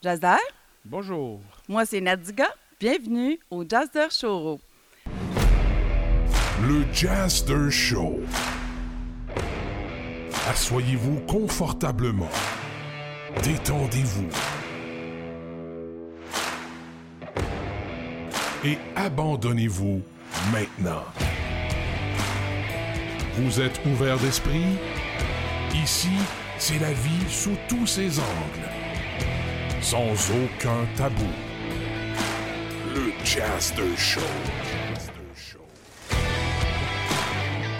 Jazzer? 0.00 0.38
Bonjour. 0.84 1.40
Moi, 1.68 1.84
c'est 1.84 2.00
Nadiga. 2.00 2.46
Bienvenue 2.78 3.40
au 3.50 3.64
Jazzer 3.68 4.12
Show. 4.12 4.60
Le 6.62 6.84
Jazzer 6.92 7.68
Show. 7.68 8.20
Assoyez-vous 10.48 11.18
confortablement. 11.26 12.30
Détendez-vous. 13.42 14.28
Et 18.64 18.78
abandonnez-vous 18.94 20.00
maintenant. 20.52 21.04
Vous 23.34 23.60
êtes 23.60 23.80
ouvert 23.84 24.16
d'esprit? 24.18 24.78
Ici, 25.74 26.12
c'est 26.56 26.78
la 26.78 26.92
vie 26.92 27.28
sous 27.28 27.56
tous 27.68 27.86
ses 27.88 28.20
angles. 28.20 28.87
Sans 29.80 30.12
aucun 30.30 30.86
tabou. 30.96 31.24
Le 32.94 33.12
Jazzer 33.24 33.96
Show. 33.96 34.20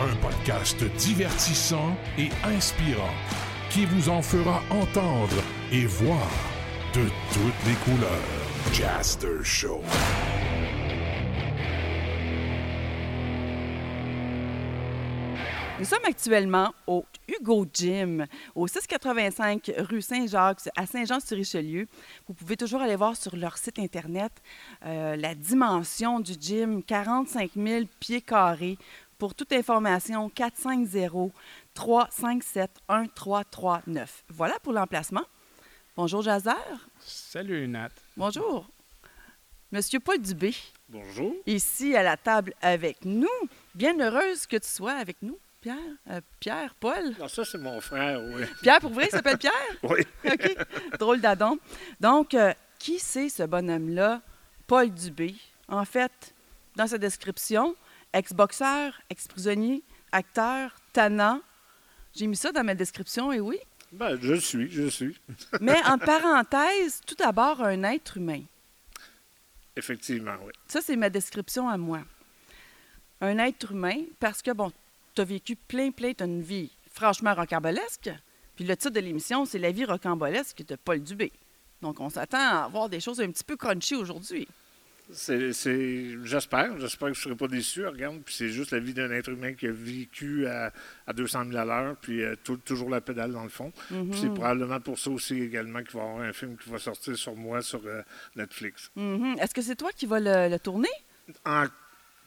Un 0.00 0.14
podcast 0.22 0.82
divertissant 0.96 1.96
et 2.16 2.28
inspirant 2.45 3.14
qui 3.70 3.84
vous 3.84 4.08
en 4.08 4.22
fera 4.22 4.62
entendre 4.70 5.42
et 5.72 5.86
voir 5.86 6.30
de 6.95 7.05
toutes 7.32 7.66
les 7.66 7.74
couleurs. 7.84 8.72
Jazzer 8.72 9.44
Show. 9.44 9.83
Sommes 15.88 16.05
actuellement 16.05 16.74
au 16.87 17.06
Hugo 17.27 17.66
Gym, 17.73 18.27
au 18.55 18.66
685 18.66 19.73
rue 19.78 20.02
Saint-Jacques, 20.02 20.69
à 20.77 20.84
Saint-Jean-sur-Richelieu. 20.87 21.87
Vous 22.27 22.34
pouvez 22.34 22.56
toujours 22.59 22.83
aller 22.83 22.97
voir 22.97 23.16
sur 23.16 23.34
leur 23.34 23.56
site 23.56 23.78
Internet 23.78 24.33
euh, 24.84 25.16
la 25.16 25.34
dimension 25.34 26.20
du 26.20 26.34
gym, 26.39 26.83
45 26.83 27.53
000 27.56 27.84
pieds 28.00 28.20
carrés. 28.20 28.77
Pour 29.17 29.34
toute 29.34 29.53
information, 29.53 30.30
450-357-1339. 31.75 34.06
Voilà 34.28 34.55
pour 34.62 34.73
l'emplacement. 34.75 35.25
Bonjour, 35.97 36.20
Jazer. 36.23 36.55
Salut, 37.00 37.67
Nat. 37.67 37.89
Bonjour. 38.17 38.69
Monsieur 39.73 40.00
Paul 40.00 40.19
Dubé, 40.19 40.55
Bonjour. 40.89 41.34
ici 41.47 41.97
à 41.97 42.02
la 42.02 42.17
table 42.19 42.52
avec 42.61 43.05
nous. 43.05 43.27
Bien 43.75 43.98
heureuse 43.98 44.47
que 44.47 44.56
tu 44.58 44.69
sois 44.69 44.92
avec 44.92 45.17
nous. 45.23 45.39
Pierre, 45.61 45.77
euh, 46.11 46.20
Pierre, 46.39 46.75
Paul? 46.78 47.14
Non, 47.19 47.27
ça, 47.27 47.45
c'est 47.45 47.59
mon 47.59 47.81
frère, 47.81 48.23
oui. 48.23 48.45
Pierre, 48.62 48.81
pour 48.81 48.92
vrai, 48.92 49.06
il 49.06 49.11
s'appelle 49.11 49.39
Pierre? 49.39 49.53
Oui. 49.83 50.01
OK. 50.25 50.56
Drôle 50.98 51.20
d'adon. 51.20 51.59
Donc, 52.01 52.34
euh, 52.34 52.53
qui 52.78 52.98
c'est 52.98 53.28
ce 53.28 53.42
bonhomme-là? 53.42 54.23
Paul 54.67 54.91
Dubé? 54.91 55.34
En 55.67 55.84
fait, 55.84 56.34
dans 56.77 56.86
sa 56.86 56.98
description, 56.98 57.75
ex-boxeur, 58.12 59.01
ex-prisonnier, 59.11 59.83
acteur, 60.12 60.77
tannant. 60.92 61.41
J'ai 62.14 62.27
mis 62.27 62.36
ça 62.36 62.53
dans 62.53 62.64
ma 62.64 62.75
description, 62.75 63.33
et 63.33 63.41
oui. 63.41 63.59
Ben, 63.91 64.17
je 64.20 64.34
suis, 64.34 64.70
je 64.70 64.89
suis. 64.89 65.19
Mais 65.61 65.79
en 65.86 65.98
parenthèse, 65.98 67.01
tout 67.05 67.17
d'abord, 67.17 67.62
un 67.62 67.83
être 67.83 68.17
humain. 68.17 68.42
Effectivement, 69.75 70.36
oui. 70.45 70.53
Ça, 70.69 70.81
c'est 70.81 70.97
ma 70.97 71.11
description 71.11 71.69
à 71.69 71.77
moi. 71.77 72.03
Un 73.20 73.39
être 73.39 73.73
humain, 73.73 74.05
parce 74.20 74.41
que, 74.42 74.53
bon, 74.53 74.73
tu 75.19 75.22
as 75.22 75.24
vécu 75.24 75.56
plein, 75.56 75.91
plein, 75.91 76.12
tu 76.12 76.22
une 76.24 76.42
vie 76.42 76.70
franchement 76.92 77.34
rocambolesque. 77.34 78.11
Puis 78.55 78.64
le 78.64 78.77
titre 78.77 78.94
de 78.94 79.00
l'émission, 79.00 79.44
c'est 79.44 79.58
La 79.58 79.72
vie 79.72 79.84
rocambolesque 79.84 80.64
de 80.66 80.77
Paul 80.77 81.00
Dubé. 81.02 81.33
Donc, 81.83 82.00
on 82.00 82.08
s'attend 82.08 82.38
à 82.38 82.64
avoir 82.64 82.88
des 82.88 83.00
choses 83.00 83.20
un 83.20 83.30
petit 83.30 83.44
peu 83.44 83.56
crunchy 83.56 83.94
aujourd'hui. 83.96 84.46
C'est, 85.11 85.52
j'espère, 86.24 86.78
j'espère 86.78 87.08
que 87.08 87.14
je 87.14 87.20
ne 87.20 87.22
serai 87.24 87.34
pas 87.34 87.48
déçu. 87.48 87.86
Regarde, 87.86 88.20
puis 88.24 88.34
c'est 88.34 88.48
juste 88.50 88.72
la 88.72 88.78
vie 88.78 88.92
d'un 88.92 89.11
être 89.11 89.30
humain 89.30 89.55
qui 89.55 89.66
a 89.66 89.73
vécu 89.73 90.46
à, 90.46 90.70
à 91.06 91.12
200 91.14 91.46
000 91.46 91.56
à 91.56 91.64
l'heure, 91.64 91.96
puis 91.96 92.23
euh, 92.23 92.36
tou- 92.45 92.58
toujours 92.58 92.90
la 92.90 93.00
pédale 93.00 93.33
dans 93.33 93.42
le 93.42 93.48
fond. 93.48 93.73
Mhm. 93.90 94.11
Puis 94.11 94.20
c'est 94.20 94.29
probablement 94.35 94.80
pour 94.80 94.98
ça 94.98 95.11
aussi 95.11 95.40
également 95.40 95.83
qu'il 95.83 95.98
va 95.98 96.05
y 96.05 96.08
avoir 96.08 96.20
un 96.24 96.33
film 96.35 96.56
qui 96.58 96.68
va 96.68 96.79
sortir 96.79 97.17
sur 97.17 97.35
moi 97.35 97.62
sur 97.62 97.80
euh, 97.86 98.02
Netflix. 98.36 98.90
Mhm. 98.96 99.36
Est-ce 99.40 99.55
que 99.55 99.62
c'est 99.62 99.77
toi 99.77 99.90
qui 99.96 100.05
vas 100.06 100.20
le, 100.20 100.48
le 100.50 100.58
tourner? 100.58 100.89
En 101.46 101.64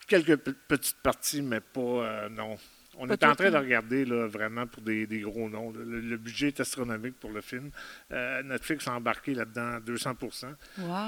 quelques 0.07 0.37
pe- 0.37 0.55
petites 0.67 0.97
parties, 1.03 1.41
mais 1.43 1.59
pas, 1.59 1.81
euh, 1.81 2.29
non. 2.29 2.57
On 2.97 3.07
Pas 3.07 3.13
est 3.13 3.23
en 3.23 3.35
train 3.35 3.49
de 3.51 3.57
regarder 3.57 4.03
là, 4.05 4.27
vraiment 4.27 4.67
pour 4.67 4.81
des, 4.83 5.07
des 5.07 5.21
gros 5.21 5.49
noms. 5.49 5.71
Le, 5.71 6.01
le 6.01 6.17
budget 6.17 6.47
est 6.49 6.59
astronomique 6.59 7.17
pour 7.19 7.31
le 7.31 7.39
film. 7.41 7.71
Euh, 8.11 8.43
Netflix 8.43 8.85
a 8.87 8.93
embarqué 8.95 9.33
là-dedans 9.33 9.75
à 9.75 9.79
200 9.79 10.11
Wow. 10.21 10.27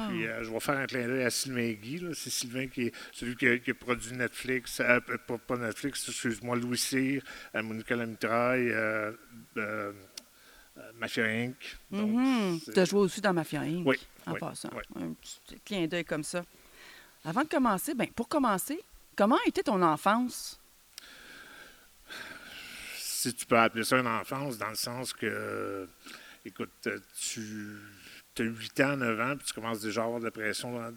Puis 0.10 0.26
euh, 0.26 0.44
je 0.44 0.50
vais 0.50 0.60
faire 0.62 0.78
un 0.78 0.86
clin 0.86 1.08
d'œil 1.08 1.24
à 1.24 1.30
Sylvain 1.30 1.74
Guy. 1.74 2.04
C'est 2.14 2.30
Sylvain 2.30 2.68
qui 2.68 2.84
est 2.84 2.94
celui 3.12 3.36
qui 3.36 3.48
a, 3.48 3.58
qui 3.60 3.72
a 3.72 3.74
produit 3.74 4.14
Netflix, 4.14 4.80
euh, 4.80 5.00
pas, 5.28 5.38
pas 5.38 5.58
Netflix, 5.58 6.08
excuse-moi, 6.08 6.56
Louis 6.56 6.78
Cyr, 6.78 7.22
Monica 7.54 7.96
Lamitraille, 7.96 8.74
Mafia 11.00 11.26
Inc. 11.26 11.56
Donc, 11.92 12.10
Mhm. 12.12 12.60
c'est- 12.64 12.72
Tu 12.74 12.80
as 12.80 12.86
joué 12.86 13.00
aussi 13.02 13.22
dans 13.22 13.34
Mafia 13.34 13.62
Inc. 13.62 13.86
Oui, 13.86 14.00
En 14.26 14.34
oui, 14.34 14.40
passant. 14.40 14.70
oui. 14.74 15.04
Un 15.04 15.14
petit 15.14 15.60
clin 15.66 15.86
d'œil 15.88 16.06
comme 16.06 16.24
ça. 16.24 16.44
Avant 17.26 17.42
de 17.44 17.48
commencer, 17.48 17.94
ben, 17.94 18.08
pour 18.16 18.28
commencer, 18.28 18.80
comment 19.16 19.36
a 19.36 19.48
été 19.48 19.62
ton 19.64 19.82
enfance? 19.82 20.60
Si 23.24 23.34
tu 23.34 23.46
peux 23.46 23.58
appeler 23.58 23.86
ça 23.86 23.98
une 23.98 24.08
enfance, 24.08 24.58
dans 24.58 24.70
le 24.70 24.76
sens 24.76 25.14
que, 25.14 25.26
euh, 25.26 25.86
écoute, 26.44 26.72
euh, 26.88 27.00
tu 28.36 28.42
as 28.42 28.44
8 28.44 28.80
ans, 28.82 28.98
9 28.98 29.20
ans, 29.22 29.38
puis 29.38 29.48
tu 29.48 29.54
commences 29.54 29.80
déjà 29.80 30.02
à 30.02 30.06
avoir 30.06 30.20
de 30.20 30.26
la 30.26 30.32
pression 30.32 30.92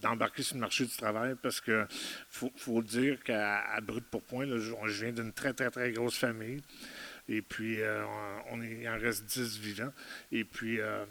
d'embarquer 0.00 0.42
sur 0.42 0.54
le 0.54 0.60
marché 0.60 0.86
du 0.86 0.96
travail 0.96 1.34
parce 1.42 1.60
que 1.60 1.86
faut, 2.30 2.50
faut 2.56 2.82
dire 2.82 3.22
qu'à 3.22 3.78
brut 3.82 4.04
pour 4.06 4.22
point, 4.22 4.46
là, 4.46 4.58
je, 4.58 5.04
viens 5.04 5.12
d'une 5.12 5.32
très, 5.32 5.52
très, 5.52 5.70
très 5.70 5.92
grosse 5.92 6.16
famille. 6.16 6.62
Et 7.28 7.42
puis, 7.42 7.82
euh, 7.82 8.04
on, 8.50 8.62
il 8.62 8.88
en 8.88 8.98
reste 8.98 9.26
10 9.26 9.58
vivants. 9.58 9.92
Et 10.32 10.44
puis, 10.44 10.80
euh, 10.80 11.04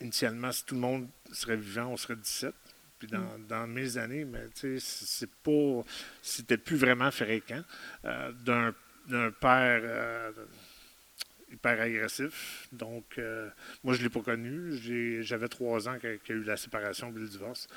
initialement, 0.00 0.52
si 0.52 0.64
tout 0.64 0.76
le 0.76 0.80
monde 0.80 1.08
serait 1.32 1.56
vivant, 1.56 1.86
on 1.86 1.96
serait 1.96 2.14
17. 2.14 2.54
Puis 2.98 3.08
dans, 3.08 3.38
dans 3.48 3.66
mes 3.66 3.98
années, 3.98 4.24
mais 4.24 4.48
tu 4.54 4.78
sais, 4.78 5.04
c'est 5.06 5.30
pas, 5.42 5.82
c'était 6.22 6.56
plus 6.56 6.76
vraiment 6.76 7.10
fréquent 7.10 7.62
euh, 8.06 8.32
d'un 8.32 8.72
d'un 9.08 9.30
père 9.30 9.80
euh, 9.84 10.32
hyper 11.50 11.80
agressif. 11.80 12.68
Donc, 12.72 13.18
euh, 13.18 13.48
moi, 13.84 13.94
je 13.94 14.00
ne 14.00 14.04
l'ai 14.04 14.10
pas 14.10 14.20
connu. 14.20 15.22
J'avais 15.22 15.48
trois 15.48 15.88
ans 15.88 15.98
qu'il 15.98 16.10
y 16.10 16.32
a 16.32 16.34
eu 16.34 16.42
la 16.42 16.56
séparation 16.56 17.12
puis 17.12 17.22
le 17.22 17.28
divorce. 17.28 17.68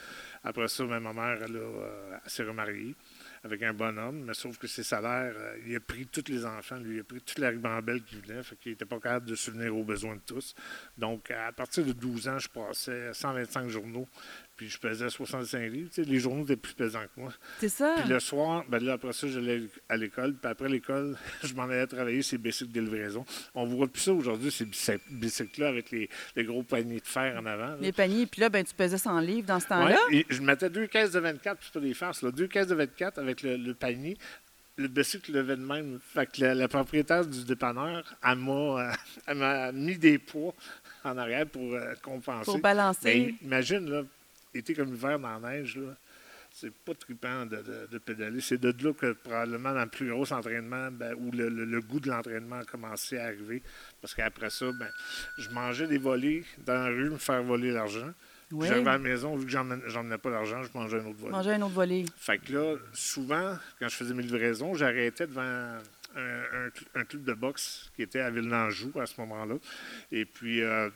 Après 0.44 0.68
ça, 0.68 0.86
ben, 0.86 1.00
ma 1.00 1.14
mère, 1.14 1.38
euh, 1.50 2.18
s'est 2.26 2.44
remariée 2.44 2.96
avec 3.44 3.64
un 3.64 3.74
bonhomme, 3.74 4.26
mais 4.26 4.34
sauf 4.34 4.58
que 4.58 4.68
ses 4.68 4.84
salaires, 4.84 5.34
il 5.66 5.74
a 5.74 5.80
pris 5.80 6.06
tous 6.06 6.30
les 6.30 6.46
enfants, 6.46 6.76
lui, 6.78 6.98
il 6.98 7.00
a 7.00 7.04
pris 7.06 7.22
toute 7.22 7.40
la 7.40 7.50
ribambelle 7.50 8.04
qui 8.04 8.18
venait, 8.18 8.44
fait 8.44 8.58
qu'il 8.58 8.74
n'était 8.74 8.84
pas 8.84 9.00
capable 9.00 9.28
de 9.28 9.36
subvenir 9.36 9.74
aux 9.78 9.86
besoins 9.86 10.16
de 10.16 10.22
tous. 10.26 10.54
Donc, 10.98 11.32
à 11.32 11.54
partir 11.54 11.86
de 11.86 11.94
12 11.94 12.28
ans, 12.28 12.38
je 12.38 12.50
passais 12.50 13.14
125 13.14 13.70
journaux, 13.70 14.10
puis 14.60 14.68
je 14.70 14.78
pesais 14.78 15.10
65 15.10 15.72
livres. 15.72 15.90
Tu 15.94 16.04
sais, 16.04 16.10
les 16.10 16.20
journaux 16.20 16.44
étaient 16.44 16.58
plus 16.58 16.74
pesants 16.74 17.00
que 17.16 17.22
moi. 17.22 17.32
C'est 17.62 17.70
ça? 17.70 17.96
Puis 18.02 18.10
le 18.10 18.20
soir, 18.20 18.66
ben 18.68 18.84
là, 18.84 18.94
après 18.94 19.14
ça, 19.14 19.26
j'allais 19.30 19.62
à 19.88 19.96
l'école. 19.96 20.34
Puis 20.34 20.52
après 20.52 20.68
l'école, 20.68 21.16
je 21.44 21.54
m'en 21.54 21.64
allais 21.64 21.88
travailler 21.88 22.22
ces 22.22 22.38
bicycles 22.38 22.74
de 22.74 22.82
livraison. 22.82 23.24
On 23.56 23.66
voit 23.66 23.88
plus 23.88 24.02
ça 24.02 24.12
aujourd'hui, 24.12 24.52
ces 24.52 24.66
bicy- 24.66 25.00
bicycles-là 25.10 25.70
avec 25.70 25.92
les, 25.92 26.10
les 26.36 26.44
gros 26.44 26.62
paniers 26.64 27.00
de 27.00 27.08
fer 27.08 27.36
en 27.42 27.46
avant. 27.46 27.68
là. 27.68 27.78
Les 27.80 27.94
paniers, 27.94 28.26
puis 28.26 28.42
là, 28.42 28.50
ben, 28.50 28.66
tu 28.66 28.74
pesais 28.74 28.98
100 28.98 29.20
livres 29.22 29.48
dans 29.48 29.62
ce 29.62 29.68
temps-là. 29.68 29.98
Ouais, 30.12 30.26
je 30.30 30.42
mettais 30.42 30.70
deux 30.70 30.88
caisses 30.88 31.12
de 31.12 31.20
24, 31.20 31.58
puis 31.58 31.70
pas 31.74 31.80
des 31.80 31.94
farces, 31.94 32.22
là, 32.22 32.32
deux 32.32 32.48
caisses 32.48 32.68
de 32.68 32.76
24 32.76 33.18
avec 33.20 33.42
le, 33.44 33.56
le 33.56 33.74
panier. 33.74 34.18
Le 34.76 34.88
bicycle 34.88 35.34
levait 35.34 35.58
de 35.58 35.62
même. 35.62 36.00
Fait 36.14 36.26
que 36.26 36.40
la, 36.40 36.54
la 36.56 36.68
propriétaire 36.70 37.26
du 37.26 37.44
dépanneur, 37.44 38.02
elle 38.26 38.38
m'a, 38.38 38.52
euh, 38.52 38.92
elle 39.28 39.38
m'a 39.38 39.72
mis 39.74 39.98
des 39.98 40.18
poids 40.18 40.54
en 41.04 41.18
arrière 41.18 41.46
pour 41.48 41.74
euh, 41.74 41.94
compenser. 42.02 42.46
Pour 42.46 42.60
balancer. 42.60 43.36
Mais 43.42 43.46
imagine, 43.46 43.90
là, 43.90 44.04
été 44.54 44.74
comme 44.74 44.92
l'hiver 44.92 45.20
dans 45.20 45.38
la 45.40 45.52
neige, 45.52 45.78
là, 45.78 45.96
c'est 46.52 46.74
pas 46.74 46.96
trippant 46.96 47.46
de, 47.46 47.58
de- 47.58 47.88
de 47.92 47.98
pédaler. 48.00 48.42
C'est 48.42 48.58
de 48.60 48.74
là 48.84 48.92
que 48.94 49.12
probablement 49.14 49.72
dans 49.74 49.84
le 49.84 49.90
plus 49.90 50.10
gros 50.10 50.32
entraînement, 50.34 50.90
ben, 50.92 51.14
où 51.18 51.32
le, 51.32 51.48
le- 51.48 51.66
le 51.66 51.82
goût 51.82 52.00
de 52.00 52.10
l'entraînement 52.10 52.58
a 52.60 52.66
commencé 52.66 53.18
à 53.20 53.26
arriver. 53.26 53.62
Parce 54.02 54.16
qu'après 54.16 54.50
ça, 54.50 54.66
ben, 54.72 54.90
je 55.38 55.50
mangeais 55.50 55.86
des 55.88 56.00
volets 56.00 56.44
dans 56.66 56.74
la 56.74 56.88
rue, 56.88 57.10
me 57.12 57.18
faire 57.18 57.44
voler 57.44 57.72
l'argent. 57.72 58.12
Oui. 58.52 58.68
J'arrivais 58.68 58.90
à 58.90 58.94
la 58.94 58.98
maison, 58.98 59.36
vu 59.36 59.46
que 59.46 59.52
j'emmenais 59.52 60.18
pas 60.18 60.32
d'argent, 60.32 60.64
je 60.64 60.70
mangeais 60.74 61.00
un 61.00 61.06
autre 61.06 61.20
volet. 61.20 61.32
Manger 61.32 61.52
un 61.52 61.62
autre 61.62 61.76
volet. 61.76 62.06
Fait 62.18 62.40
que 62.40 62.52
là, 62.52 62.76
souvent, 62.94 63.56
quand 63.80 63.88
je 63.88 63.96
faisais 63.96 64.16
mes 64.16 64.24
livraisons, 64.24 64.74
j'arrêtais 64.74 65.28
devant 65.28 65.42
un, 65.44 65.78
un 66.18 66.68
cl- 66.70 66.88
un 66.96 67.04
club 67.06 67.26
de 67.26 67.34
boxe 67.34 67.92
qui 67.96 68.02
était 68.02 68.22
à 68.22 68.32
Ville-d'Anjou 68.32 68.92
à 69.00 69.06
ce 69.06 69.22
moment-là. 69.22 69.54
Et 70.12 70.26
puis, 70.26 70.64
euh, 70.64 70.90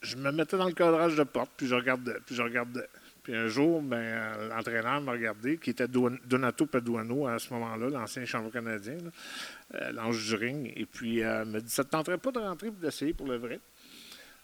je 0.00 0.16
me 0.16 0.30
mettais 0.30 0.56
dans 0.56 0.66
le 0.66 0.72
cadrage 0.74 1.16
de 1.16 1.22
porte, 1.24 1.50
puis 1.56 1.66
je 1.66 1.74
regardais, 1.74 2.16
puis 2.24 2.34
je 2.34 2.42
regardais. 2.42 2.86
Puis 3.22 3.34
un 3.34 3.48
jour, 3.48 3.82
ben, 3.82 4.48
l'entraîneur 4.48 5.00
m'a 5.00 5.12
regardé, 5.12 5.58
qui 5.58 5.70
était 5.70 5.88
Don- 5.88 6.16
Donato 6.26 6.66
Paduano 6.66 7.26
à 7.26 7.38
ce 7.40 7.52
moment-là, 7.54 7.88
l'ancien 7.90 8.24
champion 8.24 8.50
canadien, 8.50 8.98
euh, 9.74 9.90
l'ange 9.92 10.24
du 10.28 10.34
ring. 10.36 10.72
Et 10.76 10.86
puis, 10.86 11.24
euh, 11.24 11.44
m'a 11.44 11.58
dit 11.60 11.68
Ça 11.68 11.82
ne 11.82 11.86
te 11.86 11.90
tenterait 11.90 12.18
pas 12.18 12.30
de 12.30 12.38
rentrer 12.38 12.68
et 12.68 12.70
d'essayer 12.70 13.14
pour 13.14 13.26
le 13.26 13.36
vrai 13.36 13.58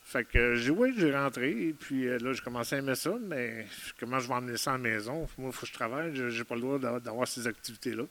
Fait 0.04 0.24
que 0.24 0.56
j'ai 0.56 0.70
oui, 0.70 0.92
j'ai 0.98 1.16
rentré, 1.16 1.50
et 1.68 1.72
puis 1.72 2.08
euh, 2.08 2.18
là, 2.18 2.32
j'ai 2.32 2.42
commencé 2.42 2.74
à 2.74 2.78
aimer 2.80 2.96
ça, 2.96 3.14
mais 3.20 3.66
comment 3.98 4.18
je 4.18 4.26
vais 4.28 4.34
emmener 4.34 4.56
ça 4.56 4.70
à 4.70 4.72
la 4.74 4.78
maison? 4.78 5.26
Moi, 5.38 5.50
il 5.50 5.52
faut 5.52 5.62
que 5.62 5.68
je 5.68 5.72
travaille, 5.72 6.14
je 6.14 6.24
n'ai 6.38 6.44
pas 6.44 6.54
le 6.56 6.60
droit 6.60 6.78
d'a- 6.78 6.98
d'avoir 7.00 7.26
ces 7.28 7.46
activités-là. 7.46 8.02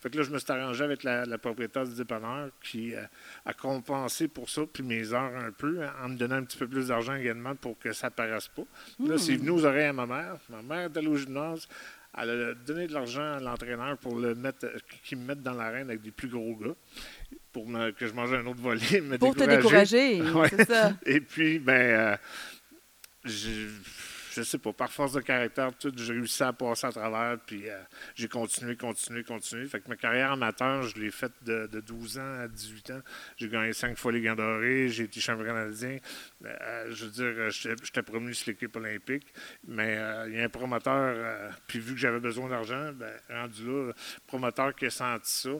Fait 0.00 0.08
que 0.10 0.16
là, 0.16 0.22
je 0.22 0.30
me 0.30 0.38
suis 0.38 0.50
arrangé 0.50 0.84
avec 0.84 1.02
la, 1.02 1.26
la 1.26 1.38
propriétaire 1.38 1.84
du 1.86 1.94
dépanneur 1.94 2.50
qui 2.62 2.94
euh, 2.94 3.02
a 3.44 3.52
compensé 3.52 4.28
pour 4.28 4.48
ça, 4.48 4.62
puis 4.72 4.82
mes 4.84 5.12
heures 5.12 5.36
un 5.36 5.50
peu, 5.50 5.82
hein, 5.82 5.92
en 6.02 6.08
me 6.10 6.16
donnant 6.16 6.36
un 6.36 6.44
petit 6.44 6.56
peu 6.56 6.68
plus 6.68 6.86
d'argent 6.88 7.14
également 7.16 7.54
pour 7.56 7.78
que 7.78 7.92
ça 7.92 8.06
ne 8.06 8.12
paraisse 8.14 8.48
pas. 8.48 8.62
Là, 9.00 9.18
c'est 9.18 9.36
venu 9.36 9.50
aux 9.50 9.64
oreilles 9.64 9.86
à 9.86 9.92
ma 9.92 10.06
mère. 10.06 10.36
Ma 10.48 10.62
mère 10.62 10.88
est 10.90 10.96
allée 10.96 11.08
au 11.08 11.16
gymnase. 11.16 11.68
Elle 12.16 12.30
a 12.30 12.54
donné 12.54 12.86
de 12.88 12.92
l'argent 12.94 13.34
à 13.34 13.38
l'entraîneur 13.40 13.96
pour 13.98 14.18
le 14.18 14.34
mettre, 14.34 14.64
euh, 14.66 14.78
qu'il 15.04 15.18
me 15.18 15.26
mette 15.26 15.42
dans 15.42 15.54
l'arène 15.54 15.88
avec 15.90 16.00
des 16.02 16.10
plus 16.10 16.28
gros 16.28 16.56
gars, 16.56 16.74
pour 17.52 17.68
me- 17.68 17.90
que 17.92 18.06
je 18.06 18.12
mange 18.12 18.32
un 18.32 18.44
autre 18.46 18.60
volet. 18.60 19.00
me 19.00 19.18
Pour 19.18 19.34
te 19.34 19.44
décourager. 19.44 20.20
Ouais. 20.34 20.48
c'est 20.50 20.68
ça. 20.68 20.92
Et 21.06 21.20
puis, 21.20 21.58
ben, 21.58 21.72
euh, 21.72 22.16
je, 23.24 23.68
je 24.32 24.42
sais 24.42 24.58
pas, 24.58 24.72
par 24.72 24.90
force 24.92 25.12
de 25.12 25.20
caractère, 25.20 25.76
tout, 25.76 25.92
j'ai 25.96 26.12
réussi 26.12 26.42
à 26.42 26.52
passer 26.52 26.86
à 26.86 26.90
travers, 26.92 27.36
puis 27.44 27.68
euh, 27.68 27.76
j'ai 28.14 28.28
continué, 28.28 28.76
continué, 28.76 29.24
continué. 29.24 29.66
Fait 29.66 29.80
que 29.80 29.88
ma 29.88 29.96
carrière 29.96 30.32
amateur, 30.32 30.84
je 30.84 30.98
l'ai 30.98 31.10
faite 31.10 31.32
de, 31.42 31.66
de 31.66 31.80
12 31.80 32.18
ans 32.18 32.38
à 32.44 32.48
18 32.48 32.90
ans. 32.92 33.00
J'ai 33.36 33.48
gagné 33.48 33.72
cinq 33.72 33.98
fois 33.98 34.12
les 34.12 34.20
Gants 34.22 34.36
dorés, 34.36 34.88
j'ai 34.88 35.04
été 35.04 35.20
champion 35.20 35.44
canadien. 35.44 35.98
Euh, 36.46 36.86
je 36.90 37.04
veux 37.06 37.10
dire, 37.10 37.50
j'étais 37.50 38.02
promu 38.02 38.32
sur 38.32 38.50
l'équipe 38.50 38.74
olympique, 38.76 39.26
mais 39.66 39.96
euh, 39.98 40.28
il 40.30 40.36
y 40.36 40.40
a 40.40 40.44
un 40.44 40.48
promoteur, 40.48 41.52
puis 41.66 41.80
vu 41.80 41.94
que 41.94 41.98
j'avais 42.00 42.20
besoin 42.20 42.48
d'argent, 42.48 42.92
ben, 42.94 43.12
rendu 43.28 43.66
là, 43.66 43.92
promoteur 44.26 44.74
qui 44.76 44.86
a 44.86 44.90
senti 44.90 45.30
ça, 45.30 45.50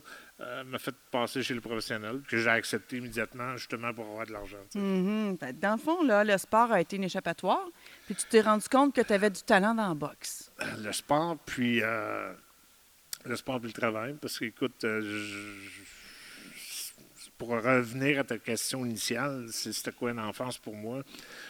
euh, 0.41 0.65
m'a 0.65 0.79
fait 0.79 0.95
passer 1.11 1.43
chez 1.43 1.55
le 1.55 1.61
professionnel, 1.61 2.23
que 2.29 2.39
j'ai 2.39 2.49
accepté 2.49 2.97
immédiatement, 2.97 3.57
justement, 3.57 3.93
pour 3.93 4.07
avoir 4.07 4.27
de 4.27 4.33
l'argent. 4.33 4.57
Mhm. 4.75 5.37
Fait 5.39 5.53
que 5.55 5.61
Dans 5.61 5.73
le 5.73 5.79
fond, 5.79 6.03
là, 6.03 6.25
le 6.25 6.39
sport 6.39 6.73
a 6.73 6.81
été 6.81 6.97
une 6.97 7.05
échappatoire, 7.05 7.67
puis 8.07 8.15
tu 8.15 8.25
t'es 8.27 8.41
rendu 8.41 8.67
compte 8.69 8.95
que 8.95 9.03
tu 9.03 9.13
avais 9.13 9.31
du 9.31 9.43
talent 9.43 9.75
dans 9.75 9.89
la 9.89 9.95
boxe. 9.95 10.51
le 10.79 10.93
sport, 10.93 11.37
puis 11.45 11.83
euh, 11.83 12.33
le 13.27 13.37
sport 13.37 13.59
puis 13.61 13.69
le 13.69 13.75
travail. 13.75 14.15
Parce 14.21 14.39
que, 14.39 14.47
écoute, 14.47 14.83
euh, 14.85 15.01
je- 15.03 15.81
pour 17.37 17.49
revenir 17.51 18.21
à 18.21 18.25
ta 18.25 18.37
question 18.39 18.85
initiale, 18.85 19.47
c'était 19.51 19.93
quoi 19.93 20.11
une 20.11 20.21
enfance 20.21 20.59
pour 20.59 20.75
moi? 20.77 21.03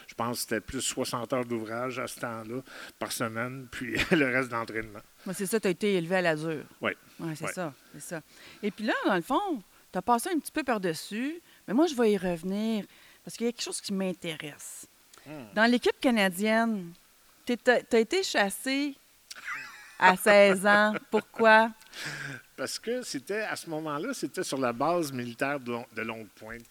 Je 0.07 0.13
pense 0.13 0.37
que 0.37 0.41
c'était 0.43 0.61
plus 0.61 0.79
60 0.81 1.33
heures 1.33 1.43
d'ouvrage 1.45 1.99
à 1.99 2.07
ce 2.07 2.17
temps-là 2.21 2.61
par 2.97 3.11
semaine, 3.11 3.67
puis 3.69 3.95
le 4.11 4.25
reste 4.33 4.49
d'entraînement. 4.49 5.01
Moi, 5.25 5.33
c'est 5.35 5.45
ça, 5.45 5.59
tu 5.59 5.67
as 5.67 5.71
été 5.71 5.95
élevé 5.95 6.15
à 6.17 6.21
l'azur. 6.21 6.63
Oui. 6.81 6.91
Oui, 7.19 7.35
c'est 7.35 7.45
Ouais. 7.45 7.53
ça, 7.53 7.73
c'est 7.93 8.01
ça. 8.01 8.21
Et 8.63 8.71
puis 8.71 8.85
là, 8.85 8.93
dans 9.05 9.15
le 9.15 9.21
fond, 9.21 9.61
tu 9.91 9.97
as 9.97 10.01
passé 10.01 10.29
un 10.33 10.39
petit 10.39 10.51
peu 10.51 10.63
par-dessus, 10.63 11.39
mais 11.67 11.73
moi, 11.73 11.85
je 11.87 11.93
vais 11.95 12.11
y 12.13 12.17
revenir 12.17 12.85
parce 13.23 13.37
qu'il 13.37 13.45
y 13.45 13.49
a 13.49 13.51
quelque 13.51 13.61
chose 13.63 13.79
qui 13.81 13.93
m'intéresse. 13.93 14.87
Hmm. 15.25 15.45
Dans 15.53 15.69
l'équipe 15.69 15.99
canadienne, 15.99 16.91
tu 17.45 17.55
as 17.69 17.99
été 17.99 18.23
chassé 18.23 18.95
à 19.99 20.17
16 20.17 20.65
ans. 20.65 20.93
Pourquoi? 21.11 21.69
Parce 22.61 22.77
que 22.77 23.01
c'était, 23.01 23.41
à 23.41 23.55
ce 23.55 23.67
moment-là, 23.71 24.13
c'était 24.13 24.43
sur 24.43 24.59
la 24.59 24.71
base 24.71 25.11
militaire 25.11 25.59
de, 25.59 25.71
Long- 25.71 25.87
de 25.95 26.01
Longue 26.03 26.27
Pointe. 26.35 26.61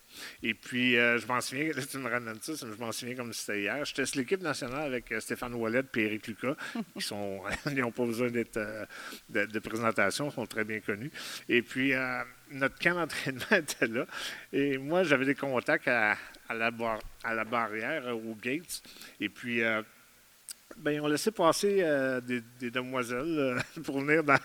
Et 0.41 0.55
puis, 0.55 0.97
euh, 0.97 1.19
je 1.19 1.27
m'en 1.27 1.41
souviens, 1.41 1.73
là, 1.73 1.83
tu 1.85 1.99
me 1.99 2.09
ramènes 2.09 2.41
ça, 2.41 2.53
je 2.55 2.65
m'en 2.81 2.93
souviens 2.93 3.17
comme 3.17 3.33
si 3.33 3.41
c'était 3.41 3.63
hier. 3.63 3.85
J'étais 3.85 4.07
sur 4.07 4.19
l'équipe 4.21 4.41
nationale 4.41 4.85
avec 4.87 5.11
euh, 5.11 5.19
Stéphane 5.19 5.53
Ouellet 5.55 5.83
et 5.97 6.01
Éric 6.05 6.29
Lucas, 6.29 6.55
qui 6.97 7.01
sont, 7.03 7.41
ils 7.67 7.75
n'ont 7.75 7.91
pas 7.91 8.07
besoin 8.07 8.31
d'être, 8.31 8.57
euh, 8.59 8.85
de, 9.31 9.47
de 9.47 9.59
présentation, 9.59 10.29
ils 10.29 10.33
sont 10.33 10.47
très 10.47 10.63
bien 10.63 10.79
connus. 10.79 11.11
Et 11.49 11.61
puis, 11.63 11.93
euh, 11.93 12.23
notre 12.53 12.79
camp 12.79 12.95
d'entraînement 12.95 13.43
était 13.51 13.89
là. 13.89 14.07
Et 14.53 14.79
moi, 14.79 15.03
j'avais 15.03 15.25
des 15.25 15.35
contacts 15.35 15.89
à, 15.89 16.17
à 16.49 16.55
la, 16.55 16.71
bar- 16.71 17.01
à 17.25 17.35
la 17.35 17.43
barrière, 17.45 18.07
euh, 18.07 18.13
aux 18.13 18.37
gates. 18.37 18.81
Et 19.19 19.29
puis, 19.29 19.65
ils 20.87 21.01
ont 21.01 21.07
laissé 21.09 21.31
passer 21.31 21.79
euh, 21.83 22.21
des, 22.21 22.41
des 22.59 22.71
demoiselles 22.71 23.39
euh, 23.39 23.59
pour 23.85 24.01
venir 24.01 24.25
dans, 24.25 24.39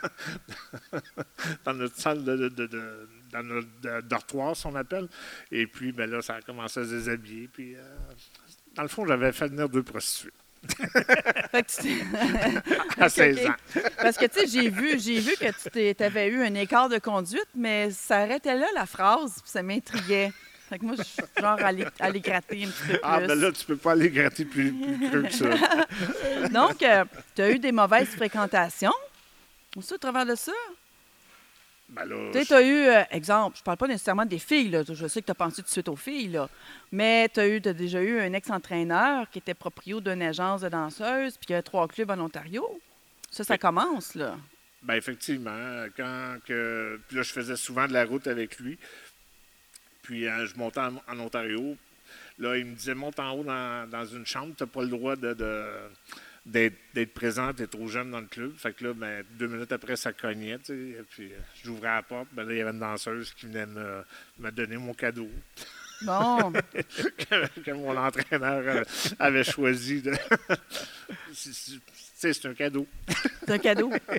dans 1.66 1.74
notre 1.74 1.96
salle 1.98 2.24
de, 2.24 2.36
de- 2.36 2.50
de- 2.50 2.68
de- 2.68 3.10
dans 3.32 3.44
notre 3.44 4.02
dortoir, 4.08 4.56
si 4.56 4.66
on 4.68 4.76
appelle. 4.76 5.08
Et 5.52 5.68
puis, 5.68 5.92
ben 5.92 6.10
là, 6.10 6.22
ça 6.22 6.36
a 6.36 6.42
commencé 6.42 6.80
à 6.80 6.84
se 6.86 6.90
déshabiller. 6.90 7.48
Puis, 7.52 7.76
euh, 7.76 7.80
dans 8.76 8.84
le 8.84 8.88
fond, 8.88 9.06
j'avais 9.06 9.32
fait 9.32 9.48
venir 9.48 9.68
deux 9.70 9.84
prostituées 9.84 10.32
Fait 11.52 11.62
que 11.64 11.68
tu 11.72 11.82
t'es- 11.84 13.02
à 13.02 13.08
16 13.10 13.38
ok. 13.40 13.46
ans. 13.46 13.56
Parce 13.98 14.18
que, 14.18 14.26
tu 14.26 14.40
sais, 14.40 14.48
j'ai 14.48 14.70
vu, 14.70 15.00
j'ai 15.00 15.20
vu 15.20 15.32
que 15.40 15.94
tu 15.96 16.04
avais 16.04 16.28
eu 16.30 16.42
un 16.44 16.56
écart 16.56 16.90
de 16.90 16.98
conduite, 16.98 17.48
mais 17.56 17.92
ça 17.92 18.18
arrêtait 18.20 18.56
là, 18.58 18.66
la 18.74 18.86
phrase, 18.88 19.34
puis 19.42 19.52
ça 19.52 19.62
m'intriguait. 19.62 20.32
Fait 20.76 20.80
que 20.80 20.86
moi, 20.88 20.96
je 20.98 21.04
suis 21.04 21.24
genre 21.40 21.58
allée, 21.64 21.86
allée 22.02 22.20
gratter 22.20 22.66
un 22.66 22.68
petit 22.68 22.82
peu 22.82 22.88
plus. 22.90 23.00
Ah, 23.02 23.22
ben 23.22 23.40
là, 23.40 23.50
tu 23.54 23.64
peux 23.66 23.78
pas 23.78 23.94
aller 23.94 24.10
gratter 24.10 24.44
plus, 24.44 24.74
plus 24.74 25.08
creux 25.10 25.22
que 25.24 25.32
ça. 25.32 25.50
Donc, 26.52 26.84
tu 27.34 27.42
as 27.42 27.50
eu 27.50 27.60
des 27.60 27.72
mauvaises 27.72 28.10
fréquentations. 28.10 28.92
Aussi, 29.78 29.94
au 29.94 29.98
travers 29.98 30.26
de 30.26 30.36
ça? 30.36 30.52
Ben 31.88 32.04
là, 32.04 32.30
Tu 32.34 32.40
sais, 32.40 32.46
tu 32.46 32.54
as 32.56 32.62
eu, 32.62 32.88
euh, 32.88 33.04
exemple, 33.12 33.58
je 33.58 33.64
parle 33.64 33.78
pas 33.78 33.88
nécessairement 33.88 34.26
des 34.26 34.40
filles, 34.40 34.68
là. 34.70 34.82
je 34.86 35.08
sais 35.08 35.22
que 35.22 35.28
tu 35.28 35.32
as 35.32 35.36
pensé 35.36 35.62
tout 35.62 35.68
de 35.68 35.72
suite 35.72 35.88
aux 35.88 35.96
filles, 35.96 36.28
là. 36.30 36.50
mais 36.92 37.30
tu 37.34 37.40
as, 37.40 37.48
eu, 37.48 37.62
t'as 37.62 37.72
déjà 37.72 38.02
eu 38.02 38.20
un 38.20 38.34
ex-entraîneur 38.34 39.30
qui 39.30 39.38
était 39.38 39.54
proprio 39.54 40.02
d'une 40.02 40.24
agence 40.24 40.60
de 40.60 40.68
danseuses, 40.68 41.38
puis 41.38 41.46
il 41.50 41.52
y 41.54 41.56
a 41.56 41.64
trois 41.64 41.88
clubs 41.88 42.12
en 42.12 42.20
Ontario. 42.20 42.68
Ça, 43.32 43.46
ça 43.46 43.54
Oui. 43.54 43.60
commence, 43.60 44.14
là. 44.16 44.36
Ben 44.84 44.94
effectivement, 44.96 45.86
quand 45.98 46.36
que 46.46 47.00
puis 47.08 47.18
là 47.18 47.24
je 47.24 47.32
faisais 47.34 47.56
souvent 47.56 47.88
de 47.88 47.94
la 47.94 48.06
route 48.06 48.28
avec 48.28 48.60
lui. 48.60 48.78
Puis 50.06 50.28
euh, 50.28 50.46
je 50.46 50.56
montais 50.56 50.80
en, 50.80 51.20
Ontario. 51.20 51.76
Là, 52.38 52.58
il 52.58 52.66
me 52.66 52.76
disait 52.76 52.94
monte 52.94 53.20
en 53.20 53.32
haut 53.32 53.44
dans, 53.44 54.06
une 54.06 54.26
chambre, 54.26 54.54
tu 54.56 54.64
n'as 54.64 54.68
pas 54.68 54.84
le 54.84 54.90
droit 54.90 55.16
d'être, 55.16 57.14
présent, 57.14 57.54
tu 57.54 57.64
es 57.64 57.68
trop 57.68 57.88
jeune 57.88 58.12
dans 58.12 58.20
le 58.20 58.28
club. 58.28 58.54
Fait 58.56 58.74
que 58.74 58.86
là, 58.86 58.94
ben, 58.94 59.26
deux 59.32 59.48
minutes 59.48 59.72
après, 59.72 59.96
ça 59.96 60.14
cognait. 60.14 60.60
Puis 60.60 61.34
euh, 61.34 61.40
j'ouvrais 61.64 61.96
la 61.96 62.04
porte, 62.04 62.28
ben 62.34 62.44
là, 62.44 62.54
il 62.54 62.58
y 62.58 62.62
avait 62.62 62.72
une 62.72 62.80
danseuse 62.80 63.34
qui 63.34 63.48
venait 63.48 63.66
me 63.66 64.52
donner 64.52 64.78
mon 64.78 64.94
cadeau 64.94 65.30
Bon, 66.02 66.52
que, 67.64 67.72
mon 67.72 67.98
entraîneur 67.98 68.64
euh, 68.66 68.84
avait 69.20 69.44
choisi. 69.44 70.02
De... 70.02 70.14
c'est, 71.34 71.54
c'est- 71.54 71.72
tu 71.76 71.82
sais, 72.16 72.34
c'est 72.34 72.48
un 72.48 72.54
cadeau. 72.54 72.88
c'est 73.42 73.52
un 73.52 73.58
cadeau. 73.58 73.92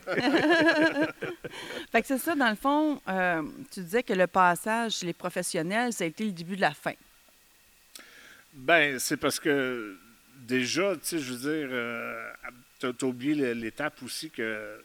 fait 1.91 2.03
que 2.03 2.07
c'est 2.07 2.19
ça, 2.19 2.35
dans 2.35 2.51
le 2.51 2.57
fond, 2.57 3.01
euh, 3.09 3.43
tu 3.73 3.81
disais 3.81 4.03
que 4.03 4.13
le 4.13 4.27
passage 4.27 4.97
chez 4.97 5.07
les 5.07 5.15
professionnels, 5.15 5.95
ça 5.95 6.05
a 6.05 6.07
été 6.07 6.25
le 6.27 6.33
début 6.33 6.57
de 6.57 6.61
la 6.61 6.75
fin. 6.75 6.93
Ben, 8.53 8.99
c'est 8.99 9.17
parce 9.17 9.41
que 9.41 9.97
déjà, 10.47 10.95
tu 10.97 11.01
sais, 11.05 11.19
je 11.19 11.33
veux 11.33 11.67
dire, 11.67 11.71
tu 12.79 12.87
as 12.87 13.09
oublié 13.09 13.55
l'étape 13.55 14.03
aussi 14.03 14.31
que 14.31 14.79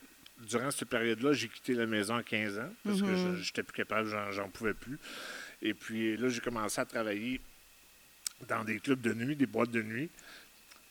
durant 0.48 0.72
cette 0.72 0.90
période-là, 0.90 1.34
j'ai 1.34 1.48
quitté 1.48 1.74
la 1.74 1.86
maison 1.86 2.16
à 2.16 2.24
15 2.24 2.60
ans 2.60 2.74
parce 2.84 3.02
que 3.02 3.16
je 3.16 3.30
n'étais 3.38 3.64
plus 3.64 3.76
capable, 3.76 4.10
j'en 4.32 4.50
pouvais 4.50 4.74
plus. 4.74 4.98
Et 5.62 5.74
puis 5.74 6.18
là, 6.18 6.30
j'ai 6.30 6.42
commencé 6.42 6.80
à 6.82 6.86
travailler 6.86 7.40
dans 8.48 8.64
des 8.64 8.80
clubs 8.80 9.02
de 9.02 9.14
nuit, 9.14 9.36
des 9.36 9.46
boîtes 9.46 9.72
de 9.72 9.82
nuit. 9.82 10.10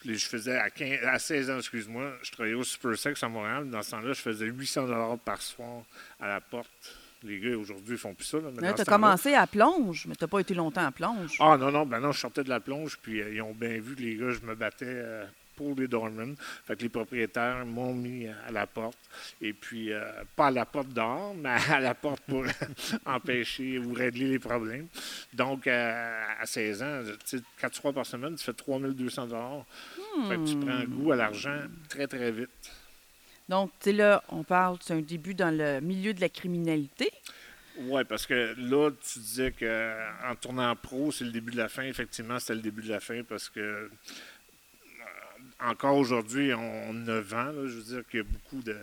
Puis 0.01 0.17
je 0.17 0.27
faisais 0.27 0.57
à, 0.57 0.71
15 0.71 1.05
à 1.05 1.19
16 1.19 1.51
ans, 1.51 1.59
excuse-moi, 1.59 2.13
je 2.23 2.31
travaillais 2.33 2.55
au 2.55 2.65
Super 2.65 2.97
Sex 2.97 3.23
à 3.23 3.29
Montréal. 3.29 3.69
Dans 3.69 3.83
ce 3.83 3.91
temps-là, 3.91 4.13
je 4.15 4.21
faisais 4.21 4.47
800 4.47 5.19
par 5.19 5.43
soir 5.43 5.83
à 6.19 6.29
la 6.29 6.41
porte. 6.41 6.97
Les 7.23 7.39
gars, 7.39 7.55
aujourd'hui, 7.55 7.97
ils 7.97 7.99
font 7.99 8.15
plus 8.15 8.25
ça. 8.25 8.39
Là, 8.39 8.49
mais 8.55 8.63
Là, 8.63 8.73
tu 8.73 8.81
as 8.81 8.85
commencé 8.87 9.35
à 9.35 9.47
plonge, 9.47 10.07
mais 10.07 10.15
tu 10.15 10.25
n'as 10.25 10.29
pas 10.29 10.41
été 10.41 10.55
longtemps 10.55 10.87
à 10.87 10.91
plonge. 10.91 11.37
ah 11.39 11.59
non, 11.59 11.71
non, 11.71 11.85
ben 11.85 12.01
non, 12.01 12.13
je 12.13 12.21
sortais 12.21 12.45
de 12.45 12.49
la 12.49 12.61
plonge, 12.61 12.99
puis 13.03 13.21
euh, 13.21 13.35
ils 13.35 13.43
ont 13.43 13.53
bien 13.53 13.79
vu 13.79 13.95
que 13.95 14.01
les 14.01 14.17
gars, 14.17 14.31
je 14.31 14.41
me 14.41 14.55
battais 14.55 14.87
euh, 14.87 15.27
pour 15.61 15.75
les 15.79 15.89
Dorman. 15.89 16.35
Fait 16.65 16.75
que 16.75 16.83
les 16.83 16.89
propriétaires 16.89 17.67
m'ont 17.67 17.93
mis 17.93 18.27
à 18.27 18.51
la 18.51 18.67
porte. 18.67 18.97
Et 19.43 19.53
puis, 19.53 19.93
euh, 19.93 20.01
pas 20.35 20.47
à 20.47 20.51
la 20.51 20.65
porte 20.65 20.89
dehors, 20.89 21.35
mais 21.39 21.57
à 21.69 21.81
la 21.81 21.95
porte 21.95 22.23
pour 22.23 22.45
empêcher 23.05 23.79
ou 23.79 23.93
régler 23.93 24.29
les 24.29 24.39
problèmes. 24.39 24.87
Donc, 25.35 25.67
euh, 25.67 26.23
à 26.41 26.47
16 26.47 26.83
ans, 26.83 27.03
4 27.61 27.75
soirs 27.75 27.93
par 27.93 28.07
semaine, 28.07 28.37
tu 28.37 28.45
fais 28.45 28.55
3200 28.55 29.27
dollars. 29.27 29.67
Fait 30.29 30.37
que 30.37 30.47
tu 30.47 30.57
prends 30.57 30.85
goût 30.85 31.13
à 31.13 31.17
l'argent 31.17 31.59
très, 31.91 32.07
très 32.07 32.33
vite. 32.33 32.49
Donc, 33.49 33.71
tu 33.81 33.91
sais, 33.91 33.93
là, 33.93 34.23
on 34.29 34.45
parle, 34.45 34.79
c'est 34.81 34.95
un 34.95 35.01
début 35.01 35.35
dans 35.35 35.55
le 35.55 35.81
milieu 35.81 36.15
de 36.15 36.21
la 36.21 36.29
criminalité. 36.29 37.11
Oui, 37.83 38.03
parce 38.05 38.27
que 38.27 38.55
là, 38.59 38.91
tu 38.91 39.19
disais 39.19 39.53
qu'en 39.53 40.35
tournant 40.37 40.75
pro, 40.77 41.11
c'est 41.13 41.25
le 41.25 41.31
début 41.31 41.53
de 41.53 41.57
la 41.57 41.69
fin. 41.69 41.83
Effectivement, 41.83 42.39
c'était 42.39 42.55
le 42.55 42.61
début 42.61 42.83
de 42.83 42.91
la 42.91 43.01
fin 43.01 43.23
parce 43.23 43.49
que 43.49 43.61
euh, 43.61 43.89
encore 45.63 45.97
aujourd'hui, 45.97 46.53
on, 46.55 46.91
on 46.91 46.91
a 46.91 46.93
9 46.93 47.35
ans. 47.35 47.45
là, 47.45 47.67
je 47.67 47.75
veux 47.77 47.83
dire 47.83 48.03
qu'il 48.09 48.19
y 48.19 48.23
a 48.23 48.27
beaucoup 48.27 48.63
de. 48.63 48.77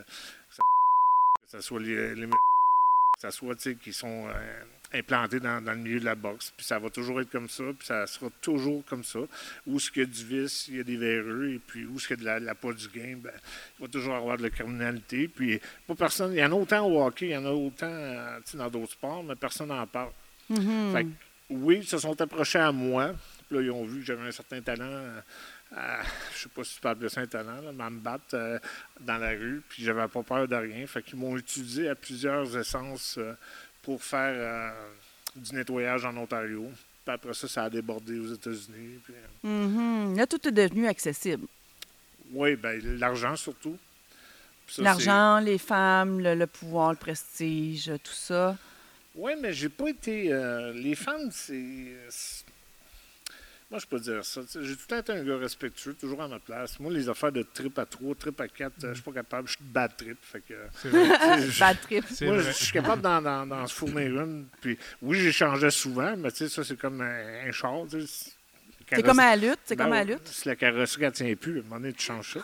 Que 1.46 1.52
ce 1.52 1.62
soit 1.62 1.80
les, 1.80 2.16
les- 2.16 2.28
que 2.28 3.22
ça 3.22 3.32
soit 3.32 3.56
tu 3.56 3.62
sais, 3.72 3.76
qui 3.76 3.94
sont 3.94 4.28
euh, 4.28 4.64
implantés 4.94 5.40
dans, 5.40 5.60
dans 5.64 5.72
le 5.72 5.78
milieu 5.80 6.00
de 6.00 6.06
la 6.06 6.14
boxe. 6.16 6.54
Puis 6.56 6.66
ça 6.66 6.78
va 6.78 6.90
toujours 6.92 7.20
être 7.22 7.32
comme 7.32 7.50
ça, 7.50 7.64
puis 7.78 7.88
ça 7.88 8.06
sera 8.06 8.30
toujours 8.42 8.84
comme 8.86 9.04
ça. 9.04 9.20
Où 9.66 9.78
est-ce 9.78 9.90
qu'il 9.90 10.04
y 10.04 10.06
a 10.06 10.08
du 10.08 10.24
vice, 10.26 10.68
il 10.68 10.76
y 10.78 10.80
a 10.82 10.84
des 10.84 10.98
véreux, 10.98 11.54
et 11.56 11.60
puis 11.60 11.86
où 11.86 11.96
est-ce 11.96 12.08
qu'il 12.10 12.18
y 12.18 12.20
a 12.20 12.22
de 12.22 12.26
la, 12.26 12.40
la 12.40 12.54
pas 12.56 12.74
du 12.74 12.88
game, 12.90 13.20
ben, 13.22 13.32
il 13.80 13.86
va 13.86 13.88
toujours 13.88 14.14
avoir 14.16 14.38
de 14.38 14.44
la 14.44 14.50
criminalité. 14.52 15.28
Puis 15.30 15.60
pas 15.88 15.96
personne. 15.96 16.34
Il 16.34 16.40
y 16.40 16.44
en 16.46 16.52
a 16.52 16.56
autant 16.56 16.86
au 16.86 17.02
hockey, 17.04 17.28
il 17.30 17.32
y 17.32 17.38
en 17.38 17.46
a 17.46 17.52
autant 17.52 17.88
euh, 17.90 18.40
dans 18.54 18.70
d'autres 18.70 18.92
sports, 18.92 19.24
mais 19.24 19.36
personne 19.36 19.70
n'en 19.70 19.88
parle. 19.88 20.12
Mhm. 20.50 20.92
Fait 20.94 21.04
que, 21.06 21.10
oui, 21.50 21.78
ils 21.82 21.88
se 21.88 21.98
sont 21.98 22.20
approchés 22.22 22.60
à 22.60 22.72
moi 22.72 23.16
Puis 23.48 23.58
là, 23.58 23.64
ils 23.64 23.72
ont 23.72 23.86
vu 23.86 24.02
que 24.02 24.06
j'avais 24.06 24.28
un 24.28 24.32
certain 24.32 24.62
talent. 24.62 24.84
euh, 24.86 25.22
à- 25.76 26.02
je 26.34 26.44
sais 26.44 26.50
pas 26.50 26.64
si 26.64 26.80
tu 26.80 27.20
un 27.20 27.28
talent, 27.28 27.62
là, 27.62 27.72
mais 27.74 27.84
à 27.84 27.90
me 27.90 28.00
battre 28.00 28.36
euh, 28.36 28.60
dans 29.00 29.18
la 29.18 29.30
rue. 29.32 29.62
Puis 29.70 29.84
j'avais 29.84 30.08
pas 30.08 30.24
peur 30.24 30.48
de 30.48 30.56
rien. 30.56 30.86
Fait 30.88 31.02
qu'ils 31.04 31.18
m'ont 31.20 31.38
utilisé 31.38 31.90
à 31.90 31.96
plusieurs 31.96 32.56
essences 32.58 33.18
euh, 33.18 33.34
pour 33.82 34.04
faire 34.04 34.34
euh, 34.36 34.72
du 35.36 35.54
nettoyage 35.56 36.06
en 36.06 36.16
Ontario. 36.18 36.70
Puis 37.06 37.14
après 37.14 37.34
ça, 37.34 37.48
ça 37.48 37.64
a 37.66 37.70
débordé 37.70 38.20
aux 38.20 38.34
États-Unis. 38.34 39.00
Puis, 39.04 39.14
euh, 39.14 39.48
Mhm. 39.48 40.18
Là, 40.18 40.26
tout 40.28 40.46
est 40.48 40.52
devenu 40.52 40.88
accessible. 40.88 41.48
oui, 42.34 42.56
ben 42.56 42.82
l'argent 43.00 43.36
surtout. 43.36 43.78
L'argent, 44.80 45.40
les 45.40 45.58
femmes, 45.58 46.20
le, 46.20 46.36
le 46.36 46.46
pouvoir, 46.48 46.92
le 46.92 46.98
prestige, 46.98 47.90
tout 48.04 48.12
ça. 48.12 48.58
Oui, 49.16 49.32
mais 49.42 49.54
j'ai 49.54 49.70
pas 49.70 49.88
été. 49.90 50.32
euh, 50.34 50.74
les 50.74 50.94
femmes, 50.94 51.30
c'est. 51.32 51.96
Moi, 53.70 53.80
je 53.82 53.86
peux 53.86 54.00
dire 54.00 54.24
ça. 54.24 54.40
J'ai 54.62 54.76
tout 54.76 54.82
le 54.84 54.88
temps 54.88 54.98
été 55.00 55.12
un 55.12 55.24
gars 55.26 55.38
respectueux, 55.38 55.94
toujours 55.94 56.22
à 56.22 56.28
ma 56.30 56.40
place. 56.40 56.80
Moi, 56.80 56.92
les 56.94 57.10
affaires 57.10 57.34
de 57.34 57.42
trip 57.44 57.78
à 57.80 57.86
3, 57.86 58.16
trip 58.16 58.40
à 58.40 58.48
4, 58.48 58.74
je 58.82 58.94
suis 58.94 59.04
pas 59.04 59.12
capable. 59.12 59.48
Je 59.50 59.56
suis 59.56 59.66
de 59.66 59.70
bad 59.74 59.92
trip. 59.98 60.18
Fait 60.22 60.40
que, 60.40 60.54
je- 60.86 61.60
Bad 61.60 61.82
trip. 61.82 62.06
Moi, 62.22 62.40
je 62.40 62.52
suis 62.52 62.72
capable 62.72 63.02
d'en, 63.02 63.68
se 63.68 63.74
fournir 63.74 64.22
une. 64.22 64.46
Puis, 64.62 64.78
oui, 65.02 65.20
j'échangeais 65.20 65.72
souvent, 65.72 66.16
mais 66.16 66.32
tu 66.32 66.38
sais, 66.38 66.50
ça, 66.50 66.64
c'est 66.64 66.78
comme 66.80 67.02
un, 67.02 67.48
un 67.48 67.52
char. 67.52 67.84
C'est 68.90 69.04
comme 69.04 69.20
à 69.20 69.36
la 69.36 69.36
lutte, 69.36 69.60
c'est 69.66 69.76
Ben 69.76 69.84
comme 69.84 69.94
à 69.94 69.98
la 69.98 70.04
lutte. 70.06 70.28
Si 70.28 70.48
la 70.48 70.56
carrosserie, 70.56 71.04
elle 71.04 71.12
tient 71.12 71.36
plus, 71.36 71.58
à 71.58 71.60
un 71.60 71.64
moment 71.64 71.76
donné, 71.82 71.94
tu 71.94 72.06
changes 72.06 72.34
ça. 72.34 72.40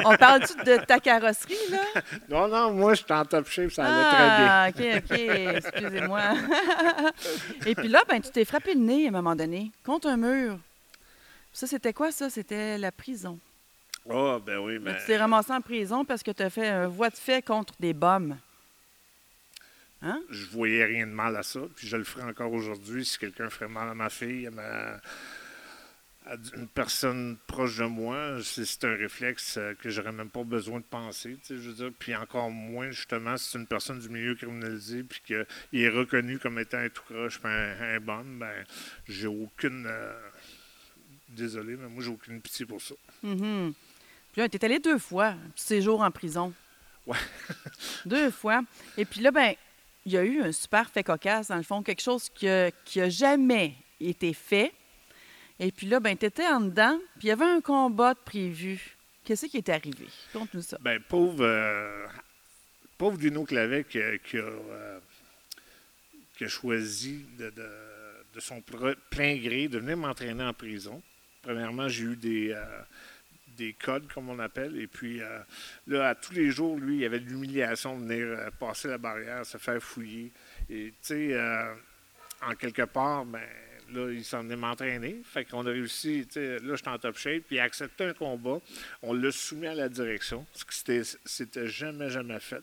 On 0.04 0.16
parle-tu 0.16 0.54
de 0.64 0.76
ta 0.84 0.98
carrosserie, 0.98 1.54
là? 1.70 1.82
non, 2.30 2.48
non, 2.48 2.72
moi, 2.72 2.94
je 2.94 3.02
suis 3.04 3.12
en 3.12 3.24
top 3.24 3.48
shape, 3.48 3.70
ça 3.70 3.84
allait 3.84 4.08
très 4.08 4.26
bien. 4.38 4.48
Ah, 4.48 4.68
OK, 4.70 5.02
OK. 5.10 5.18
Excusez-moi. 5.56 6.22
Et 7.66 7.74
puis 7.74 7.88
là, 7.88 8.02
ben, 8.08 8.20
tu 8.20 8.30
t'es 8.30 8.46
frappé 8.46 8.72
le 8.74 8.80
nez 8.80 9.04
à 9.06 9.08
un 9.08 9.12
moment 9.12 9.36
donné, 9.36 9.70
contre 9.84 10.08
un 10.08 10.16
mur. 10.16 10.58
Ça, 11.52 11.66
c'était 11.66 11.92
quoi, 11.92 12.12
ça? 12.12 12.30
C'était 12.30 12.78
la 12.78 12.90
prison. 12.90 13.38
Ah, 14.10 14.38
ben 14.44 14.58
oui, 14.58 14.78
mais. 14.80 14.96
tu 14.98 15.04
t'es 15.06 15.18
ramassé 15.18 15.52
en 15.52 15.60
prison 15.60 16.04
parce 16.04 16.22
que 16.22 16.30
tu 16.30 16.42
as 16.42 16.48
fait 16.50 16.68
un 16.68 16.88
voie 16.88 17.10
de 17.10 17.16
fait 17.16 17.44
contre 17.44 17.74
des 17.78 17.92
bombes. 17.92 18.36
Hein? 20.00 20.20
je 20.30 20.46
voyais 20.46 20.84
rien 20.84 21.08
de 21.08 21.12
mal 21.12 21.36
à 21.36 21.42
ça. 21.42 21.60
Puis 21.74 21.88
je 21.88 21.96
le 21.96 22.04
ferai 22.04 22.22
encore 22.22 22.52
aujourd'hui 22.52 23.04
si 23.04 23.18
quelqu'un 23.18 23.50
ferait 23.50 23.68
mal 23.68 23.88
à 23.88 23.94
ma 23.94 24.08
fille, 24.08 24.46
à, 24.46 24.50
ma- 24.52 25.00
à 26.28 26.34
une 26.56 26.68
personne 26.68 27.36
proche 27.46 27.78
de 27.78 27.84
moi. 27.84 28.36
C'est 28.42 28.84
un 28.84 28.94
réflexe 28.94 29.56
euh, 29.56 29.74
que 29.74 29.88
j'aurais 29.90 30.12
même 30.12 30.28
pas 30.30 30.44
besoin 30.44 30.78
de 30.80 30.84
penser. 30.84 31.36
Je 31.48 31.54
veux 31.54 31.72
dire. 31.72 31.90
Puis 31.98 32.14
encore 32.14 32.50
moins, 32.50 32.90
justement, 32.90 33.36
si 33.36 33.50
c'est 33.50 33.58
une 33.58 33.66
personne 33.66 33.98
du 33.98 34.08
milieu 34.08 34.34
criminalisé 34.34 35.02
puis 35.02 35.20
qu'il 35.26 35.46
est 35.80 35.88
reconnu 35.88 36.38
comme 36.38 36.58
étant 36.58 36.78
un 36.78 36.88
tout 36.90 37.02
croche 37.04 37.40
un, 37.44 37.48
un 37.94 38.00
bon, 38.00 38.24
ben, 38.38 38.64
j'ai 39.08 39.26
aucune. 39.26 39.86
euh, 39.86 40.12
Désolé, 41.30 41.76
mais 41.76 41.88
moi, 41.88 42.02
j'ai 42.02 42.10
aucune 42.10 42.40
pitié 42.40 42.64
pour 42.64 42.80
ça. 42.80 42.94
Mhm. 43.22 43.74
Puis 44.32 44.40
là, 44.40 44.48
tu 44.48 44.56
es 44.56 44.64
allé 44.64 44.78
deux 44.78 44.98
fois, 44.98 45.26
un 45.28 45.50
petit 45.54 45.64
séjour 45.66 46.00
en 46.00 46.10
prison. 46.10 46.52
Ouais. 47.06 47.18
deux 48.06 48.30
fois. 48.30 48.62
Et 48.96 49.04
puis 49.04 49.20
là, 49.20 49.30
ben, 49.30 49.52
il 50.06 50.12
y 50.12 50.16
a 50.16 50.24
eu 50.24 50.40
un 50.40 50.52
super 50.52 50.88
fait 50.90 51.02
cocasse, 51.02 51.48
dans 51.48 51.56
le 51.56 51.62
fond, 51.62 51.82
quelque 51.82 52.00
chose 52.02 52.28
qui 52.34 52.48
a, 52.48 52.70
qui 52.84 53.00
a 53.00 53.08
jamais 53.10 53.74
été 54.00 54.32
fait. 54.32 54.72
Et 55.60 55.72
puis 55.72 55.86
là, 55.88 55.98
ben, 56.00 56.16
tu 56.16 56.26
étais 56.26 56.46
en 56.46 56.60
dedans, 56.60 56.98
puis 57.18 57.26
il 57.26 57.28
y 57.28 57.32
avait 57.32 57.44
un 57.44 57.60
combat 57.60 58.14
de 58.14 58.18
prévu. 58.20 58.96
Qu'est-ce 59.24 59.46
qui 59.46 59.56
est 59.58 59.68
arrivé? 59.68 60.06
Conte-nous 60.32 60.62
ça. 60.62 60.78
Ben, 60.80 61.00
pauvre, 61.00 61.44
euh, 61.44 62.06
pauvre 62.96 63.18
Dino 63.18 63.44
Clavet 63.44 63.84
euh, 63.96 64.18
qui 66.36 66.44
a 66.44 66.48
choisi 66.48 67.26
de, 67.38 67.50
de- 67.50 68.40
son 68.40 68.62
plein 69.10 69.36
gré 69.36 69.66
de 69.66 69.78
venir 69.80 69.96
m'entraîner 69.96 70.44
en 70.44 70.52
prison. 70.54 71.02
Premièrement, 71.42 71.88
j'ai 71.88 72.04
eu 72.04 72.14
des, 72.16 72.52
euh, 72.52 72.64
des 73.56 73.72
codes, 73.72 74.06
comme 74.12 74.28
on 74.28 74.38
appelle. 74.38 74.80
Et 74.80 74.86
puis, 74.86 75.20
euh, 75.20 75.40
là, 75.88 76.10
à 76.10 76.14
tous 76.14 76.34
les 76.34 76.52
jours, 76.52 76.78
lui, 76.78 76.94
il 76.98 77.00
y 77.00 77.04
avait 77.04 77.18
de 77.18 77.28
l'humiliation 77.28 77.98
de 77.98 78.04
venir 78.06 78.52
passer 78.60 78.86
la 78.86 78.98
barrière, 78.98 79.44
se 79.44 79.58
faire 79.58 79.82
fouiller. 79.82 80.30
Et, 80.70 80.90
tu 81.02 81.32
sais, 81.32 81.40
en 82.42 82.54
quelque 82.54 82.82
part, 82.82 83.24
ben, 83.24 83.42
là, 83.92 84.10
il 84.12 84.24
s'en 84.24 84.48
est 84.50 84.56
m'entraîner. 84.56 85.20
Fait 85.24 85.44
qu'on 85.44 85.66
a 85.66 85.70
réussi, 85.70 86.26
tu 86.30 86.40
là, 86.40 86.74
j'étais 86.76 86.88
en 86.88 86.98
top 86.98 87.16
shape, 87.18 87.42
puis 87.46 87.56
il 87.56 87.60
a 87.60 87.64
accepté 87.64 88.04
un 88.04 88.14
combat. 88.14 88.60
On 89.02 89.12
l'a 89.14 89.30
soumis 89.32 89.66
à 89.66 89.74
la 89.74 89.88
direction, 89.88 90.46
ce 90.52 90.64
qui 90.64 91.04
c'était, 91.24 91.68
jamais, 91.68 92.10
jamais 92.10 92.40
fait. 92.40 92.62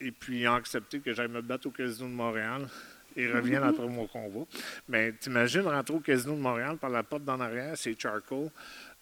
Et 0.00 0.10
puis, 0.10 0.40
ils 0.40 0.48
ont 0.48 0.54
accepté 0.54 1.00
que 1.00 1.12
j'aille 1.12 1.28
me 1.28 1.40
battre 1.40 1.66
au 1.68 1.70
Casino 1.70 2.08
de 2.08 2.12
Montréal. 2.14 2.68
Ils 3.16 3.30
reviennent 3.32 3.62
après 3.62 3.86
mon 3.86 4.06
combat. 4.08 4.44
Mais 4.88 5.12
t'imagines 5.12 5.60
rentrer 5.62 5.94
au 5.94 6.00
Casino 6.00 6.34
de 6.34 6.40
Montréal 6.40 6.76
par 6.78 6.90
la 6.90 7.02
porte 7.04 7.24
d'en 7.24 7.38
arrière, 7.40 7.76
c'est 7.76 7.98
charcoal, 7.98 8.50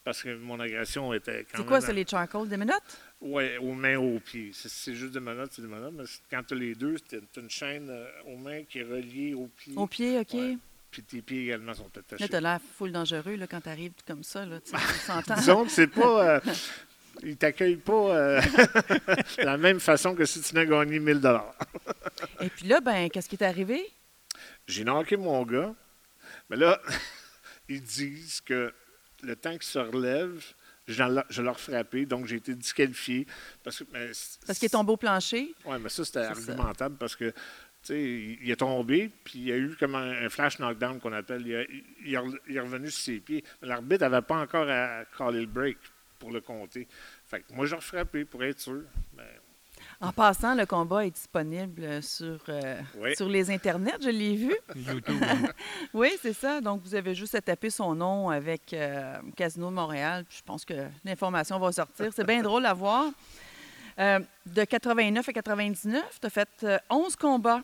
parce 0.04 0.22
que 0.22 0.36
mon 0.36 0.60
agression 0.60 1.14
était 1.14 1.44
quand 1.44 1.48
C'est 1.52 1.58
même... 1.60 1.66
quoi, 1.66 1.80
c'est 1.80 1.92
les 1.94 2.06
charcoal 2.06 2.46
des 2.46 2.58
menottes? 2.58 2.98
Oui, 3.22 3.56
aux 3.56 3.72
mains, 3.72 3.96
aux 3.98 4.18
pieds. 4.18 4.50
C'est, 4.52 4.68
c'est 4.68 4.94
juste 4.94 5.12
des 5.12 5.20
menottes, 5.20 5.52
c'est 5.54 5.62
des 5.62 5.68
menottes. 5.68 5.94
Mais 5.96 6.04
c'est- 6.06 6.20
quand 6.30 6.42
tu 6.42 6.54
as 6.54 6.56
les 6.58 6.74
deux, 6.74 6.96
c'est 7.08 7.22
t'as 7.32 7.40
une 7.40 7.48
chaîne 7.48 7.88
euh, 7.88 8.06
aux 8.26 8.36
mains 8.36 8.64
qui 8.64 8.80
est 8.80 8.82
reliée 8.84 9.32
aux 9.32 9.46
pieds. 9.46 9.74
Au 9.76 9.86
pied, 9.86 10.18
OK? 10.18 10.32
Ouais. 10.34 10.58
Puis 10.92 11.02
tes 11.02 11.22
pieds 11.22 11.42
également 11.44 11.74
sont 11.74 11.90
Là, 11.94 12.00
attachés. 12.00 12.28
t'as 12.28 12.40
l'air 12.40 12.60
full 12.78 12.92
dangereux 12.92 13.34
là, 13.36 13.46
quand 13.48 13.62
t'arrives 13.62 13.92
comme 14.06 14.22
ça. 14.22 14.44
Là, 14.46 14.60
on 14.72 14.78
s'entend. 14.78 15.34
Disons 15.38 15.64
que 15.64 15.70
c'est 15.70 15.86
pas. 15.88 16.36
euh, 16.36 16.40
ils 17.24 17.36
t'accueillent 17.36 17.76
pas 17.78 17.92
euh, 18.14 18.40
de 18.42 19.42
la 19.44 19.56
même 19.56 19.80
façon 19.80 20.14
que 20.14 20.24
si 20.26 20.40
tu 20.42 20.54
n'as 20.54 20.64
gagné 20.66 20.98
1000 21.00 21.20
Et 22.40 22.48
puis 22.50 22.66
là, 22.68 22.80
ben, 22.80 23.08
qu'est-ce 23.10 23.28
qui 23.28 23.36
est 23.36 23.42
arrivé? 23.44 23.90
J'ai 24.66 24.84
knocké 24.84 25.16
mon 25.16 25.42
gars, 25.44 25.74
mais 26.50 26.56
là, 26.56 26.80
ils 27.68 27.82
disent 27.82 28.40
que 28.42 28.72
le 29.22 29.34
temps 29.36 29.52
qu'il 29.52 29.62
se 29.62 29.78
relève, 29.78 30.42
je 30.86 31.42
l'ai 31.42 31.54
frappé, 31.54 32.06
donc 32.06 32.26
j'ai 32.26 32.36
été 32.36 32.54
disqualifié. 32.54 33.26
Parce 33.62 33.78
que, 33.78 33.84
mais 33.92 34.12
c- 34.12 34.38
Parce 34.46 34.58
qu'il 34.58 34.66
est 34.66 34.70
tombé 34.70 34.92
au 34.92 34.96
plancher? 34.96 35.54
Oui, 35.64 35.76
mais 35.80 35.88
ça, 35.88 36.04
c'était 36.04 36.24
ça. 36.24 36.30
argumentable 36.30 36.96
parce 36.98 37.16
que, 37.16 37.32
tu 37.82 37.88
sais, 37.94 38.38
il, 38.42 38.50
est 38.50 38.56
tombé, 38.56 39.10
puis 39.24 39.38
il 39.40 39.44
y 39.48 39.52
a 39.52 39.56
eu 39.56 39.74
comme 39.78 39.94
un, 39.96 40.24
un 40.24 40.28
flash 40.28 40.58
knockdown 40.58 41.00
qu'on 41.00 41.12
appelle. 41.12 41.42
Il, 41.46 41.56
a- 41.56 41.64
il 42.04 42.14
est 42.14 42.18
re- 42.18 42.38
il 42.48 42.56
est 42.56 42.60
revenu 42.60 42.90
sur 42.90 43.00
ses 43.02 43.20
pieds. 43.20 43.42
L'arbitre 43.60 44.02
n'avait 44.08 44.22
pas 44.24 44.36
encore 44.40 44.68
à 44.68 45.04
caller 45.16 45.40
le 45.40 45.46
break 45.46 45.78
pour 46.18 46.30
le 46.30 46.40
compter. 46.40 46.86
Fait 47.26 47.40
que 47.40 47.52
moi, 47.54 47.66
j'ai 47.66 47.74
refrappé 47.76 48.24
pour 48.24 48.44
être 48.44 48.60
sûr. 48.60 48.82
Ben, 49.14 49.24
En 50.00 50.12
passant, 50.12 50.54
le 50.54 50.64
combat 50.66 51.04
est 51.06 51.10
disponible 51.10 52.00
sur, 52.02 52.38
euh, 52.48 52.80
Oui. 52.98 53.16
sur 53.16 53.28
les 53.28 53.50
internets, 53.50 53.96
je 54.00 54.10
l'ai 54.10 54.36
vu. 54.36 54.54
YouTube. 54.76 55.20
hein. 55.22 55.48
Oui, 55.92 56.10
c'est 56.22 56.32
ça. 56.34 56.60
Donc, 56.60 56.82
vous 56.84 56.94
avez 56.94 57.16
juste 57.16 57.34
à 57.34 57.40
taper 57.40 57.70
son 57.70 57.96
nom 57.96 58.30
avec 58.30 58.72
euh, 58.74 59.16
Casino 59.36 59.70
de 59.70 59.74
Montréal. 59.74 60.24
Puis 60.28 60.38
je 60.38 60.44
pense 60.44 60.64
que 60.64 60.74
l'information 61.04 61.58
va 61.58 61.72
sortir. 61.72 62.10
C'est 62.14 62.26
bien 62.26 62.42
drôle 62.42 62.64
à 62.66 62.74
voir. 62.74 63.06
Euh, 63.98 64.20
de 64.46 64.64
89 64.64 65.28
à 65.28 65.32
99, 65.32 66.02
tu 66.20 66.26
as 66.26 66.30
fait 66.30 66.48
euh, 66.62 66.78
11 66.88 67.14
combats. 67.16 67.62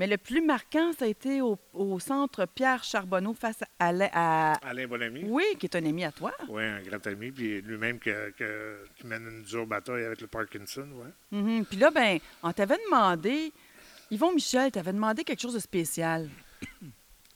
Mais 0.00 0.06
le 0.06 0.16
plus 0.16 0.40
marquant, 0.40 0.94
ça 0.94 1.04
a 1.04 1.08
été 1.08 1.42
au, 1.42 1.58
au 1.74 2.00
centre 2.00 2.46
Pierre 2.46 2.82
Charbonneau 2.82 3.34
face 3.34 3.62
à, 3.78 3.92
la- 3.92 4.08
à- 4.14 4.54
Alain 4.66 4.86
Bonamy. 4.86 5.24
Oui, 5.26 5.44
qui 5.58 5.66
est 5.66 5.76
un 5.76 5.84
ami 5.84 6.04
à 6.04 6.10
toi. 6.10 6.32
Oui, 6.48 6.64
un 6.64 6.80
grand 6.80 7.06
ami, 7.06 7.30
puis 7.30 7.60
lui-même 7.60 7.98
que- 7.98 8.30
que- 8.30 8.86
qui 8.96 9.06
mène 9.06 9.26
une 9.26 9.42
dure 9.42 9.66
bataille 9.66 10.04
avec 10.06 10.22
le 10.22 10.26
Parkinson. 10.26 10.88
Ouais. 10.94 11.38
Mhm. 11.38 11.66
Puis 11.66 11.76
là, 11.76 11.90
ben, 11.90 12.18
on 12.42 12.50
t'avait 12.50 12.78
demandé, 12.86 13.52
Yvon 14.10 14.32
Michel 14.32 14.70
t'avait 14.72 14.94
demandé 14.94 15.22
quelque 15.22 15.42
chose 15.42 15.52
de 15.52 15.58
spécial. 15.58 16.30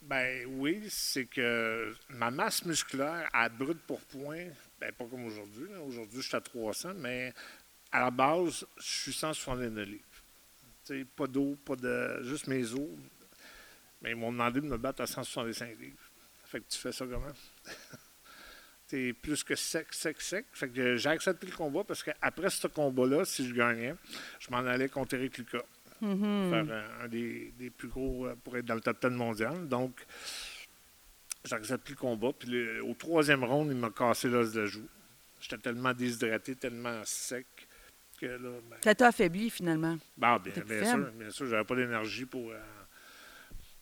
Ben 0.00 0.46
oui, 0.58 0.84
c'est 0.90 1.24
que 1.24 1.94
ma 2.10 2.30
masse 2.30 2.64
musculaire 2.66 3.26
à 3.32 3.48
brut 3.48 3.78
pour 3.86 4.00
point, 4.02 4.44
ben 4.80 4.90
pas 4.92 5.04
comme 5.06 5.24
aujourd'hui. 5.26 5.66
Aujourd'hui, 5.86 6.20
je 6.22 6.26
suis 6.28 6.36
à 6.36 6.40
300, 6.42 6.92
mais 6.96 7.32
à 7.90 8.00
la 8.00 8.10
base, 8.10 8.66
je 8.76 8.82
suis 8.82 9.12
169 9.14 9.86
livres. 9.86 10.04
Pas 11.16 11.26
d'eau, 11.26 11.56
pas 11.64 11.76
de. 11.76 12.22
juste 12.22 12.46
mes 12.46 12.72
os. 12.72 12.80
Mais 14.02 14.10
ils 14.10 14.16
m'ont 14.16 14.32
demandé 14.32 14.60
de 14.60 14.66
me 14.66 14.76
battre 14.76 15.02
à 15.02 15.06
165 15.06 15.78
livres. 15.80 15.96
Fait 16.44 16.60
que 16.60 16.66
tu 16.68 16.78
fais 16.78 16.92
ça 16.92 17.06
comment? 17.06 17.32
T'es 18.86 19.14
plus 19.14 19.42
que 19.42 19.54
sec, 19.54 19.86
sec, 19.94 20.20
sec. 20.20 20.46
Fait 20.52 20.68
que 20.68 20.96
j'ai 20.96 21.08
accepté 21.08 21.46
le 21.46 21.56
combat 21.56 21.84
parce 21.84 22.02
qu'après 22.02 22.50
ce 22.50 22.66
combat-là, 22.66 23.24
si 23.24 23.48
je 23.48 23.54
gagnais, 23.54 23.94
je 24.38 24.50
m'en 24.50 24.58
allais 24.58 24.88
contre 24.88 25.14
Eric 25.14 25.38
Lucas 25.38 25.62
Mhm. 26.00 26.50
faire 26.50 26.74
un, 27.00 27.04
un 27.04 27.08
des, 27.08 27.52
des 27.56 27.70
plus 27.70 27.88
gros 27.88 28.26
euh, 28.26 28.34
pour 28.44 28.56
être 28.58 28.66
dans 28.66 28.74
le 28.74 28.80
top 28.82 29.00
10 29.00 29.10
mondial. 29.16 29.68
Donc, 29.68 30.04
j'accepte 31.44 31.88
le 31.88 31.94
combat. 31.96 32.32
Puis 32.38 32.48
le- 32.50 32.84
au 32.84 32.92
troisième 32.94 33.42
round, 33.44 33.70
il 33.70 33.78
m'a 33.78 33.90
cassé 33.90 34.28
l'os 34.28 34.52
de 34.52 34.60
la 34.60 34.66
joue. 34.66 34.86
J'étais 35.40 35.58
tellement 35.58 35.94
déshydraté, 35.94 36.56
tellement 36.56 37.00
sec 37.04 37.46
que 38.26 38.32
là. 38.42 38.50
Ben, 38.70 38.76
Ça 38.82 38.94
t'a 38.94 39.08
affaibli, 39.08 39.50
finalement? 39.50 39.96
ben, 40.16 40.38
bien, 40.38 40.52
T'es 40.52 40.60
bien 40.62 40.84
faible? 40.84 41.04
sûr, 41.04 41.12
bien 41.12 41.30
sûr, 41.30 41.46
j'avais 41.46 41.64
pas 41.64 41.76
d'énergie 41.76 42.24
pour, 42.24 42.50
euh, 42.50 42.58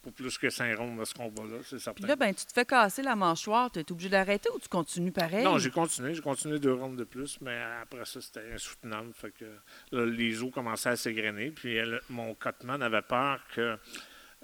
pour 0.02 0.12
plus 0.12 0.36
que 0.36 0.50
cinq 0.50 0.76
rounds 0.76 0.98
de 0.98 1.04
ce 1.04 1.14
combat-là, 1.14 1.58
c'est 1.64 1.78
certain. 1.78 2.00
Puis 2.00 2.08
là, 2.08 2.16
ben, 2.16 2.34
tu 2.34 2.44
te 2.44 2.52
fais 2.52 2.64
casser 2.64 3.02
la 3.02 3.14
mâchoire. 3.14 3.70
Tu 3.70 3.78
es 3.78 3.92
obligé 3.92 4.08
d'arrêter 4.08 4.48
ou 4.54 4.58
tu 4.58 4.68
continues 4.68 5.12
pareil? 5.12 5.44
Non, 5.44 5.58
j'ai 5.58 5.70
continué. 5.70 6.12
J'ai 6.14 6.20
continué 6.22 6.58
deux 6.58 6.72
rounds 6.72 6.96
de 6.98 7.04
plus, 7.04 7.40
mais 7.40 7.56
après 7.80 8.04
ça, 8.04 8.20
c'était 8.20 8.52
insoutenable. 8.52 9.12
Fait 9.14 9.30
que 9.30 9.44
là, 9.92 10.04
les 10.06 10.42
os 10.42 10.50
commençaient 10.52 10.88
à 10.90 10.96
s'égrener. 10.96 11.50
Puis 11.52 11.74
elle- 11.76 12.00
mon 12.10 12.34
cotman 12.34 12.82
avait 12.82 13.02
peur 13.02 13.40
que, 13.54 13.78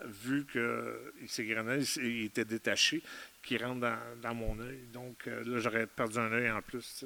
vu 0.04 0.46
qu'il 0.46 1.28
s'égrenait, 1.28 1.80
il, 1.96 2.26
était 2.26 2.44
détaché, 2.44 3.02
qui 3.42 3.56
rentre 3.58 3.80
dans, 3.80 3.98
dans 4.22 4.34
mon 4.34 4.60
œil. 4.60 4.78
Donc 4.92 5.26
euh, 5.26 5.42
là, 5.44 5.58
j'aurais 5.58 5.88
perdu 5.88 6.18
un 6.18 6.30
œil 6.30 6.50
en 6.52 6.62
plus. 6.62 7.04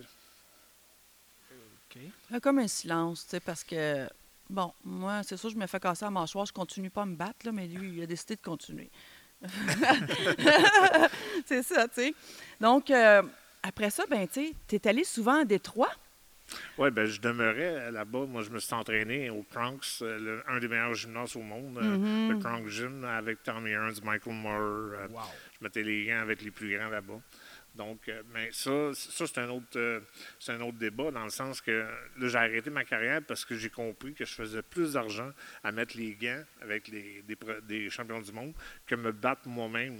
Comme 2.42 2.58
un 2.58 2.68
silence, 2.68 3.24
tu 3.24 3.30
sais, 3.30 3.40
parce 3.40 3.62
que, 3.64 4.08
bon, 4.48 4.72
moi, 4.84 5.22
c'est 5.22 5.36
sûr, 5.36 5.50
je 5.50 5.56
me 5.56 5.66
fais 5.66 5.80
casser 5.80 6.04
la 6.04 6.10
mâchoire, 6.10 6.46
je 6.46 6.52
continue 6.52 6.90
pas 6.90 7.02
à 7.02 7.06
me 7.06 7.16
battre, 7.16 7.44
là, 7.46 7.52
mais 7.52 7.66
lui, 7.66 7.90
il 7.96 8.02
a 8.02 8.06
décidé 8.06 8.36
de 8.36 8.40
continuer. 8.42 8.90
c'est 11.46 11.62
ça, 11.62 11.88
tu 11.88 11.94
sais. 11.94 12.14
Donc, 12.60 12.90
euh, 12.90 13.22
après 13.62 13.90
ça, 13.90 14.04
ben, 14.08 14.26
tu 14.26 14.34
sais, 14.48 14.54
tu 14.68 14.76
es 14.76 14.86
allé 14.88 15.04
souvent 15.04 15.40
à 15.40 15.44
Détroit? 15.44 15.90
Oui, 16.76 16.90
ben, 16.90 17.06
je 17.06 17.20
demeurais 17.20 17.90
là-bas. 17.90 18.26
Moi, 18.26 18.42
je 18.42 18.50
me 18.50 18.58
suis 18.58 18.74
entraîné 18.74 19.30
au 19.30 19.44
Bronx, 19.52 20.02
euh, 20.02 20.18
le- 20.18 20.42
un 20.48 20.58
des 20.58 20.68
meilleurs 20.68 20.94
gymnases 20.94 21.34
au 21.36 21.40
monde, 21.40 21.78
euh, 21.78 21.96
Mhm. 21.96 22.28
le 22.28 22.34
Bronx 22.36 22.68
Gym, 22.68 23.04
avec 23.04 23.42
Tommy 23.42 23.70
Hearns, 23.70 24.00
Michael 24.04 24.34
Moore. 24.34 25.08
Wow. 25.10 25.20
Je 25.58 25.64
mettais 25.64 25.82
les 25.82 26.06
gants 26.06 26.20
avec 26.20 26.42
les 26.42 26.50
plus 26.50 26.76
grands 26.76 26.88
là-bas. 26.90 27.20
Donc, 27.74 28.08
euh, 28.08 28.22
mais 28.34 28.50
ça, 28.52 28.90
ça 28.94 29.26
c'est 29.26 29.38
un 29.38 29.48
autre, 29.48 29.66
euh, 29.76 30.00
c'est 30.38 30.52
un 30.52 30.60
autre 30.60 30.76
débat 30.78 31.10
dans 31.10 31.24
le 31.24 31.30
sens 31.30 31.60
que 31.60 31.70
là, 32.18 32.28
j'ai 32.28 32.36
arrêté 32.36 32.68
ma 32.70 32.84
carrière 32.84 33.22
parce 33.26 33.44
que 33.44 33.56
j'ai 33.56 33.70
compris 33.70 34.12
que 34.12 34.24
je 34.24 34.34
faisais 34.34 34.62
plus 34.62 34.92
d'argent 34.92 35.30
à 35.64 35.72
mettre 35.72 35.96
les 35.96 36.14
gants 36.14 36.42
avec 36.60 36.88
les, 36.88 37.22
des, 37.22 37.36
des 37.66 37.88
champions 37.90 38.20
du 38.20 38.30
monde 38.32 38.52
que 38.86 38.94
me 38.94 39.10
battre 39.12 39.48
moi-même. 39.48 39.96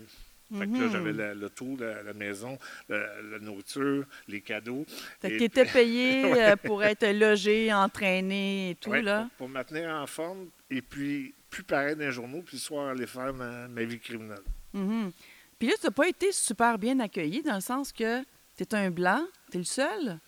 Fait 0.59 0.67
que 0.67 0.73
là, 0.73 0.85
Mhm. 0.85 0.91
j'avais 0.93 1.13
le, 1.15 1.33
le 1.33 1.49
tour, 1.49 1.79
la, 1.81 2.03
la 2.03 2.13
maison, 2.13 2.59
la 2.91 3.39
nourriture, 3.41 4.05
les 4.29 4.43
cadeaux. 4.43 4.85
Fait 5.19 5.31
que 5.39 5.45
étais 5.45 5.65
payé 5.65 6.25
euh, 6.43 6.57
pour 6.57 6.85
être 6.85 7.07
logé, 7.11 7.73
entraîné 7.73 8.71
et 8.71 8.75
tout, 8.75 8.91
Ouais, 8.91 9.01
là? 9.01 9.23
Pour, 9.23 9.31
pour 9.39 9.49
me 9.49 9.55
maintenir 9.55 9.89
en 9.89 10.07
forme 10.07 10.49
et 10.71 10.83
puis 10.83 11.33
plus 11.49 11.63
pareil 11.63 11.97
dans 11.97 12.03
les 12.05 12.13
journaux, 12.13 12.43
puis 12.43 12.57
le 12.57 12.61
soir 12.61 12.89
aller 12.89 13.07
faire 13.07 13.33
ma, 13.33 13.67
ma 13.69 13.83
vie 13.85 13.99
criminelle. 13.99 14.43
Mhm. 14.75 15.11
Puis 15.63 15.69
là, 15.71 15.77
tu 15.81 15.87
n'as 15.87 15.93
pas 15.93 16.09
été 16.09 16.33
super 16.33 16.77
bien 16.77 16.99
accueilli 16.99 17.41
dans 17.41 17.55
le 17.55 17.61
sens 17.61 17.93
que 17.93 18.21
tu 18.57 18.65
es 18.65 18.75
un 18.75 18.91
blanc, 18.91 19.25
tu 19.49 19.59
es 19.59 19.61
le 19.61 19.65
seul? 19.65 20.19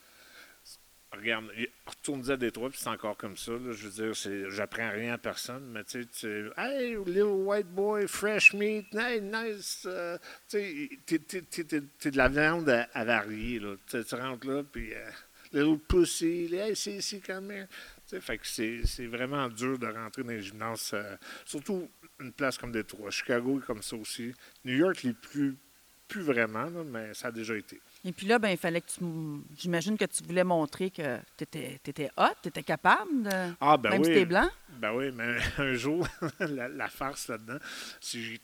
Regarde, 1.11 1.47
y- 1.59 1.67
retourne 1.85 2.31
à 2.31 2.37
Détroit, 2.37 2.71
puis 2.71 2.79
c'est 2.81 2.89
encore 2.89 3.17
comme 3.17 3.37
ça. 3.37 3.51
là. 3.51 3.73
je 3.73 3.89
veux 3.89 4.13
dire, 4.13 4.51
j'apprends 4.53 4.93
rien 4.93 5.15
à 5.15 5.19
personne, 5.19 5.67
mais 5.73 5.83
tu 5.83 6.07
sais, 6.13 6.45
Hey, 6.57 6.95
little 7.05 7.25
white 7.47 7.67
boy, 7.67 8.07
fresh 8.07 8.53
meat, 8.55 8.87
hey, 8.95 9.21
nice. 9.21 9.83
euh, 9.87 10.17
tu 10.49 10.89
sais, 11.09 11.19
t'es- 11.19 12.11
de 12.13 12.17
la 12.17 12.29
viande 12.29 12.69
à, 12.69 13.05
varier, 13.05 13.59
là. 13.59 13.75
Tu 13.89 14.15
rentres 14.15 14.47
là, 14.47 14.63
puis 14.63 14.95
euh, 14.95 15.11
little 15.53 15.81
pussy, 15.81 16.49
hey, 16.55 16.77
c'est 16.77 16.93
ici, 16.93 17.21
come 17.21 17.51
here. 17.51 17.67
Tu 18.07 18.11
sais, 18.15 18.21
fait 18.21 18.39
que 18.39 18.47
c'est 18.47 18.83
c'est 18.85 19.07
vraiment 19.07 19.49
dur 19.49 19.81
de 19.81 19.89
rentrer 19.89 20.23
dans 20.23 20.29
les 20.31 20.43
gymnases, 20.43 20.93
euh, 20.95 21.17
surtout 21.45 21.91
une 22.21 22.33
place 22.33 22.59
comme 22.59 22.73
Détroit. 22.73 23.11
Chicago 23.11 23.59
est 23.61 23.65
comme 23.67 23.83
ça 23.83 23.97
aussi. 23.97 24.33
New 24.65 24.75
York, 24.77 25.03
les 25.03 25.15
plus, 25.15 25.57
plus 26.09 26.23
vraiment, 26.23 26.65
là, 26.65 26.85
mais 26.85 27.15
ça 27.15 27.29
a 27.29 27.33
déjà 27.33 27.57
été. 27.57 27.81
Et 28.05 28.13
puis 28.13 28.27
là, 28.27 28.39
ben, 28.39 28.51
il 28.51 28.57
fallait 28.59 28.81
que 28.81 28.89
tu. 28.91 29.05
J'imagine 29.57 29.97
que 29.97 30.05
tu 30.05 30.23
voulais 30.23 30.45
montrer 30.45 30.91
que 30.91 31.19
tu 31.39 31.45
étais, 31.45 32.11
hot, 32.17 32.25
tu 32.43 32.49
étais 32.51 32.63
capable, 32.63 33.23
de... 33.23 33.55
Ah, 33.61 33.77
ben 33.77 33.91
même 33.91 34.03
oui. 34.03 34.15
si 34.15 34.25
blanc? 34.25 34.49
Ben 34.79 34.93
oui, 34.93 35.11
mais 35.13 35.37
un 35.59 35.73
jour, 35.75 36.07
la, 36.41 36.69
la 36.69 36.89
farce 36.89 37.29
là-dedans, 37.29 37.59
j'ai- 38.01 38.41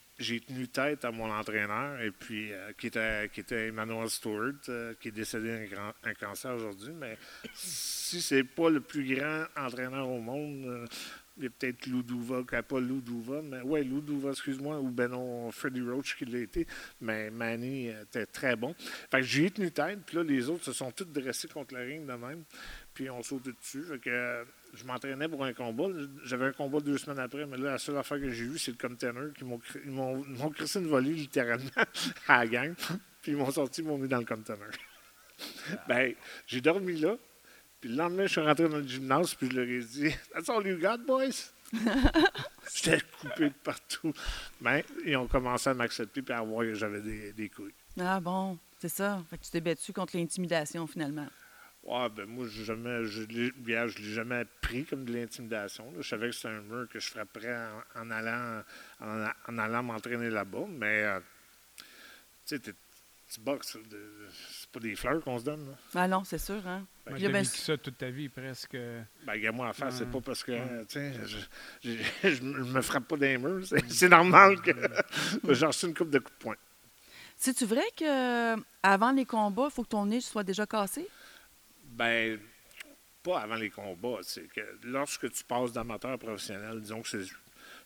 tenu 0.47 0.67
tête 0.67 1.03
à 1.03 1.11
mon 1.11 1.31
entraîneur, 1.31 1.99
et 2.01 2.11
puis 2.11 2.51
euh, 2.53 2.71
qui, 2.77 2.87
était, 2.87 3.27
qui 3.33 3.39
était 3.39 3.67
Emmanuel 3.69 4.07
Stewart, 4.09 4.53
euh, 4.69 4.93
qui 4.99 5.07
est 5.07 5.11
décédé 5.11 5.67
d'un 6.03 6.13
cancer 6.13 6.53
aujourd'hui. 6.53 6.93
Mais 6.93 7.17
si 7.53 8.21
c'est 8.21 8.43
pas 8.43 8.69
le 8.69 8.81
plus 8.81 9.15
grand 9.15 9.45
entraîneur 9.57 10.07
au 10.07 10.19
monde, 10.19 10.65
euh, 10.65 10.85
il 11.37 11.43
y 11.43 11.47
a 11.47 11.49
peut-être 11.49 11.87
Lou 11.87 12.03
Douva, 12.03 12.43
qui 12.47 12.55
n'a 12.55 12.63
pas 12.63 12.79
Lou 12.79 12.99
Douva, 13.01 13.41
mais 13.41 13.61
ouais, 13.61 13.83
Lou 13.83 14.01
Douva, 14.01 14.31
excuse-moi, 14.31 14.79
ou 14.79 14.89
ben 14.89 15.09
non, 15.09 15.51
Freddie 15.51 15.81
Roach 15.81 16.15
qui 16.17 16.25
l'a 16.25 16.39
été, 16.39 16.67
mais 16.99 17.29
Manny 17.31 17.87
était 17.87 18.25
très 18.25 18.55
bon. 18.55 18.75
Fait 18.77 19.19
que 19.19 19.23
j'ai 19.23 19.49
tenu 19.49 19.71
tête, 19.71 19.99
puis 20.05 20.17
là, 20.17 20.23
les 20.23 20.49
autres 20.49 20.65
se 20.65 20.73
sont 20.73 20.91
tous 20.91 21.05
dressés 21.05 21.47
contre 21.47 21.73
la 21.73 21.81
ring 21.81 22.05
de 22.05 22.13
même, 22.13 22.43
puis 22.93 23.09
on 23.09 23.23
sautait 23.23 23.51
dessus. 23.51 23.83
Fait 23.83 23.99
que 23.99 24.09
euh, 24.09 24.43
je 24.73 24.83
m'entraînais 24.83 25.29
pour 25.29 25.43
un 25.43 25.53
combat. 25.53 25.85
J'avais 26.25 26.45
un 26.45 26.53
combat 26.53 26.79
deux 26.79 26.97
semaines 26.97 27.19
après, 27.19 27.45
mais 27.45 27.57
là, 27.57 27.71
la 27.71 27.77
seule 27.77 27.97
affaire 27.97 28.19
que 28.19 28.29
j'ai 28.29 28.45
vue, 28.45 28.59
c'est 28.59 28.71
le 28.71 28.77
container 28.77 29.31
qui 29.33 29.45
m'ont 29.45 30.49
crissé 30.49 30.79
une 30.79 30.87
volée 30.87 31.13
littéralement 31.13 31.69
à 32.27 32.39
la 32.39 32.47
gang, 32.47 32.73
puis 33.21 33.31
ils 33.31 33.37
m'ont 33.37 33.51
sorti, 33.51 33.81
ils 33.81 33.87
m'ont 33.87 33.97
mis 33.97 34.07
dans 34.07 34.19
le 34.19 34.25
container. 34.25 34.69
ben, 35.87 36.13
j'ai 36.45 36.61
dormi 36.61 36.99
là, 36.99 37.15
puis 37.81 37.89
le 37.89 37.95
lendemain, 37.97 38.23
je 38.27 38.31
suis 38.31 38.41
rentré 38.41 38.69
dans 38.69 38.77
le 38.77 38.87
gymnase, 38.87 39.33
puis 39.33 39.49
je 39.51 39.55
leur 39.55 39.67
ai 39.67 39.79
dit 39.83 40.11
That's 40.33 40.47
all 40.49 40.65
you 40.65 40.77
got, 40.77 40.99
boys? 40.99 41.51
J'étais 42.73 43.01
coupé 43.19 43.49
de 43.49 43.53
partout. 43.63 44.13
Ben, 44.59 44.81
ils 45.05 45.17
ont 45.17 45.27
commencé 45.27 45.69
à 45.69 45.73
m'accepter 45.73 46.21
puis 46.21 46.33
à 46.33 46.41
voir 46.41 46.61
que 46.63 46.73
j'avais 46.75 47.01
des, 47.01 47.33
des 47.33 47.49
couilles. 47.49 47.73
Ah 47.99 48.19
bon, 48.19 48.57
c'est 48.79 48.89
ça. 48.89 49.23
Fait 49.29 49.37
que 49.37 49.43
tu 49.43 49.51
t'es 49.51 49.61
battu 49.61 49.91
contre 49.93 50.15
l'intimidation 50.17 50.85
finalement. 50.87 51.27
Ouais, 51.83 52.09
ben 52.09 52.25
moi, 52.27 52.45
jamais, 52.47 53.05
je 53.05 53.23
l'ai 53.23 53.51
bien, 53.51 53.87
je 53.87 53.97
l'ai 53.97 54.13
jamais 54.13 54.45
pris 54.61 54.85
comme 54.85 55.03
de 55.03 55.13
l'intimidation. 55.13 55.91
Je 55.99 56.07
savais 56.07 56.27
que 56.29 56.35
c'était 56.35 56.49
un 56.49 56.61
mur 56.61 56.87
que 56.87 56.99
je 56.99 57.09
frapperais 57.09 57.57
en, 57.95 58.01
en 58.03 58.11
allant, 58.11 58.61
en, 59.01 59.25
en 59.47 59.57
allant 59.57 59.81
m'entraîner 59.81 60.29
là-bas, 60.29 60.65
mais 60.69 61.03
euh, 61.03 61.19
tu 62.45 62.57
sais, 62.57 62.59
tu 62.59 63.39
boxes, 63.39 63.77
de- 63.89 64.27
c'est 64.71 64.79
pas 64.79 64.87
des 64.87 64.95
fleurs 64.95 65.21
qu'on 65.21 65.37
se 65.37 65.43
donne. 65.43 65.67
Là. 65.67 65.75
Ah 65.95 66.07
non, 66.07 66.23
c'est 66.23 66.37
sûr, 66.37 66.65
hein? 66.65 66.85
Ben, 67.05 67.13
ben, 67.13 67.43
vécu 67.43 67.57
ça 67.57 67.77
toute 67.77 67.97
ta 67.97 68.09
vie, 68.09 68.29
presque. 68.29 68.77
Ben, 69.25 69.33
regarde-moi 69.33 69.67
à 69.67 69.73
faire, 69.73 69.91
c'est 69.91 70.09
pas 70.09 70.21
parce 70.21 70.43
que, 70.43 70.57
je, 70.89 71.37
je, 71.83 71.89
je 72.23 72.41
me 72.41 72.63
je 72.63 72.71
me 72.71 72.81
frappe 72.81 73.07
pas 73.07 73.17
des 73.17 73.37
murs. 73.37 73.65
C'est, 73.65 73.89
c'est 73.91 74.09
normal 74.09 74.61
que 74.61 74.71
j'ai 75.49 75.65
reçu 75.65 75.87
une 75.87 75.93
coupe 75.93 76.09
de 76.09 76.19
coups 76.19 76.37
de 76.37 76.43
poing. 76.43 76.55
C'est-tu 77.35 77.65
vrai 77.65 77.83
que 77.97 78.55
avant 78.83 79.11
les 79.11 79.25
combats, 79.25 79.65
il 79.69 79.71
faut 79.71 79.83
que 79.83 79.89
ton 79.89 80.05
nez 80.05 80.21
soit 80.21 80.43
déjà 80.43 80.65
cassé? 80.65 81.07
Ben, 81.83 82.39
pas 83.23 83.41
avant 83.41 83.55
les 83.55 83.69
combats. 83.69 84.19
C'est 84.21 84.47
que 84.47 84.61
lorsque 84.83 85.31
tu 85.31 85.43
passes 85.43 85.71
d'amateur 85.71 86.11
à 86.11 86.17
professionnel, 86.17 86.81
disons 86.81 87.01
que 87.01 87.09
c'est, 87.09 87.25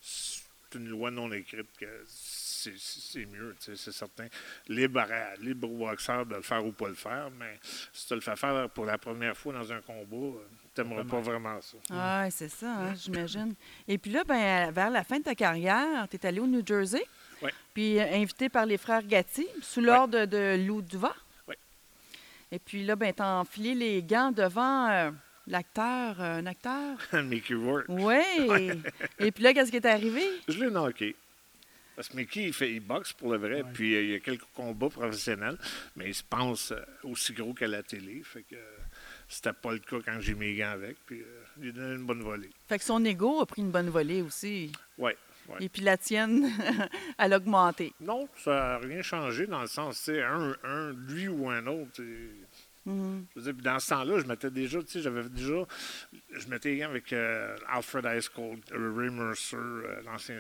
c'est 0.02 0.43
une 0.76 0.89
loi 0.89 1.10
non 1.10 1.32
écrite 1.32 1.69
que 1.80 2.04
c'est, 2.78 3.25
mieux, 3.25 3.56
tu 3.60 3.65
sais, 3.65 3.75
c'est 3.75 3.91
certain. 3.91 4.28
Libre, 4.67 4.99
à- 5.01 5.36
libre 5.39 5.69
au 5.69 5.78
boxeur 5.88 6.25
de 6.25 6.36
le 6.36 6.41
faire 6.41 6.65
ou 6.65 6.71
pas 6.71 6.88
le 6.88 6.95
faire, 6.95 7.30
mais 7.39 7.60
si 7.93 8.08
tu 8.08 8.13
le 8.15 8.21
fais 8.21 8.36
faire 8.36 8.69
pour 8.69 8.86
la 8.86 8.97
première 8.97 9.36
fois 9.36 9.54
dans 9.54 9.71
un 9.71 9.82
combat, 9.82 10.38
tu 10.73 10.82
n'aimerais 10.82 11.06
pas 11.06 11.19
vraiment 11.21 11.60
ça. 11.62 11.78
Ah, 11.91 12.28
c'est 12.30 12.49
ça, 12.49 12.69
hein, 12.71 12.95
j'imagine. 12.95 13.54
Et 13.88 13.97
puis 13.97 14.12
là, 14.12 14.23
ben, 14.23 14.71
vers 14.71 14.89
la 14.89 15.04
fin 15.04 15.19
de 15.19 15.23
ta 15.23 15.36
carrière, 15.36 16.08
tu 16.10 16.17
es 16.17 16.25
allé 16.25 16.39
au 16.39 16.47
New 16.47 16.65
Jersey. 16.65 17.04
Ouais. 17.41 17.54
Puis 17.73 17.99
euh, 17.99 18.06
invité 18.13 18.49
par 18.49 18.65
les 18.65 18.78
frères 18.78 19.04
Gatti, 19.04 19.47
sous 19.62 19.82
l'ordre 19.82 20.25
de 20.25 20.56
Lou 20.65 20.82
Duva. 20.82 21.13
Ouais. 21.47 21.58
Et 22.51 22.60
puis 22.60 22.84
là, 22.86 22.95
ben, 22.95 23.13
tu 23.13 23.21
as 23.21 23.36
enfilé 23.39 23.75
les 23.75 24.04
gants 24.04 24.32
devant 24.32 24.89
euh, 24.89 25.12
l'acteur, 25.47 26.19
euh, 26.21 26.39
un 26.39 26.45
acteur. 26.45 26.97
Mickey 27.23 27.54
Rourke. 27.54 27.86
Oui. 27.89 28.21
Et 29.19 29.32
puis 29.32 29.43
là, 29.43 29.54
qu'est-ce 29.54 29.69
qui 29.71 29.78
est 29.78 29.86
arrivé? 29.86 30.23
Je 30.47 30.60
l'ai 30.63 30.69
knocké. 30.71 31.15
Parce 31.95 32.10
que 32.10 32.17
Mickey, 32.17 32.43
il, 32.43 32.53
fait, 32.53 32.71
il 32.73 32.79
boxe 32.81 33.13
pour 33.13 33.31
le 33.31 33.38
vrai, 33.38 33.62
Ouais. 33.63 33.71
puis 33.73 33.95
euh, 33.95 34.01
il 34.03 34.10
y 34.12 34.15
a 34.15 34.19
quelques 34.19 34.43
combats 34.53 34.89
professionnels, 34.89 35.58
mais 35.95 36.08
il 36.10 36.15
se 36.15 36.23
pense 36.23 36.71
euh, 36.71 36.81
aussi 37.03 37.34
gros 37.34 37.53
qu'à 37.53 37.67
la 37.67 37.84
télé. 37.84 38.21
Fait 38.23 38.43
que 38.43 38.55
euh, 38.55 38.77
c'était 39.29 39.53
pas 39.53 39.71
le 39.71 39.79
cas 39.79 39.97
quand 40.03 40.19
j'ai 40.19 40.36
mes 40.36 40.55
gants 40.55 40.71
avec, 40.71 40.97
puis 41.05 41.21
euh, 41.21 41.43
il 41.62 41.69
a 41.69 41.71
donné 41.71 41.95
une 41.95 42.05
bonne 42.05 42.21
volée. 42.21 42.49
Fait 42.67 42.77
que 42.77 42.84
son 42.84 43.03
ego 43.05 43.39
a 43.41 43.45
pris 43.45 43.62
une 43.62 43.71
bonne 43.71 43.89
volée 43.89 44.21
aussi. 44.21 44.71
Ouais, 44.97 45.15
ouais. 45.47 45.55
Et 45.62 45.69
puis 45.69 45.81
la 45.84 45.95
tienne, 45.97 46.51
elle 47.17 47.34
a 47.34 47.38
augmenté. 47.38 47.93
Non, 48.01 48.27
ça 48.43 48.51
n'a 48.51 48.77
rien 48.79 49.01
changé 49.01 49.47
dans 49.47 49.62
le 49.62 49.67
sens, 49.67 49.97
sais, 49.97 50.21
un, 50.21 50.55
un, 50.63 50.91
lui 51.08 51.27
ou 51.29 51.49
un 51.49 51.65
autre. 51.67 52.01
Mhm. 52.86 53.26
Je 53.34 53.39
veux 53.39 53.45
dire, 53.45 53.54
puis 53.56 53.63
dans 53.63 53.80
ce 53.80 53.89
temps-là, 53.89 54.19
je 54.19 54.26
m'étais 54.26 54.52
déjà, 54.52 54.80
tu 54.84 54.88
sais, 54.91 55.02
j'avais 55.02 55.28
déjà, 55.30 55.65
je 56.32 56.48
m'étais 56.48 56.84
avec 56.84 57.12
euh, 57.13 57.58
Alfred 57.67 58.06
Ice 58.17 58.30
Cold, 58.30 58.62
Ray 58.71 59.10
Mercer, 59.10 59.56
euh, 59.58 60.02
l'ancien, 60.04 60.38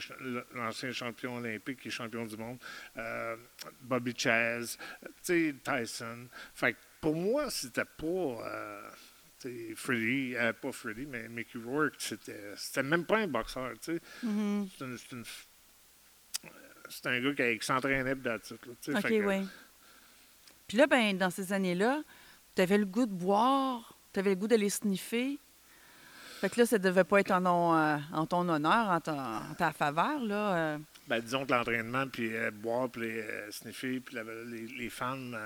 l'ancien 0.53 0.91
champion 0.91 1.37
olympique 1.37 1.85
et 1.85 1.89
champion 1.89 2.23
du 2.25 2.37
monde, 2.37 2.57
euh, 2.97 3.35
Bobby 3.81 4.13
Chaz, 4.15 4.77
euh, 5.03 5.07
tu 5.25 5.53
sais, 5.53 5.55
Tyson. 5.63 6.27
Fait 6.53 6.73
que 6.73 6.77
pour 7.01 7.15
moi, 7.15 7.49
c'était 7.49 7.83
pas, 7.85 8.05
euh, 8.05 8.89
Freddy, 9.75 10.35
euh, 10.35 10.53
pas 10.53 10.71
Freddy, 10.71 11.05
mais 11.05 11.27
Mickey 11.27 11.59
Rourke, 11.63 11.95
c'était, 11.99 12.53
c'était 12.57 12.83
même 12.83 13.05
pas 13.05 13.17
un 13.19 13.27
boxeur, 13.27 13.73
tu 13.81 13.93
sais. 13.95 14.01
Mhm. 14.23 14.69
C'est 14.77 14.85
une- 14.85 14.97
c'est 14.97 15.11
une 15.15 15.23
c'est 16.87 17.07
un 17.07 17.19
gars 17.19 17.33
qui, 17.33 17.57
qui 17.59 17.65
s'entraînait 17.65 18.13
là, 18.13 18.37
tu 18.39 18.55
sais. 18.81 18.95
OK, 18.95 19.05
oui. 19.25 19.47
Puis 20.67 20.77
là, 20.77 20.85
ben, 20.87 21.17
dans 21.17 21.29
ces 21.31 21.51
années-là, 21.51 22.03
tu 22.55 22.61
avais 22.61 22.77
le 22.77 22.85
goût 22.85 23.05
de 23.05 23.13
boire, 23.13 23.97
tu 24.13 24.19
avais 24.19 24.31
le 24.31 24.35
goût 24.37 24.47
d'aller 24.47 24.69
sniffer. 24.69 25.37
Fait 26.41 26.49
que 26.49 26.59
là, 26.59 26.65
ça 26.65 26.77
devait 26.77 27.05
pas 27.05 27.21
être 27.21 27.31
en, 27.31 27.41
ton- 27.41 27.75
euh, 27.75 27.97
en 28.11 28.25
ton 28.25 28.47
honneur, 28.49 28.89
en, 28.89 28.99
ta- 28.99 29.41
en 29.49 29.53
ta 29.55 29.71
faveur, 29.71 30.19
là. 30.23 30.55
euh. 30.55 30.77
Ben, 31.07 31.19
disons 31.21 31.45
que 31.45 31.53
l'entraînement, 31.53 32.07
puis 32.07 32.35
euh, 32.35 32.49
boire, 32.51 32.89
puis 32.89 33.03
euh, 33.05 33.49
sniffer, 33.51 33.99
puis 33.99 34.17
les, 34.47 34.67
les 34.67 34.89
femmes 34.89 35.37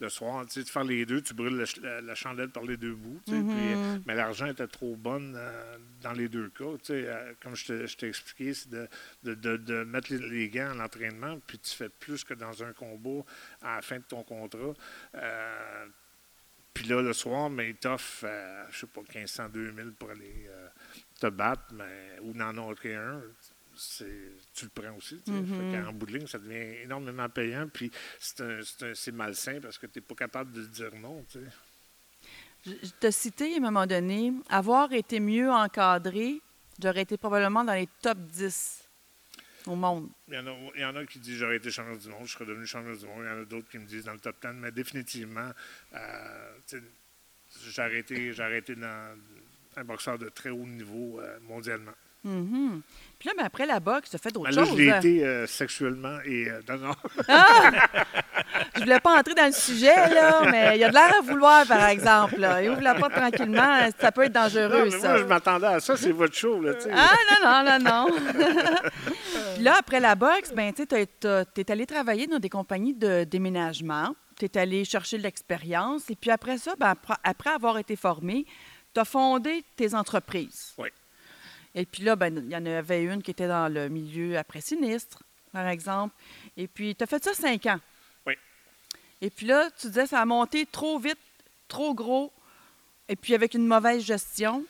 le 0.00 0.08
soir, 0.08 0.44
tu 0.46 0.62
sais, 0.62 0.70
faire 0.70 0.84
les 0.84 1.04
deux, 1.06 1.20
tu 1.20 1.32
brûles 1.34 1.56
le 1.56 1.64
la, 1.82 2.00
la 2.00 2.14
chandelle 2.14 2.48
par 2.48 2.64
les 2.64 2.76
deux 2.78 2.94
bouts. 2.94 3.20
tu 3.26 3.32
sais, 3.32 3.38
puis, 3.40 3.72
euh, 3.74 3.98
mais 4.06 4.14
l'argent 4.14 4.46
était 4.46 4.66
trop 4.66 4.96
bonne 4.96 5.38
dans 6.02 6.12
les 6.12 6.28
deux 6.28 6.48
cas. 6.48 6.64
tu 6.82 6.94
sais, 6.94 7.08
comme 7.42 7.54
je 7.54 7.94
t'ai 7.96 8.08
expliqué, 8.08 8.52
c'est 8.54 8.70
de, 8.70 8.88
de, 9.22 9.34
de- 9.34 9.56
de 9.58 9.84
mettre 9.84 10.12
les, 10.12 10.28
les 10.28 10.48
gants 10.48 10.70
à 10.70 10.74
l'entraînement, 10.74 11.38
puis 11.46 11.58
tu 11.58 11.70
fais 11.70 11.88
plus 11.90 12.24
que 12.24 12.34
dans 12.34 12.62
un 12.64 12.72
combat 12.72 13.22
à 13.62 13.76
la 13.76 13.82
fin 13.82 13.98
de 13.98 14.04
ton 14.04 14.22
contrat. 14.24 14.72
Puis 16.74 16.86
là, 16.88 17.02
le 17.02 17.12
soir, 17.12 17.50
mais 17.50 17.74
t'offres, 17.74 18.24
euh, 18.24 18.64
je 18.70 18.80
sais 18.80 18.86
pas, 18.86 19.00
1500, 19.14 19.48
2000 19.50 19.92
pour 19.92 20.10
aller 20.10 20.46
euh, 20.48 20.68
te 21.20 21.26
battre, 21.28 21.64
mais, 21.74 22.18
ou 22.22 22.32
n'en 22.34 22.56
autre 22.68 22.86
un. 22.88 23.20
C'est, 23.74 24.32
tu 24.54 24.66
le 24.66 24.70
prends 24.82 24.94
aussi. 24.96 25.20
Mhm. 25.26 25.46
Fait 25.46 25.82
qu'en 25.84 25.92
bout 25.92 26.06
de 26.06 26.18
ligne, 26.18 26.26
ça 26.26 26.38
devient 26.38 26.82
énormément 26.82 27.28
payant. 27.28 27.66
Puis 27.72 27.90
c'est, 28.18 28.40
un- 28.42 28.60
c'est, 28.62 28.90
un- 28.90 28.94
c'est 28.94 29.12
malsain 29.12 29.60
parce 29.60 29.78
que 29.78 29.86
tu 29.86 29.98
n'es 29.98 30.02
pas 30.04 30.14
capable 30.14 30.52
de 30.52 30.64
dire 30.66 30.90
non. 30.94 31.24
Je, 32.64 32.72
t'ai 33.00 33.10
cité 33.10 33.54
à 33.54 33.56
un 33.56 33.60
moment 33.60 33.86
donné, 33.86 34.32
avoir 34.48 34.92
été 34.92 35.20
mieux 35.20 35.50
encadré, 35.50 36.40
j'aurais 36.80 37.02
été 37.02 37.16
probablement 37.16 37.64
dans 37.64 37.74
les 37.74 37.88
top 38.02 38.18
10 38.18 38.81
au 39.66 39.76
monde. 39.76 40.08
Il 40.28 40.34
y, 40.34 40.38
en 40.38 40.46
a, 40.46 40.54
il 40.74 40.80
y 40.80 40.84
en 40.84 40.96
a 40.96 41.04
qui 41.06 41.18
disent 41.18 41.38
j'aurais 41.38 41.56
été 41.56 41.70
champion 41.70 41.96
du 41.96 42.08
monde, 42.08 42.26
je 42.26 42.32
serais 42.32 42.46
devenu 42.46 42.66
champion 42.66 42.94
du 42.94 43.06
monde. 43.06 43.24
Il 43.24 43.26
y 43.26 43.30
en 43.30 43.42
a 43.42 43.44
d'autres 43.44 43.68
qui 43.68 43.78
me 43.78 43.86
disent 43.86 44.04
dans 44.04 44.12
le 44.12 44.20
top 44.20 44.36
10. 44.42 44.48
Mais 44.54 44.72
définitivement, 44.72 45.50
euh, 45.94 46.58
j'ai 47.64 47.82
dans 48.76 49.16
un 49.76 49.84
boxeur 49.84 50.18
de 50.18 50.28
très 50.28 50.50
haut 50.50 50.66
niveau 50.66 51.20
euh, 51.20 51.38
mondialement. 51.40 51.92
Mhm. 52.24 52.82
Puis 53.18 53.28
là, 53.28 53.34
ben, 53.36 53.44
après 53.44 53.66
la 53.66 53.80
boxe, 53.80 54.10
tu 54.10 54.16
as 54.16 54.18
fait 54.18 54.30
d'autres 54.30 54.50
Ben 54.50 54.56
là, 54.56 54.64
choses. 54.64 54.76
je 54.76 54.82
l'ai 54.82 54.96
été 54.96 55.24
euh, 55.24 55.46
sexuellement 55.46 56.18
et 56.24 56.48
euh, 56.48 56.60
non, 56.68 56.76
non. 56.78 56.94
Je 58.74 58.80
voulais 58.80 59.00
pas 59.00 59.18
entrer 59.18 59.34
dans 59.34 59.46
le 59.46 59.52
sujet, 59.52 59.94
là, 60.12 60.42
mais 60.50 60.76
il 60.76 60.80
y 60.80 60.84
a 60.84 60.88
de 60.88 60.94
l'air 60.94 61.14
à 61.18 61.20
vouloir, 61.20 61.66
par 61.66 61.84
exemple. 61.88 62.36
Là. 62.38 62.62
Il 62.62 62.70
ouvre 62.70 62.80
la 62.80 62.94
porte 62.94 63.12
tranquillement, 63.14 63.88
ça 64.00 64.12
peut 64.12 64.22
être 64.24 64.34
Non, 64.34 64.42
dangereux, 64.42 64.84
mais 64.84 64.90
ça. 64.90 65.08
moi, 65.10 65.18
je 65.18 65.24
m'attendais 65.24 65.66
à 65.66 65.80
ça, 65.80 65.96
c'est 65.96 66.10
votre 66.12 66.34
show. 66.34 66.60
Là, 66.60 66.74
tu 66.74 66.82
sais. 66.82 66.90
Ah 66.92 67.14
non, 67.44 67.64
non, 67.64 67.78
non, 67.78 68.06
non. 68.08 68.16
Puis 69.54 69.62
là, 69.62 69.76
après 69.78 70.00
la 70.00 70.14
boxe, 70.14 70.52
ben, 70.54 70.72
tu 70.72 70.82
es 70.82 71.70
allé 71.70 71.86
travailler 71.86 72.26
dans 72.26 72.38
des 72.38 72.48
compagnies 72.50 72.94
de 72.94 73.24
déménagement. 73.24 74.14
Tu 74.38 74.46
es 74.46 74.58
allé 74.58 74.84
chercher 74.84 75.18
de 75.18 75.22
l'expérience. 75.22 76.08
Et 76.10 76.16
puis 76.16 76.30
après 76.30 76.58
ça, 76.58 76.72
ben, 76.78 76.88
après- 76.90 77.14
après 77.22 77.50
avoir 77.50 77.78
été 77.78 77.94
formé, 77.96 78.46
tu 78.94 79.00
as 79.00 79.04
fondé 79.04 79.64
tes 79.76 79.94
entreprises. 79.94 80.72
Oui. 80.78 80.88
Et 81.74 81.86
puis 81.86 82.02
là, 82.02 82.16
ben, 82.16 82.36
il 82.36 82.50
y 82.50 82.56
en 82.56 82.66
avait 82.66 83.04
une 83.04 83.22
qui 83.22 83.30
était 83.30 83.48
dans 83.48 83.72
le 83.72 83.88
milieu 83.88 84.36
après 84.36 84.60
sinistre, 84.60 85.22
par 85.52 85.66
exemple. 85.68 86.14
Et 86.56 86.66
puis, 86.66 86.94
tu 86.94 87.04
as 87.04 87.06
fait 87.06 87.22
ça 87.22 87.34
cinq 87.34 87.66
ans. 87.66 87.80
Oui. 88.26 88.34
Et 89.20 89.30
puis 89.30 89.46
là, 89.46 89.70
tu 89.78 89.86
disais, 89.88 90.06
ça 90.06 90.20
a 90.20 90.24
monté 90.24 90.66
trop 90.66 90.98
vite, 90.98 91.18
trop 91.68 91.94
gros, 91.94 92.32
et 93.08 93.16
puis 93.16 93.34
avec 93.34 93.54
une 93.54 93.66
mauvaise 93.66 94.04
gestion. 94.04 94.64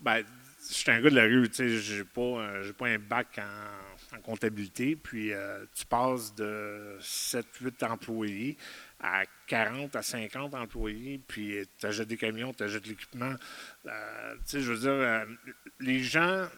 Ben, 0.00 0.22
je 0.68 0.74
suis 0.74 0.90
un 0.90 1.00
gars 1.00 1.10
de 1.10 1.16
la 1.16 1.24
rue, 1.24 1.48
tu 1.48 1.56
sais, 1.56 1.68
j'ai 1.68 2.04
pas, 2.04 2.20
euh, 2.20 2.62
j'ai 2.62 2.72
pas 2.72 2.88
un 2.88 2.98
bac 2.98 3.38
en, 3.38 4.16
en 4.16 4.20
comptabilité, 4.20 4.96
puis 4.96 5.32
euh, 5.32 5.64
tu 5.74 5.84
passes 5.86 6.34
de 6.34 6.98
7-8 7.00 7.86
employés 7.86 8.56
à 9.04 9.24
40 9.48 9.94
à 9.96 10.02
50 10.02 10.54
employés, 10.54 11.20
puis 11.28 11.58
tu 11.78 11.86
achètes 11.86 12.08
des 12.08 12.16
camions, 12.16 12.54
tu 12.54 12.64
achètes 12.64 12.86
l'équipement. 12.86 13.34
Euh, 13.86 14.34
tu 14.36 14.40
sais, 14.46 14.60
je 14.62 14.72
veux 14.72 14.78
dire, 14.78 14.92
euh, 14.92 15.26
les 15.80 16.02
gens, 16.02 16.48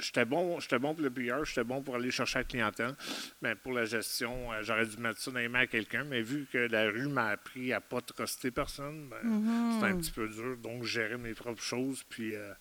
j'étais 0.00 0.24
bon, 0.24 0.58
j'étais 0.58 0.80
bon 0.80 0.92
pour 0.92 1.04
le 1.04 1.10
PR, 1.10 1.44
j'étais 1.44 1.62
bon 1.62 1.80
pour 1.80 1.94
aller 1.94 2.10
chercher 2.10 2.40
la 2.40 2.44
clientèle, 2.44 2.96
mais 3.42 3.54
pour 3.54 3.74
la 3.74 3.84
gestion, 3.84 4.52
euh, 4.52 4.62
j'aurais 4.62 4.86
dû 4.86 4.96
mettre 4.96 5.20
ça 5.20 5.30
dans 5.30 5.38
les 5.38 5.48
mains 5.48 5.60
à 5.60 5.66
quelqu'un, 5.68 6.02
mais 6.02 6.20
vu 6.20 6.48
que 6.52 6.58
la 6.58 6.90
rue 6.90 7.06
m'a 7.06 7.28
appris 7.28 7.72
à 7.72 7.80
pas 7.80 8.00
truster 8.00 8.50
personne, 8.50 9.08
ben, 9.08 9.74
c'était 9.74 9.92
un 9.92 9.98
petit 9.98 10.10
peu 10.10 10.28
dur, 10.28 10.56
donc 10.56 10.82
je 10.82 10.88
gérais 10.88 11.16
mes 11.16 11.34
propres 11.34 11.62
choses, 11.62 12.02
puis 12.08 12.34
euh, 12.34 12.52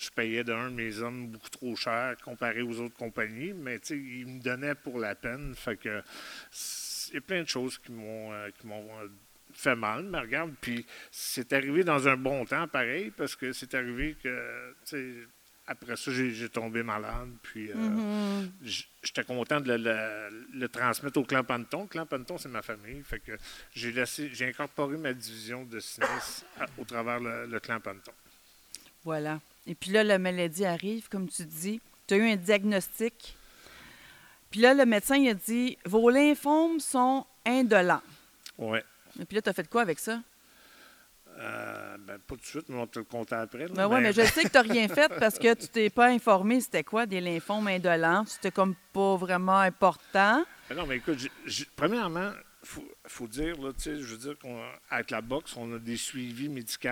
je 0.00 0.10
payais 0.10 0.42
d'un 0.42 0.70
mes 0.70 0.98
hommes 0.98 1.28
beaucoup 1.28 1.50
trop 1.50 1.76
cher 1.76 2.16
comparé 2.24 2.62
aux 2.62 2.80
autres 2.80 2.96
compagnies, 2.96 3.52
mais 3.52 3.78
tu 3.78 3.86
sais, 3.86 3.98
ils 3.98 4.26
me 4.26 4.42
donnaient 4.42 4.74
pour 4.74 4.98
la 4.98 5.14
peine, 5.14 5.54
fait 5.54 5.76
que 5.76 6.02
il 7.10 7.14
y 7.14 7.18
a 7.18 7.20
plein 7.20 7.42
de 7.42 7.48
choses 7.48 7.78
qui 7.78 7.92
m'ont 7.92 8.32
euh, 8.32 8.50
qui 8.60 8.66
m'ont 8.66 8.88
euh, 9.00 9.08
fait 9.52 9.74
mal, 9.76 10.04
mais 10.04 10.20
regarde, 10.20 10.52
puis 10.60 10.84
c'est 11.10 11.52
arrivé 11.52 11.82
dans 11.84 12.06
un 12.06 12.16
bon 12.16 12.44
temps, 12.44 12.68
pareil, 12.68 13.10
parce 13.16 13.34
que 13.34 13.52
c'est 13.52 13.74
arrivé 13.74 14.14
que, 14.22 14.74
tu 14.84 14.90
sais, 14.90 15.14
après 15.66 15.96
ça, 15.96 16.10
j'ai 16.12 16.48
tombé 16.48 16.82
malade, 16.82 17.28
puis 17.42 17.70
euh, 17.70 17.74
j- 18.62 18.86
j'étais 19.02 19.24
content 19.24 19.60
de 19.60 19.72
le, 19.72 19.76
le- 19.78 20.46
le 20.60 20.68
transmettre 20.68 21.18
au 21.18 21.24
clan 21.24 21.44
Panton. 21.44 21.82
Le 21.82 21.88
clan 21.88 22.06
Panton, 22.06 22.38
c'est 22.38 22.48
ma 22.48 22.62
famille, 22.62 23.02
fait 23.04 23.18
que 23.20 23.32
j'ai 23.74 23.92
laissé, 23.92 24.30
j'ai 24.32 24.46
incorporé 24.46 24.96
ma 24.96 25.12
division 25.12 25.64
de 25.64 25.80
sinistre 25.80 26.44
au 26.78 26.84
travers 26.84 27.18
le, 27.20 27.46
le 27.46 27.60
clan 27.60 27.80
Panton. 27.80 28.12
Voilà. 29.04 29.40
Et 29.66 29.74
puis 29.74 29.90
là, 29.90 30.04
la 30.04 30.18
maladie 30.18 30.64
arrive, 30.64 31.08
comme 31.08 31.28
tu 31.28 31.44
dis. 31.44 31.80
Tu 32.06 32.14
as 32.14 32.16
eu 32.18 32.30
un 32.30 32.36
diagnostic? 32.36 33.36
Puis 34.50 34.60
là, 34.60 34.74
le 34.74 34.86
médecin, 34.86 35.16
il 35.16 35.28
a 35.28 35.34
dit 35.34 35.76
Vos 35.84 36.08
lymphomes 36.10 36.80
sont 36.80 37.26
indolents. 37.46 38.02
Ouais. 38.58 38.82
Et 39.20 39.24
puis 39.24 39.36
là, 39.36 39.42
tu 39.42 39.48
as 39.50 39.52
fait 39.52 39.68
quoi 39.68 39.82
avec 39.82 39.98
ça? 39.98 40.20
Euh, 41.40 41.96
ben, 42.00 42.18
pas 42.18 42.34
tout 42.34 42.40
de 42.40 42.46
suite, 42.46 42.68
mais 42.68 42.76
on 42.80 42.86
te 42.86 42.98
le 42.98 43.04
compter 43.04 43.36
après. 43.36 43.68
là. 43.68 43.72
Ben 43.72 43.86
oui, 43.86 44.00
mais 44.00 44.12
je 44.12 44.22
sais 44.26 44.42
que 44.42 44.48
tu 44.48 44.54
n'as 44.54 44.62
rien 44.62 44.88
fait 44.88 45.08
parce 45.20 45.38
que 45.38 45.54
tu 45.54 45.68
t'es 45.68 45.88
pas 45.90 46.06
informé 46.08 46.60
c'était 46.60 46.82
quoi 46.82 47.06
des 47.06 47.20
lymphomes 47.20 47.68
indolents? 47.68 48.24
C'était 48.26 48.50
comme 48.50 48.74
pas 48.92 49.16
vraiment 49.16 49.58
important. 49.60 50.44
Mais 50.68 50.74
non, 50.76 50.86
mais 50.86 50.96
écoute, 50.96 51.18
j'ai- 51.46 51.66
premièrement, 51.76 52.32
il 52.62 52.68
faut, 52.68 52.84
faut 53.06 53.28
dire, 53.28 53.56
là, 53.62 53.72
tu 53.72 53.82
sais, 53.82 53.96
je 53.96 54.02
veux 54.14 54.16
dire 54.16 54.34
qu'avec 54.38 55.10
la 55.10 55.20
boxe, 55.20 55.56
on 55.56 55.72
a 55.74 55.78
des 55.78 55.96
suivis 55.96 56.48
médicaux 56.48 56.88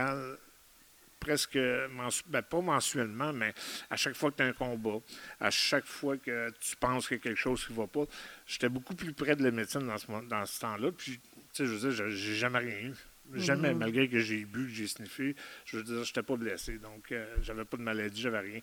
presque, 1.20 1.57
mensu- 1.90 2.22
ben, 2.26 2.42
pas 2.42 2.61
mensuellement, 2.61 3.33
mais 3.33 3.52
à 3.90 3.96
chaque 3.96 4.14
fois 4.16 4.31
que 4.31 4.37
tu 4.37 4.42
as 4.42 4.46
un 4.46 4.52
combat, 4.52 4.98
à 5.40 5.50
chaque 5.50 5.87
fois 5.87 6.16
que 6.16 6.50
tu 6.61 6.76
penses 6.76 7.09
qu'il 7.09 7.16
y 7.16 7.20
a 7.20 7.22
quelque 7.22 7.38
chose 7.40 7.64
qui 7.66 7.72
ne 7.72 7.79
va 7.79 7.87
pas, 7.87 8.05
j'étais 8.46 8.68
beaucoup 8.68 8.94
plus 8.94 9.12
près 9.12 9.35
de 9.37 9.42
la 9.42 9.50
médecine 9.50 9.87
dans 9.87 9.98
ce, 9.98 10.07
dans 10.29 10.46
ce 10.46 10.61
temps-là. 10.61 10.92
Puis, 10.92 11.18
tu 11.18 11.31
sais, 11.52 11.66
je 11.66 11.72
veux 11.72 11.90
dire, 11.90 12.11
j'ai- 12.11 12.35
jamais 12.35 12.59
rien 12.59 12.79
eu. 12.90 12.94
Jamais, 13.35 13.74
malgré 13.74 14.09
que 14.09 14.20
j'ai 14.20 14.44
bu, 14.44 14.66
que 14.68 14.72
j'ai 14.72 14.87
sniffé, 14.87 15.35
je 15.64 15.79
veux 15.79 15.83
dire, 15.83 16.05
je 16.05 16.11
n'étais 16.11 16.22
pas 16.22 16.37
blessé. 16.37 16.79
Donc, 16.79 17.11
euh, 17.11 17.26
j'avais 17.42 17.64
pas 17.64 17.76
de 17.76 17.83
maladie, 17.83 18.20
j'avais 18.20 18.38
rien. 18.38 18.61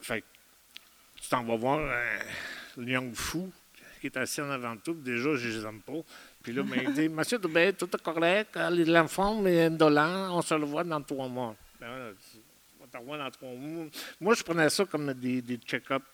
Fait 0.00 0.20
que 0.20 0.26
tu 1.20 1.28
t'en 1.28 1.42
vas 1.42 1.56
voir 1.56 1.80
un 1.80 2.80
lion 2.80 3.12
fou 3.12 3.52
qui 4.00 4.06
est 4.06 4.16
assis 4.18 4.40
en 4.40 4.50
avant 4.50 4.76
de 4.76 4.80
puis 4.80 4.94
déjà, 5.02 5.34
je 5.34 5.48
les 5.48 5.64
aime 5.66 5.80
pas. 5.80 5.94
Puis 6.46 6.54
là, 6.54 6.62
ben, 6.62 6.80
il 6.80 6.92
dit 6.92 7.08
Monsieur 7.08 7.38
Dubé, 7.40 7.72
tout 7.72 7.88
est 7.92 8.00
correct, 8.00 8.56
euh, 8.56 8.70
l'enfant 8.86 9.44
est 9.46 9.64
indolent, 9.64 10.38
on 10.38 10.42
se 10.42 10.54
le 10.54 10.64
voit 10.64 10.84
dans 10.84 11.02
trois 11.02 11.26
mois. 11.26 11.56
Ben, 11.80 12.14
on 12.80 12.86
te 12.86 12.96
revoit 12.96 13.18
dans 13.18 13.30
trois 13.32 13.50
mois. 13.50 13.86
Moi, 14.20 14.34
je 14.34 14.44
prenais 14.44 14.70
ça 14.70 14.84
comme 14.84 15.12
des, 15.14 15.42
des 15.42 15.56
check-ups, 15.56 16.04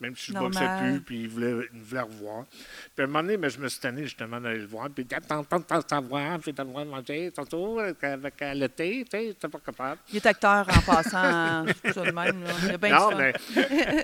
même 0.00 0.14
si 0.14 0.30
je 0.30 0.34
ne 0.34 0.38
boxais 0.38 0.68
plus, 0.78 1.00
puis 1.00 1.22
il 1.22 1.28
voulait, 1.28 1.68
il 1.74 1.80
voulait 1.80 2.00
revoir. 2.00 2.44
Puis 2.46 3.00
à 3.00 3.02
un 3.02 3.06
moment 3.08 3.22
donné, 3.24 3.36
ben, 3.36 3.50
je 3.50 3.58
me 3.58 3.66
suis 3.66 3.80
tanné 3.80 4.04
justement 4.04 4.40
d'aller 4.40 4.60
le 4.60 4.66
voir, 4.66 4.88
puis 4.88 5.02
il 5.02 5.06
dit 5.08 5.16
Attends, 5.16 5.40
attends, 5.40 5.56
attends, 5.56 5.88
savoir, 5.88 6.38
puis 6.38 6.54
t'as 6.54 6.62
le 6.62 6.68
droit 6.68 6.84
de 6.84 6.90
manger 6.90 7.32
tantôt 7.32 7.80
avec, 7.80 8.04
avec 8.04 8.34
le 8.40 8.68
thé, 8.68 9.04
tu 9.04 9.18
sais, 9.18 9.34
t'es 9.34 9.48
pas 9.48 9.58
capable. 9.58 10.00
Il 10.12 10.18
est 10.18 10.26
acteur 10.26 10.64
en 10.68 10.80
passant. 10.82 11.66
je 11.84 11.92
ça 11.92 12.04
de 12.04 12.12
même. 12.12 12.44
là. 12.44 12.50
Il 12.62 12.70
a 12.70 12.78
bien 12.78 13.00
Non, 13.00 13.16
mais 13.16 13.32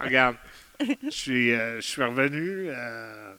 regarde, 0.01 0.35
je 0.81 1.11
suis, 1.11 1.53
euh, 1.53 1.77
je 1.77 1.87
suis 1.87 2.03
revenu 2.03 2.67
euh, 2.69 3.33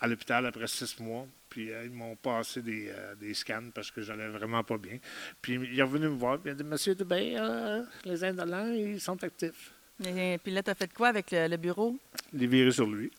à 0.00 0.06
l'hôpital 0.06 0.46
après 0.46 0.68
six 0.68 0.98
mois. 1.00 1.26
Puis 1.56 1.72
euh, 1.72 1.84
ils 1.86 1.90
m'ont 1.90 2.16
passé 2.16 2.60
des, 2.60 2.90
euh, 2.90 3.14
des 3.14 3.32
scans 3.32 3.70
parce 3.74 3.90
que 3.90 4.02
j'allais 4.02 4.28
vraiment 4.28 4.62
pas 4.62 4.76
bien. 4.76 4.98
Puis 5.40 5.54
il 5.54 5.78
est 5.80 5.82
revenu 5.82 6.04
me 6.08 6.14
voir. 6.14 6.38
Puis 6.38 6.50
il 6.50 6.52
a 6.52 6.54
dit 6.54 6.64
Monsieur 6.64 6.94
Dubé, 6.94 7.34
euh, 7.38 7.82
les 8.04 8.22
indolents, 8.24 8.66
ils 8.74 9.00
sont 9.00 9.24
actifs. 9.24 9.72
Et 10.04 10.38
puis 10.42 10.52
là, 10.52 10.62
tu 10.62 10.68
as 10.68 10.74
fait 10.74 10.92
quoi 10.92 11.08
avec 11.08 11.30
le, 11.30 11.48
le 11.48 11.56
bureau? 11.56 11.96
Les 12.34 12.46
virus 12.46 12.74
sur 12.74 12.86
lui. 12.86 13.10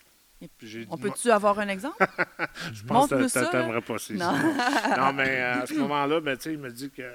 Dit, 0.62 0.86
On 0.92 0.98
peut-tu 1.00 1.32
avoir 1.32 1.58
un 1.58 1.68
exemple? 1.68 1.98
je 2.72 2.84
pense 2.84 3.10
que 3.10 3.16
t'a- 3.24 3.28
ça, 3.30 3.46
t'aimerais 3.48 3.82
pas 3.82 3.98
ça. 3.98 4.14
Non. 4.14 4.34
non, 4.98 5.14
mais 5.14 5.38
à 5.42 5.66
ce 5.66 5.74
moment-là, 5.74 6.20
ben, 6.20 6.38
il 6.46 6.60
me 6.60 6.70
dit 6.70 6.92
que 6.92 7.12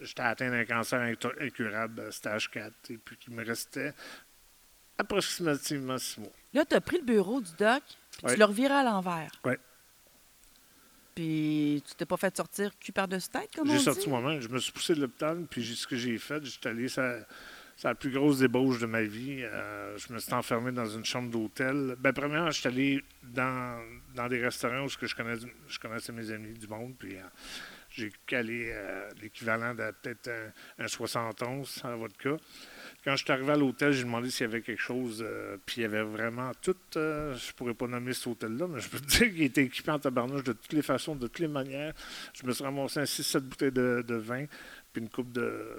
j'étais 0.00 0.22
atteint 0.22 0.50
d'un 0.50 0.64
cancer 0.64 1.00
incu- 1.00 1.34
incurable, 1.44 2.12
stage 2.12 2.48
4, 2.52 2.72
et 2.90 2.98
puis 2.98 3.16
qu'il 3.16 3.34
me 3.34 3.44
restait 3.44 3.92
approximativement 4.98 5.98
six 5.98 6.20
mois. 6.20 6.30
Là, 6.52 6.64
tu 6.64 6.76
as 6.76 6.80
pris 6.80 6.98
le 6.98 7.02
bureau 7.04 7.40
du 7.40 7.50
doc, 7.58 7.82
puis 8.18 8.26
tu 8.32 8.36
l'as 8.36 8.46
reviré 8.46 8.72
à 8.74 8.84
l'envers. 8.84 9.32
Ouais. 9.44 9.58
Puis 11.14 11.82
tu 11.86 11.94
t'es 11.94 12.06
pas 12.06 12.16
fait 12.16 12.36
sortir 12.36 12.70
cul 12.78 12.92
par-dessus 12.92 13.28
tête, 13.28 13.50
comme 13.54 13.68
on 13.70 13.72
J'ai 13.72 13.78
sorti 13.78 14.08
moi-même. 14.08 14.40
Je 14.40 14.48
me 14.48 14.58
suis 14.58 14.72
poussé 14.72 14.94
de 14.94 15.00
l'hôpital, 15.00 15.44
puis 15.48 15.62
j'ai- 15.62 15.74
ce 15.74 15.86
que 15.86 15.96
j'ai 15.96 16.18
fait, 16.18 16.44
j'étais 16.44 16.68
allé 16.70 16.88
sur 16.88 17.02
sur 17.76 17.88
la 17.88 17.96
plus 17.96 18.10
grosse 18.12 18.38
débauche 18.38 18.78
de 18.78 18.86
ma 18.86 19.02
vie. 19.02 19.42
Euh, 19.42 19.98
je 19.98 20.12
me 20.12 20.20
suis 20.20 20.32
enfermé 20.32 20.70
dans 20.70 20.86
une 20.86 21.04
chambre 21.04 21.28
d'hôtel. 21.28 21.96
Ben, 21.98 22.12
premièrement, 22.12 22.48
je 22.52 22.60
suis 22.60 22.68
allé 22.68 23.02
dans, 23.24 23.82
dans 24.14 24.28
des 24.28 24.40
restaurants 24.40 24.84
où 24.84 24.88
ce 24.88 24.96
que 24.96 25.08
je, 25.08 25.16
connais, 25.16 25.34
je 25.66 25.78
connaissais 25.80 26.12
mes 26.12 26.30
amis 26.30 26.52
du 26.56 26.68
monde, 26.68 26.94
puis 26.96 27.16
euh, 27.16 27.22
J'ai 27.90 28.12
calé 28.26 28.70
euh, 28.72 29.08
l'équivalent 29.20 29.74
de 29.74 29.90
peut-être 30.02 30.28
un, 30.78 30.84
un 30.84 30.86
71 30.88 31.80
en 31.82 31.96
votre 31.96 32.16
cas. 32.16 32.36
Quand 33.04 33.16
je 33.16 33.24
suis 33.24 33.32
arrivé 33.32 33.52
à 33.52 33.56
l'hôtel, 33.56 33.92
j'ai 33.92 34.04
demandé 34.04 34.30
s'il 34.30 34.46
y 34.46 34.48
avait 34.48 34.62
quelque 34.62 34.80
chose. 34.80 35.22
euh, 35.22 35.58
puis 35.66 35.76
il 35.78 35.82
y 35.82 35.84
avait 35.84 36.02
vraiment 36.02 36.52
tout. 36.62 36.74
euh, 36.96 37.36
je 37.36 37.52
pourrais 37.52 37.74
pas 37.74 37.86
nommer 37.86 38.14
cet 38.14 38.28
hôtel-là, 38.28 38.66
mais 38.66 38.80
je 38.80 38.88
peux 38.88 38.98
te 38.98 39.06
dire 39.18 39.30
qu'il 39.30 39.42
était 39.42 39.62
équipé 39.62 39.90
en 39.90 39.98
tabarnouche 39.98 40.42
de 40.42 40.54
toutes 40.54 40.72
les 40.72 40.80
façons, 40.80 41.14
de 41.14 41.26
toutes 41.26 41.40
les 41.40 41.48
manières. 41.48 41.92
Je 42.32 42.46
me 42.46 42.52
suis 42.52 42.64
ramassé 42.64 43.00
un 43.00 43.04
6-7 43.04 43.40
bouteilles 43.40 43.72
de, 43.72 44.14
vin, 44.14 44.46
puis 44.92 45.02
une 45.02 45.10
coupe 45.10 45.32
de, 45.32 45.76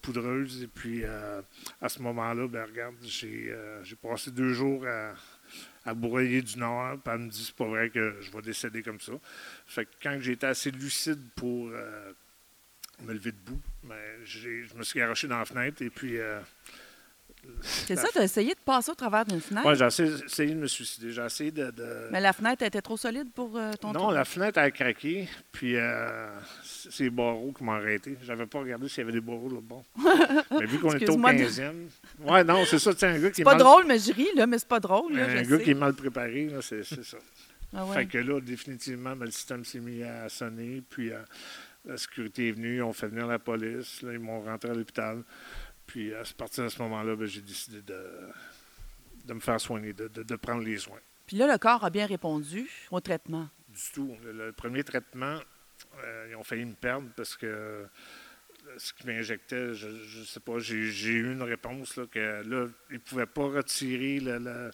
poudreuse. 0.00 0.62
Et 0.62 0.68
puis 0.68 1.00
euh, 1.02 1.42
à 1.82 1.88
ce 1.88 2.00
moment-là, 2.02 2.46
ben 2.46 2.64
regarde, 2.64 2.94
j'ai 3.02 3.50
euh, 3.50 3.82
j'ai 3.82 3.96
passé 3.96 4.30
deux 4.30 4.52
jours 4.52 4.86
à, 4.86 5.14
à 5.84 5.92
du 5.92 6.56
Nord. 6.56 6.98
Puis 7.04 7.12
elle 7.12 7.18
me 7.18 7.30
dit 7.30 7.44
c'est 7.46 7.56
pas 7.56 7.66
vrai 7.66 7.90
que 7.90 8.14
je 8.20 8.30
vais 8.30 8.42
décéder 8.42 8.84
comme 8.84 9.00
ça. 9.00 9.14
Fait 9.66 9.86
que 9.86 9.90
quand 10.00 10.16
été 10.24 10.46
assez 10.46 10.70
lucide 10.70 11.18
pour 11.34 11.72
me 13.06 13.12
lever 13.14 13.32
debout, 13.32 13.60
ben, 13.84 13.94
j'ai- 14.24 14.64
je 14.64 14.74
me 14.76 14.82
suis 14.82 14.98
garoché 14.98 15.26
dans 15.28 15.38
la 15.38 15.44
fenêtre 15.44 15.82
et 15.82 15.90
puis. 15.90 16.18
euh, 16.18 16.40
C'est 17.62 17.96
ça, 17.96 18.06
tu 18.12 18.18
as 18.18 18.24
essayé 18.24 18.50
de 18.54 18.60
passer 18.60 18.90
au 18.90 18.94
travers 18.94 19.24
d'une 19.24 19.40
fenêtre, 19.40 19.66
Ouais, 19.66 19.74
j'ai 19.74 19.86
essayé, 19.86 20.54
de 20.54 20.60
me 20.60 20.66
suicider. 20.66 21.10
J'ai 21.10 21.24
essayé 21.24 21.50
de. 21.50 21.70
de- 21.70 22.08
mais 22.12 22.20
la 22.20 22.34
fenêtre 22.34 22.62
était 22.62 22.82
trop 22.82 22.98
solide 22.98 23.28
pour 23.34 23.56
euh, 23.56 23.72
ton 23.80 23.92
Non, 23.92 24.10
la 24.10 24.26
fenêtre 24.26 24.58
a 24.58 24.70
craqué, 24.70 25.26
puis 25.50 25.74
euh, 25.76 26.28
c'est 26.62 27.04
les 27.04 27.10
barreaux 27.10 27.52
qui 27.56 27.64
m'ont 27.64 27.72
arrêté. 27.72 28.18
J'avais 28.24 28.44
pas 28.46 28.58
regardé 28.60 28.88
s'il 28.88 28.98
y 28.98 29.02
avait 29.04 29.12
des 29.12 29.22
barreaux 29.22 29.48
là 29.48 29.60
bon. 29.62 29.82
Mais 30.60 30.66
vu 30.66 30.78
qu'on 30.78 30.88
était 30.94 31.08
au 31.08 31.16
Excuse-moi 31.16 31.32
de- 31.32 31.38
15e. 31.44 31.88
Ouais, 32.20 32.44
non, 32.44 32.64
c'est 32.66 32.78
ça, 32.78 32.92
c'est 32.96 33.06
un 33.06 33.18
gars 33.18 33.30
qui 33.30 33.36
C'est 33.36 33.42
est 33.42 33.44
pas 33.44 33.52
mal. 33.54 33.60
drôle, 33.62 33.86
mais 33.86 33.98
je 33.98 34.12
ris, 34.12 34.28
là, 34.36 34.46
mais 34.46 34.58
c'est 34.58 34.68
pas 34.68 34.80
drôle. 34.80 35.14
Là, 35.16 35.24
un 35.24 35.42
gars 35.42 35.56
sais. 35.58 35.64
qui 35.64 35.70
est 35.70 35.74
mal 35.74 35.94
préparé, 35.94 36.50
c'est 36.60 36.84
ça. 36.84 37.16
Ah 37.74 37.86
ouais. 37.86 37.94
Fait 37.94 38.06
que 38.06 38.18
là, 38.18 38.38
définitivement, 38.40 39.16
ben, 39.16 39.24
le 39.26 39.30
système 39.30 39.64
s'est 39.64 39.78
mis 39.80 40.02
à 40.02 40.28
sonner, 40.28 40.82
puis 40.90 41.10
euh, 41.10 41.20
la 41.84 41.96
sécurité 41.96 42.48
est 42.48 42.52
venue, 42.52 42.82
on 42.82 42.92
fait 42.92 43.08
venir 43.08 43.26
la 43.26 43.38
police, 43.38 44.02
là, 44.02 44.12
ils 44.12 44.18
m'ont 44.18 44.42
rentré 44.42 44.70
à 44.70 44.74
l'hôpital. 44.74 45.22
Puis 45.86 46.14
à 46.14 46.22
partir 46.36 46.64
de 46.64 46.68
ce 46.68 46.80
moment-là, 46.82 47.16
ben, 47.16 47.26
j'ai 47.26 47.40
décidé 47.40 47.82
de, 47.82 48.02
de 49.26 49.34
me 49.34 49.40
faire 49.40 49.60
soigner, 49.60 49.92
de, 49.92 50.08
de- 50.08 50.22
de 50.22 50.36
prendre 50.36 50.62
les 50.62 50.78
soins. 50.78 51.00
Puis 51.26 51.36
là, 51.36 51.50
le 51.50 51.58
corps 51.58 51.84
a 51.84 51.90
bien 51.90 52.06
répondu 52.06 52.68
au 52.90 53.00
traitement? 53.00 53.48
Du 53.68 53.80
tout. 53.94 54.16
Le, 54.24 54.32
le 54.32 54.52
premier 54.52 54.82
traitement, 54.84 55.38
euh, 56.04 56.26
ils 56.30 56.36
ont 56.36 56.44
failli 56.44 56.64
me 56.64 56.74
perdre 56.74 57.08
parce 57.16 57.36
que 57.36 57.46
euh, 57.46 57.86
ce 58.76 58.92
qu'ils 58.92 59.06
m'injectaient, 59.06 59.74
je 59.74 59.86
ne 59.88 60.24
sais 60.24 60.40
pas, 60.40 60.58
j'ai 60.58 61.10
eu 61.12 61.32
une 61.32 61.42
réponse 61.42 61.96
là, 61.96 62.06
que 62.10 62.42
là, 62.46 62.66
ils 62.90 62.94
ne 62.94 62.98
pouvaient 62.98 63.26
pas 63.26 63.44
retirer 63.48 64.20
le- 64.20 64.70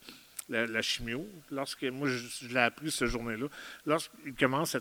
la, 0.48 0.82
chimio. 0.82 1.26
Lorsque 1.50 1.84
moi, 1.84 2.08
je, 2.08 2.48
l'ai 2.48 2.60
appris 2.60 2.90
cette 2.90 3.08
journée-là. 3.08 3.46
Lorsqu'ils 3.84 4.34
commencent 4.34 4.74
à 4.74 4.80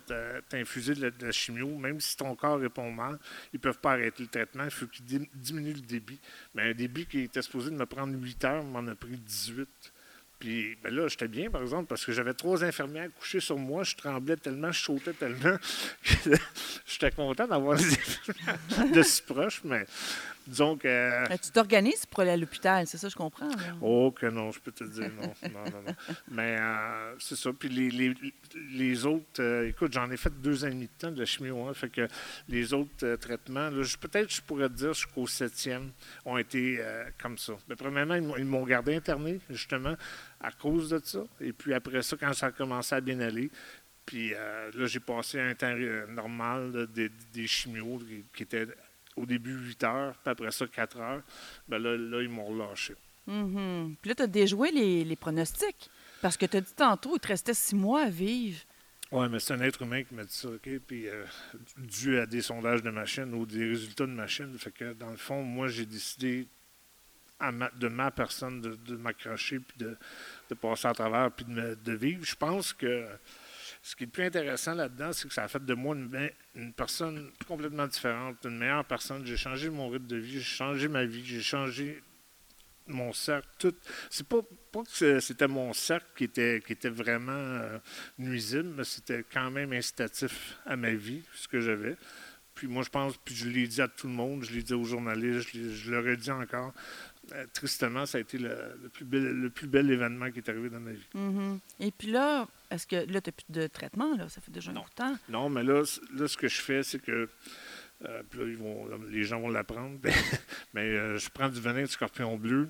t'infuser 0.50 0.94
de, 0.96 1.12
la- 1.20 1.32
chimio, 1.32 1.68
même 1.78 2.00
si 2.00 2.16
ton 2.18 2.36
corps 2.36 2.60
répond 2.60 2.92
mal, 2.92 3.18
ils 3.54 3.58
ne 3.58 3.60
peuvent 3.62 3.80
pas 3.80 3.94
arrêter 3.94 4.24
le 4.24 4.30
traitement. 4.30 4.64
Il 4.66 4.72
faut 4.72 4.88
qu'ils 4.88 5.06
dim- 5.06 5.28
diminuent 5.34 5.74
le 5.74 5.82
débit. 5.82 6.20
Mais 6.54 6.70
un 6.70 6.74
débit 6.74 7.06
qui 7.06 7.22
était 7.22 7.42
supposé 7.42 7.72
de 7.72 7.76
me 7.76 7.86
prendre 7.86 8.14
8 8.18 8.44
heures 8.46 8.64
m'en 8.64 8.86
a 8.88 8.96
pris 8.96 9.18
18. 9.18 9.68
Puis 10.38 10.78
ben 10.84 10.94
là, 10.94 11.08
j'étais 11.08 11.30
bien, 11.30 11.50
par 11.50 11.62
exemple, 11.62 11.88
parce 11.88 12.06
que 12.06 12.12
j'avais 12.12 12.34
trois 12.34 12.64
infirmières 12.64 13.10
couchées 13.18 13.40
sur 13.40 13.58
moi. 13.58 13.84
Je 13.84 13.96
tremblais 13.96 14.36
tellement, 14.36 14.72
je 14.72 14.84
sautais 14.84 15.14
tellement 15.14 15.58
j'étais 16.86 17.12
content 17.12 17.48
d'avoir 17.48 17.78
des 17.78 17.86
infirmières 17.94 18.92
de 18.92 19.02
si 19.02 19.22
proche, 19.22 19.62
mais 19.64 19.86
disons 20.48 20.78
que. 20.78 20.88
Euh, 20.88 21.26
Tu 21.42 21.52
t'organises 21.52 22.06
pour 22.06 22.22
aller 22.22 22.32
à 22.32 22.38
l'hôpital, 22.38 22.86
c'est 22.88 22.98
ça, 22.98 23.10
je 23.10 23.16
comprends. 23.16 23.50
là. 23.50 23.56
Oh 23.82 24.12
que 24.12 24.26
non, 24.28 24.52
je 24.52 24.60
peux 24.60 24.72
te 24.72 24.84
dire 24.84 25.10
non. 25.16 25.34
Non, 25.52 25.64
non, 25.72 25.82
non. 25.88 25.96
Mais 26.32 26.58
euh, 26.60 27.16
c'est 27.20 27.36
ça. 27.36 27.52
Puis 27.54 27.70
les, 27.70 27.90
les, 27.90 28.14
les 28.72 29.06
autres, 29.06 29.42
euh, 29.42 29.68
écoute, 29.68 29.94
j'en 29.94 30.10
ai 30.12 30.18
fait 30.18 30.32
deux 30.42 30.64
ans 30.64 30.68
et 30.68 30.72
demi 30.72 30.86
de 30.88 30.92
temps 30.98 31.12
de 31.12 31.20
la 31.20 31.26
chimio. 31.26 31.68
Hein, 31.68 31.74
fait 31.74 31.90
que 31.90 32.08
les 32.50 32.74
autres 32.74 32.90
euh, 33.06 33.18
traitements, 33.18 33.70
peut-être 34.02 34.34
je 34.34 34.42
pourrais 34.42 34.70
te 34.70 34.74
dire 34.76 34.94
jusqu'au 34.94 35.28
septième, 35.28 35.92
ont 36.26 36.38
été 36.38 36.80
comme 37.22 37.38
ça. 37.38 37.54
Mais 37.70 37.76
premièrement, 37.76 38.16
ils 38.16 38.46
m'ont- 38.46 38.66
gardé 38.66 38.96
interné, 38.96 39.40
justement, 39.50 39.96
à 40.42 40.52
cause 40.52 40.90
de 40.90 41.00
ça. 41.04 41.24
Et 41.40 41.54
puis 41.54 41.74
après 41.74 42.02
ça, 42.02 42.18
quand 42.20 42.34
ça 42.34 42.48
a 42.48 42.52
commencé 42.52 42.96
à 42.96 43.02
bien 43.02 43.20
aller, 43.20 43.50
puis 44.06 44.34
euh, 44.34 44.72
là, 44.76 44.86
j'ai 44.86 45.00
passé 45.00 45.40
un 45.40 45.54
temps 45.56 45.76
normal 46.10 46.72
là, 46.72 46.86
des, 46.86 47.10
des 47.34 47.48
chimios 47.48 48.00
qui, 48.08 48.24
qui 48.36 48.44
étaient 48.44 48.68
au 49.16 49.26
début 49.26 49.54
8 49.54 49.84
heures, 49.84 50.16
puis 50.24 50.32
après 50.32 50.52
ça 50.52 50.68
4 50.68 50.98
heures. 51.00 51.22
Ben 51.68 51.78
là, 51.82 51.96
là 51.98 52.22
ils 52.22 52.30
m'ont 52.30 52.46
relâché. 52.46 52.96
Mhm. 53.28 53.96
Puis 54.02 54.10
là, 54.10 54.16
tu 54.16 54.24
as 54.24 54.28
déjoué 54.28 54.72
les, 54.72 55.04
les 55.04 55.16
pronostics. 55.16 55.90
Parce 56.22 56.38
que 56.38 56.46
tu 56.46 56.58
as 56.58 56.62
dit 56.62 56.74
tantôt, 56.76 57.16
il 57.16 57.20
te 57.20 57.28
restait 57.28 57.54
six 57.54 57.76
mois 57.76 58.04
à 58.04 58.10
vivre. 58.10 58.60
Oui, 59.12 59.28
mais 59.30 59.40
c'est 59.40 59.54
un 59.54 59.62
être 59.62 59.82
humain 59.82 60.04
qui 60.04 60.14
m'a 60.16 60.24
dit 60.24 60.34
ça, 60.34 60.50
OK? 60.50 60.70
Puis, 60.88 61.08
euh, 61.08 61.24
dû 61.78 62.18
à 62.20 62.26
des 62.26 62.42
sondages 62.42 62.82
de 62.82 62.90
machine 62.90 63.34
ou 63.34 63.46
des 63.46 63.68
résultats 63.70 64.06
de 64.06 64.12
machine. 64.12 64.56
Fait 64.58 64.72
que, 64.72 64.94
dans 64.94 65.12
le 65.12 65.18
fond, 65.18 65.44
moi, 65.44 65.68
j'ai 65.68 65.86
décidé 65.86 66.48
à 67.40 67.52
ma- 67.52 67.70
de 67.72 67.88
ma 67.88 68.10
personne 68.12 68.62
de, 68.62 68.76
de 68.76 68.96
m'accrocher 68.96 69.60
puis 69.60 69.78
de, 69.78 69.96
de 70.50 70.56
passer 70.56 70.88
à 70.88 70.94
travers 70.94 71.32
puis 71.32 71.46
de, 71.46 71.52
me- 71.52 71.76
de 71.76 71.94
vivre. 71.94 72.24
Je 72.26 72.36
pense 72.36 72.74
que 72.74 73.06
ce 73.86 73.96
qui 73.96 74.04
est 74.04 74.08
le 74.08 74.12
plus 74.12 74.24
intéressant 74.24 74.74
là-dedans, 74.74 75.14
c'est 75.14 75.28
que 75.28 75.34
ça 75.34 75.44
a 75.44 75.48
fait 75.48 75.64
de 75.64 75.74
moi 75.76 75.96
une, 75.96 76.74
personne 76.74 77.30
complètement 77.48 77.86
différente, 77.86 78.38
une 78.44 78.58
meilleure 78.58 78.84
personne. 78.84 79.24
J'ai 79.28 79.38
changé 79.38 79.70
mon 79.70 79.90
rythme 79.90 80.08
de 80.08 80.16
vie, 80.16 80.40
j'ai 80.40 80.42
changé 80.42 80.88
ma 80.88 81.06
vie, 81.06 81.24
j'ai 81.24 81.44
changé 81.44 82.02
mon 82.88 83.14
cercle. 83.14 83.48
Tout. 83.60 83.76
C'est 84.10 84.28
pas, 84.28 84.40
que 85.00 85.20
c'était 85.20 85.48
mon 85.48 85.72
cercle 85.74 86.08
qui 86.16 86.24
était, 86.24 86.90
vraiment 86.90 87.32
euh, 87.32 87.78
nuisible, 88.18 88.74
mais 88.76 88.86
c'était 88.86 89.24
quand 89.32 89.52
même 89.52 89.72
incitatif 89.72 90.58
à 90.66 90.76
ma 90.76 90.96
vie, 90.96 91.22
ce 91.36 91.48
que 91.48 91.60
j'avais. 91.60 91.96
Puis 92.56 92.66
moi, 92.66 92.82
je 92.82 92.90
pense, 92.90 93.16
puis 93.24 93.36
je 93.36 93.48
l'ai 93.48 93.68
dit 93.68 93.84
à 93.84 93.88
tout 93.88 94.08
le 94.08 94.14
monde, 94.14 94.46
je 94.46 94.52
l'ai 94.52 94.64
dit 94.64 94.74
aux 94.74 94.86
journalistes, 94.86 95.48
je, 95.54 95.70
je 95.70 95.92
leur 95.92 96.18
dit 96.18 96.32
encore. 96.32 96.74
Euh, 97.34 97.46
tristement, 97.54 98.06
ça 98.06 98.18
a 98.18 98.22
été 98.22 98.38
le, 98.38 98.90
plus 99.50 99.68
bel, 99.68 99.90
événement 99.90 100.30
qui 100.32 100.40
est 100.40 100.50
arrivé 100.50 100.70
dans 100.70 100.80
ma 100.80 100.92
vie. 100.92 101.08
Mhm. 101.14 101.60
Et 101.80 101.92
puis 101.92 102.12
là, 102.12 102.48
est-ce 102.76 102.88
que 102.88 102.96
là, 102.96 103.22
tu 103.22 103.30
n'as 103.30 103.34
plus 103.34 103.46
de 103.50 103.68
traitement, 103.68 104.16
là? 104.16 104.30
Ça 104.30 104.42
fait 104.42 104.52
déjà 104.52 104.72
un 104.72 104.76
Non. 104.76 104.82
bout 104.82 104.90
de 104.90 104.96
temps. 104.96 105.16
Non, 105.30 105.50
mais 105.50 105.64
là, 105.64 105.84
là 106.14 106.28
ce 106.28 106.38
que 106.38 106.48
je 106.48 106.62
fais, 106.62 106.84
c'est 106.84 107.00
que. 107.00 107.30
euh, 108.06 108.24
puis 108.30 108.40
là, 108.40 108.46
ils 108.48 108.58
vont, 108.58 108.88
les 109.10 109.24
gens 109.24 109.40
vont 109.40 109.50
l'apprendre. 109.50 110.00
mais 110.74 110.82
euh, 110.82 111.18
je 111.18 111.30
prends 111.30 111.50
du 111.50 111.60
venin 111.60 111.82
de 111.84 111.88
scorpion 111.88 112.38
bleu. 112.38 112.70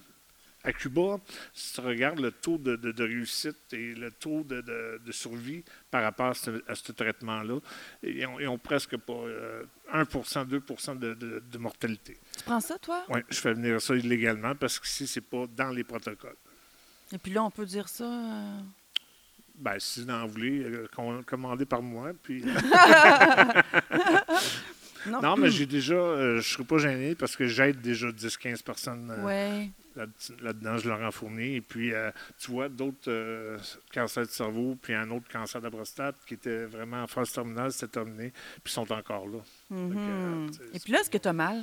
À 0.63 0.73
Cuba, 0.73 1.19
si 1.53 1.73
tu 1.75 1.81
regardes 1.81 2.19
le 2.19 2.31
taux 2.31 2.57
de, 2.57 2.75
de- 2.75 2.91
de 2.91 3.03
réussite 3.03 3.71
et 3.71 3.93
le 3.93 4.09
taux 4.09 4.43
de, 4.43 5.11
survie 5.11 5.63
par 5.91 6.01
rapport 6.01 6.29
à 6.29 6.33
ce, 6.33 6.91
traitement-là, 6.91 7.59
ils 8.01 8.25
ont, 8.25 8.39
ils 8.39 8.47
ont 8.47 8.57
presque 8.57 8.97
pas 8.97 9.13
euh, 9.13 9.63
1 9.91 10.05
2 10.45 10.63
de, 10.95 11.57
mortalité. 11.59 12.17
Tu 12.35 12.43
prends 12.45 12.59
ça, 12.59 12.79
toi? 12.79 13.05
Oui, 13.09 13.19
je 13.29 13.39
fais 13.39 13.53
venir 13.53 13.79
ça 13.79 13.95
illégalement 13.95 14.55
parce 14.55 14.79
que 14.79 14.87
ici, 14.87 15.05
c'est 15.05 15.21
pas 15.21 15.45
dans 15.45 15.69
les 15.69 15.83
protocoles. 15.83 16.37
Et 17.11 17.19
puis 17.19 17.31
là, 17.31 17.43
on 17.43 17.51
peut 17.51 17.65
dire 17.67 17.87
ça. 17.87 18.09
Ben, 19.57 19.75
si 19.79 20.03
vous 20.03 20.09
en 20.11 20.25
voulez, 20.27 20.63
euh, 20.63 20.87
com- 20.93 21.23
commandez 21.25 21.65
par 21.65 21.81
moi. 21.81 22.11
Puis, 22.23 22.43
Non, 25.07 25.21
Non, 25.21 25.35
mais 25.37 25.51
j'ai 25.51 25.67
déjà, 25.67 25.93
euh, 25.93 26.31
je 26.33 26.37
ne 26.37 26.41
serais 26.41 26.63
pas 26.63 26.79
gêné 26.79 27.13
parce 27.13 27.35
que 27.35 27.45
j'aide 27.45 27.79
déjà 27.79 28.07
10-15 28.11 28.63
personnes 28.63 29.11
euh, 29.15 29.23
Ouais. 29.23 29.69
là- 29.95 30.07
là-dedans, 30.41 30.77
je 30.79 30.89
leur 30.89 30.99
en 31.01 31.11
fournis. 31.11 31.57
Et 31.57 31.61
puis, 31.61 31.93
euh, 31.93 32.09
tu 32.39 32.49
vois, 32.49 32.69
d'autres 32.69 33.59
cancers 33.93 34.25
de 34.25 34.31
cerveau, 34.31 34.75
puis 34.81 34.95
un 34.95 35.11
autre 35.11 35.27
cancer 35.31 35.61
de 35.61 35.65
la 35.67 35.71
prostate 35.71 36.15
qui 36.25 36.33
était 36.33 36.65
vraiment 36.65 37.03
en 37.03 37.07
phase 37.07 37.31
terminale, 37.31 37.71
c'était 37.71 37.91
terminé, 37.99 38.31
puis 38.31 38.61
ils 38.65 38.69
sont 38.71 38.91
encore 38.91 39.27
là. 39.27 39.37
Mhm. 39.69 40.49
Et 40.73 40.79
puis 40.79 40.91
là, 40.91 41.01
est-ce 41.01 41.11
que 41.11 41.19
tu 41.19 41.27
as 41.27 41.33
mal? 41.33 41.61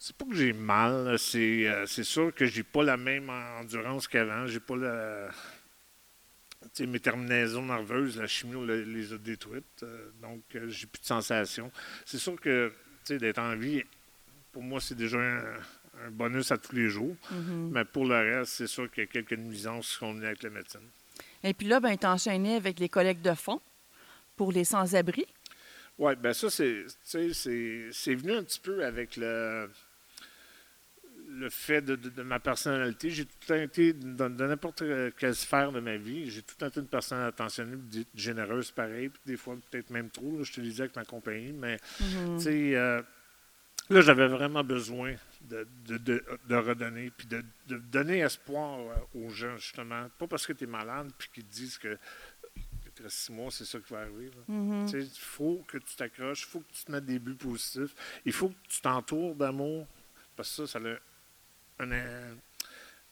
C'est 0.00 0.16
pas 0.16 0.24
que 0.24 0.34
j'ai 0.34 0.52
mal, 0.52 1.16
c'est 1.18 2.04
sûr 2.04 2.34
que 2.34 2.46
j'ai 2.46 2.62
pas 2.64 2.82
la 2.82 2.96
même 2.96 3.30
endurance 3.60 4.06
qu'avant. 4.08 4.46
J'ai 4.46 4.60
pas 4.60 4.76
la. 4.76 5.28
Mes 6.80 7.00
terminaisons 7.00 7.62
nerveuses, 7.66 8.18
la 8.18 8.26
chimio 8.26 8.64
le- 8.64 8.82
les 8.84 9.12
a 9.12 9.18
détruites. 9.18 9.82
euh, 9.84 10.10
donc, 10.20 10.42
euh, 10.54 10.68
j'ai 10.68 10.86
plus 10.86 11.00
de 11.00 11.06
sensations. 11.06 11.70
C'est 12.04 12.18
sûr 12.18 12.38
que, 12.40 12.72
d'être 13.08 13.38
en 13.38 13.56
vie, 13.56 13.82
pour 14.52 14.62
moi, 14.62 14.80
c'est 14.80 14.94
déjà 14.96 15.18
un, 15.18 15.44
un 16.06 16.10
bonus 16.10 16.50
à 16.52 16.58
tous 16.58 16.74
les 16.74 16.88
jours. 16.88 17.16
Mhm. 17.30 17.70
Mais 17.72 17.84
pour 17.84 18.06
le 18.06 18.16
reste, 18.38 18.52
c'est 18.52 18.66
sûr 18.66 18.90
qu'il 18.90 19.04
y 19.04 19.06
a 19.06 19.10
quelques 19.10 19.32
nuisances 19.38 19.88
qui 19.92 19.96
sont 19.98 20.12
venues 20.12 20.26
avec 20.26 20.42
la 20.42 20.50
médecine. 20.50 20.88
Et 21.42 21.54
puis 21.54 21.66
là, 21.68 21.78
ben, 21.80 21.96
tu 21.96 22.06
enchaîné 22.06 22.56
avec 22.56 22.78
les 22.80 22.88
collectes 22.88 23.22
de 23.24 23.34
fonds 23.34 23.60
pour 24.36 24.50
les 24.52 24.64
sans-abri. 24.64 25.26
Oui, 25.96 26.14
ben 26.16 26.32
ça, 26.32 26.50
c'est, 26.50 26.84
tu 26.86 26.94
sais, 27.02 27.32
c'est, 27.34 27.88
c'est 27.92 28.14
venu 28.14 28.32
un 28.32 28.42
petit 28.44 28.60
peu 28.60 28.84
avec 28.84 29.16
le, 29.16 29.70
le 31.38 31.50
fait 31.50 31.80
de, 31.82 31.96
de- 31.96 32.08
de 32.10 32.22
ma 32.22 32.40
personnalité. 32.40 33.10
J'ai 33.10 33.24
tout 33.24 33.36
le 33.42 33.46
temps 33.46 33.54
été, 33.62 33.92
dans, 33.92 34.28
n'importe 34.28 34.82
quelle 35.18 35.34
sphère 35.34 35.72
de 35.72 35.80
ma 35.80 35.96
vie, 35.96 36.30
j'ai 36.30 36.42
tout 36.42 36.54
le 36.56 36.60
temps 36.60 36.66
été 36.68 36.80
une 36.80 36.86
personne 36.88 37.20
attentionnée, 37.20 37.76
généreuse 38.14 38.70
pareil, 38.70 39.08
puis 39.08 39.20
des 39.26 39.36
fois 39.36 39.56
peut-être 39.70 39.90
même 39.90 40.10
trop, 40.10 40.36
là, 40.36 40.42
je 40.44 40.52
te 40.52 40.60
le 40.60 40.66
disais 40.68 40.82
avec 40.84 40.96
ma 40.96 41.04
compagnie, 41.04 41.52
mais 41.52 41.78
Mhm. 42.00 42.36
tu 42.38 42.44
sais, 42.44 42.74
euh, 42.76 43.00
là, 43.90 44.00
j'avais 44.00 44.28
vraiment 44.28 44.64
besoin 44.64 45.14
de, 45.42 45.66
de, 45.86 45.96
de- 45.98 46.24
de 46.48 46.54
redonner, 46.56 47.10
puis 47.16 47.26
de, 47.26 47.42
donner 47.68 48.18
espoir 48.20 48.78
euh, 48.80 48.94
aux 49.26 49.30
gens, 49.30 49.56
justement. 49.56 50.08
Pas 50.18 50.26
parce 50.26 50.46
que 50.46 50.52
tu 50.52 50.64
es 50.64 50.66
malade, 50.66 51.10
puis 51.16 51.28
qu'ils 51.32 51.44
te 51.44 51.52
disent 51.52 51.78
que 51.78 51.96
six 53.06 53.30
mois, 53.32 53.50
c'est 53.52 53.64
ça 53.64 53.78
qui 53.78 53.92
va 53.92 54.00
arriver. 54.00 54.30
Mhm. 54.48 54.88
Sais, 54.88 55.00
Il 55.00 55.10
faut 55.20 55.64
que 55.68 55.78
tu 55.78 55.94
t'accroches, 55.94 56.42
il 56.42 56.46
faut 56.46 56.60
que 56.60 56.72
tu 56.72 56.84
te 56.84 56.90
mettes 56.90 57.06
des 57.06 57.20
buts 57.20 57.34
positifs. 57.36 57.94
Il 58.24 58.32
faut 58.32 58.48
que 58.48 58.56
tu 58.68 58.80
t'entoures 58.80 59.36
d'amour, 59.36 59.86
parce 60.36 60.50
que 60.56 60.66
ça, 60.66 60.78
ça 60.80 60.84
a 60.84 60.96
un- 61.80 61.92
un- 61.92 62.36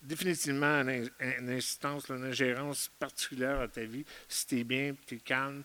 définitivement 0.02 0.81
une, 0.83 1.11
une 1.20 1.50
là, 1.50 2.16
une 2.16 2.24
ingérence 2.24 2.90
particulière 2.98 3.61
à 3.61 3.68
ta 3.68 3.85
vie. 3.85 4.05
Si 4.29 4.46
tu 4.46 4.59
es 4.61 4.64
bien, 4.64 4.94
tu 5.07 5.16
es 5.16 5.18
calme, 5.18 5.62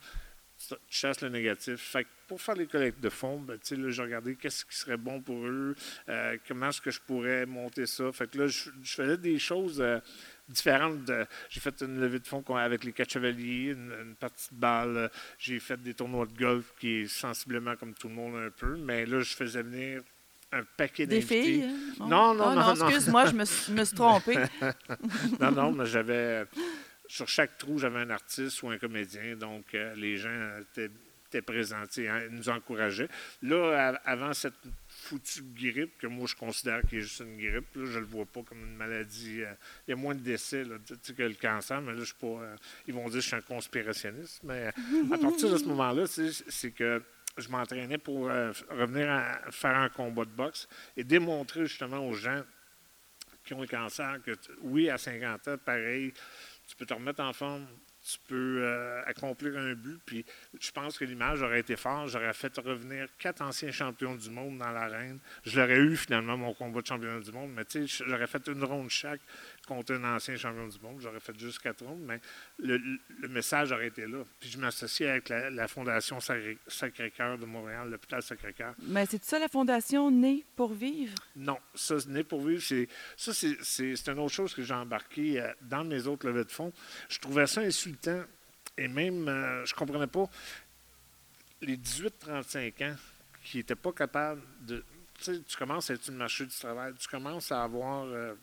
tu 0.57 0.75
chasses 0.89 1.21
le 1.21 1.29
négatif. 1.29 1.79
Fait 1.79 2.03
que 2.03 2.09
pour 2.27 2.41
faire 2.41 2.55
les 2.55 2.67
collectes 2.67 2.99
de 3.01 3.09
fonds, 3.09 3.39
ben, 3.39 3.59
là, 3.71 3.89
j'ai 3.89 4.01
regardé 4.01 4.35
qu'est-ce 4.35 4.63
qui 4.65 4.75
serait 4.75 4.97
bon 4.97 5.21
pour 5.21 5.45
eux, 5.45 5.75
euh, 6.09 6.37
comment 6.47 6.69
est-ce 6.69 6.81
que 6.81 6.91
je 6.91 7.01
pourrais 7.01 7.45
monter 7.45 7.85
ça. 7.85 8.11
Fait 8.11 8.29
que 8.29 8.37
là, 8.37 8.47
je, 8.47 8.69
je 8.81 8.93
faisais 8.93 9.17
des 9.17 9.37
choses 9.37 9.81
euh, 9.81 9.99
différentes. 10.47 11.11
J'ai 11.49 11.59
fait 11.59 11.81
une 11.81 11.99
levée 11.99 12.19
de 12.19 12.27
fonds 12.27 12.43
avec 12.55 12.83
les 12.83 12.93
quatre 12.93 13.11
chevaliers, 13.11 13.71
une, 13.71 13.91
une 14.01 14.15
partie 14.15 14.53
de 14.53 14.59
balle. 14.59 14.97
euh, 14.97 15.07
J'ai 15.39 15.59
fait 15.59 15.81
des 15.81 15.93
tournois 15.93 16.25
de 16.25 16.37
golf 16.37 16.73
qui 16.79 17.01
est 17.01 17.07
sensiblement 17.07 17.75
comme 17.75 17.93
tout 17.93 18.07
le 18.07 18.15
monde 18.15 18.35
un 18.35 18.51
peu. 18.51 18.77
Mais 18.77 19.05
là, 19.05 19.19
je 19.21 19.35
faisais 19.35 19.61
venir 19.63 20.01
un 20.51 20.63
paquet 20.77 21.05
Des 21.05 21.15
d'invités. 21.19 21.43
filles? 21.43 21.63
hein? 21.63 22.05
Non, 22.07 22.33
non, 22.33 22.43
Ah, 22.49 22.55
non, 22.55 22.75
non. 22.75 22.87
Excuse-moi, 22.89 23.25
je 23.27 23.33
me, 23.33 23.45
suis- 23.45 23.73
me 23.73 23.83
suis 23.85 23.95
trompée. 23.95 24.37
Non, 25.39 25.51
non, 25.51 25.71
mais 25.71 25.85
j'avais. 25.85 26.45
Sur 27.07 27.27
chaque 27.27 27.57
trou, 27.57 27.77
j'avais 27.77 27.99
un 27.99 28.09
artiste 28.09 28.61
ou 28.63 28.69
un 28.69 28.77
comédien. 28.77 29.35
Donc, 29.35 29.73
euh, 29.73 29.93
les 29.95 30.15
gens 30.17 30.29
étaient, 30.61 30.89
étaient 31.27 31.41
sais, 31.89 32.07
hein, 32.07 32.21
ils 32.29 32.35
nous 32.35 32.47
encourageaient. 32.49 33.09
Là, 33.43 33.99
avant 34.05 34.33
cette 34.33 34.53
foutue 34.87 35.41
grippe, 35.53 35.97
que 35.97 36.07
moi, 36.07 36.25
je 36.27 36.35
considère 36.35 36.81
qu'il 36.87 36.99
est 36.99 37.01
juste 37.01 37.19
une 37.21 37.37
grippe, 37.37 37.67
là, 37.75 37.85
je 37.85 37.95
ne 37.95 37.99
le 37.99 38.05
vois 38.05 38.25
pas 38.25 38.41
comme 38.43 38.59
une 38.59 38.75
maladie. 38.77 39.41
euh, 39.43 39.53
il 39.87 39.91
y 39.91 39.93
a 39.93 39.97
moins 39.97 40.15
de 40.15 40.21
décès 40.21 40.63
là, 40.63 40.75
que 41.17 41.23
le 41.23 41.33
cancer, 41.33 41.81
mais 41.81 41.91
là, 41.93 41.99
je 41.99 42.05
suis 42.05 42.13
pas. 42.15 42.27
euh, 42.27 42.55
ils 42.87 42.93
vont 42.93 43.03
dire 43.05 43.15
que 43.15 43.21
je 43.21 43.27
suis 43.27 43.35
un 43.35 43.41
conspirationniste. 43.41 44.41
Mais 44.43 44.67
euh, 44.67 45.13
à 45.13 45.17
partir 45.17 45.49
de 45.51 45.57
ce 45.57 45.65
moment-là, 45.65 46.03
c'est 46.07 46.71
que 46.71 47.01
je 47.37 47.49
m'entraînais 47.49 47.97
pour 47.97 48.29
euh, 48.29 48.51
revenir 48.69 49.09
à 49.09 49.51
faire 49.51 49.77
un 49.77 49.89
combat 49.89 50.25
de 50.25 50.31
boxe 50.31 50.67
et 50.97 51.03
démontrer 51.03 51.65
justement 51.65 52.07
aux 52.07 52.13
gens 52.13 52.43
qui 53.43 53.53
ont 53.53 53.61
le 53.61 53.67
cancer 53.67 54.19
que, 54.23 54.31
oui, 54.61 54.89
à 54.89 54.97
50 54.97 55.47
ans, 55.47 55.57
pareil, 55.57 56.13
tu 56.67 56.75
peux 56.75 56.85
te 56.85 56.93
remettre 56.93 57.21
en 57.21 57.33
forme, 57.33 57.67
tu 58.03 58.17
peux 58.27 58.63
euh, 58.63 59.03
accomplir 59.05 59.57
un 59.57 59.73
but. 59.73 59.99
Puis 60.05 60.25
je 60.59 60.71
pense 60.71 60.97
que 60.97 61.05
l'image 61.05 61.41
aurait 61.41 61.59
été 61.59 61.75
forte. 61.75 62.09
J'aurais 62.09 62.33
fait 62.33 62.55
revenir 62.57 63.07
quatre 63.19 63.41
anciens 63.41 63.71
champions 63.71 64.15
du 64.15 64.29
monde 64.29 64.57
dans 64.57 64.71
l'arène. 64.71 65.19
Je 65.43 65.59
l'aurais 65.59 65.77
eu 65.77 65.95
finalement, 65.95 66.37
mon 66.37 66.53
combat 66.53 66.81
de 66.81 66.87
championnat 66.87 67.19
du 67.19 67.31
monde, 67.31 67.51
mais 67.53 67.65
tu 67.65 67.87
sais, 67.87 68.03
j'aurais 68.07 68.27
fait 68.27 68.47
une 68.47 68.63
ronde 68.63 68.89
chaque 68.89 69.21
contre 69.67 69.93
un 69.93 70.15
ancien 70.15 70.35
champion 70.35 70.67
du 70.67 70.79
monde. 70.79 70.99
J'aurais 71.01 71.19
fait 71.19 71.37
juste 71.39 71.59
quatre 71.59 71.85
rondes, 71.85 72.01
mais 72.01 72.19
le, 72.59 72.79
message 73.29 73.71
aurait 73.71 73.87
été 73.87 74.05
là. 74.07 74.23
Puis 74.39 74.49
je 74.49 74.57
m'associe 74.57 75.09
avec 75.09 75.29
la, 75.29 75.49
la 75.49 75.67
Fondation 75.67 76.19
Sacré- 76.19 76.57
Sacré-Cœur 76.67 77.37
de 77.37 77.45
Montréal, 77.45 77.89
l'hôpital 77.89 78.21
Sacré-Cœur. 78.23 78.73
Mais 78.83 79.05
c'est 79.05 79.23
ça 79.23 79.39
la 79.39 79.47
fondation 79.47 80.09
Née 80.11 80.43
pour 80.55 80.73
vivre? 80.73 81.13
Non, 81.35 81.57
ça, 81.75 81.95
n'est 82.07 82.23
pour 82.23 82.41
vivre. 82.45 82.61
C'est, 82.61 82.87
ça, 83.15 83.33
c'est, 83.33 83.55
c'est- 83.61 83.95
c'est 83.95 84.11
une 84.11 84.19
autre 84.19 84.33
chose 84.33 84.53
que 84.53 84.63
j'ai 84.63 84.73
embarqué 84.73 85.39
euh, 85.39 85.53
dans 85.61 85.83
mes 85.83 86.05
autres 86.07 86.27
levées 86.27 86.43
de 86.45 86.51
fonds. 86.51 86.73
Je 87.09 87.19
trouvais 87.19 87.47
ça 87.47 87.61
insultant 87.61 88.23
et 88.77 88.87
même, 88.87 89.27
euh, 89.27 89.63
je 89.65 89.73
comprenais 89.75 90.07
pas 90.07 90.25
les 91.61 91.77
18-35 91.77 92.83
ans 92.91 92.95
qui 93.43 93.57
n'étaient 93.57 93.75
pas 93.75 93.91
capables 93.91 94.41
de. 94.61 94.83
Tu 95.19 95.23
sais, 95.25 95.41
tu 95.47 95.55
commences 95.57 95.89
à 95.91 95.93
être 95.93 96.03
sur 96.03 96.11
le 96.13 96.17
marché 96.17 96.45
du 96.45 96.55
travail, 96.55 96.93
tu 96.99 97.07
commences 97.07 97.51
à 97.51 97.63
avoir. 97.63 98.05
euh, 98.05 98.33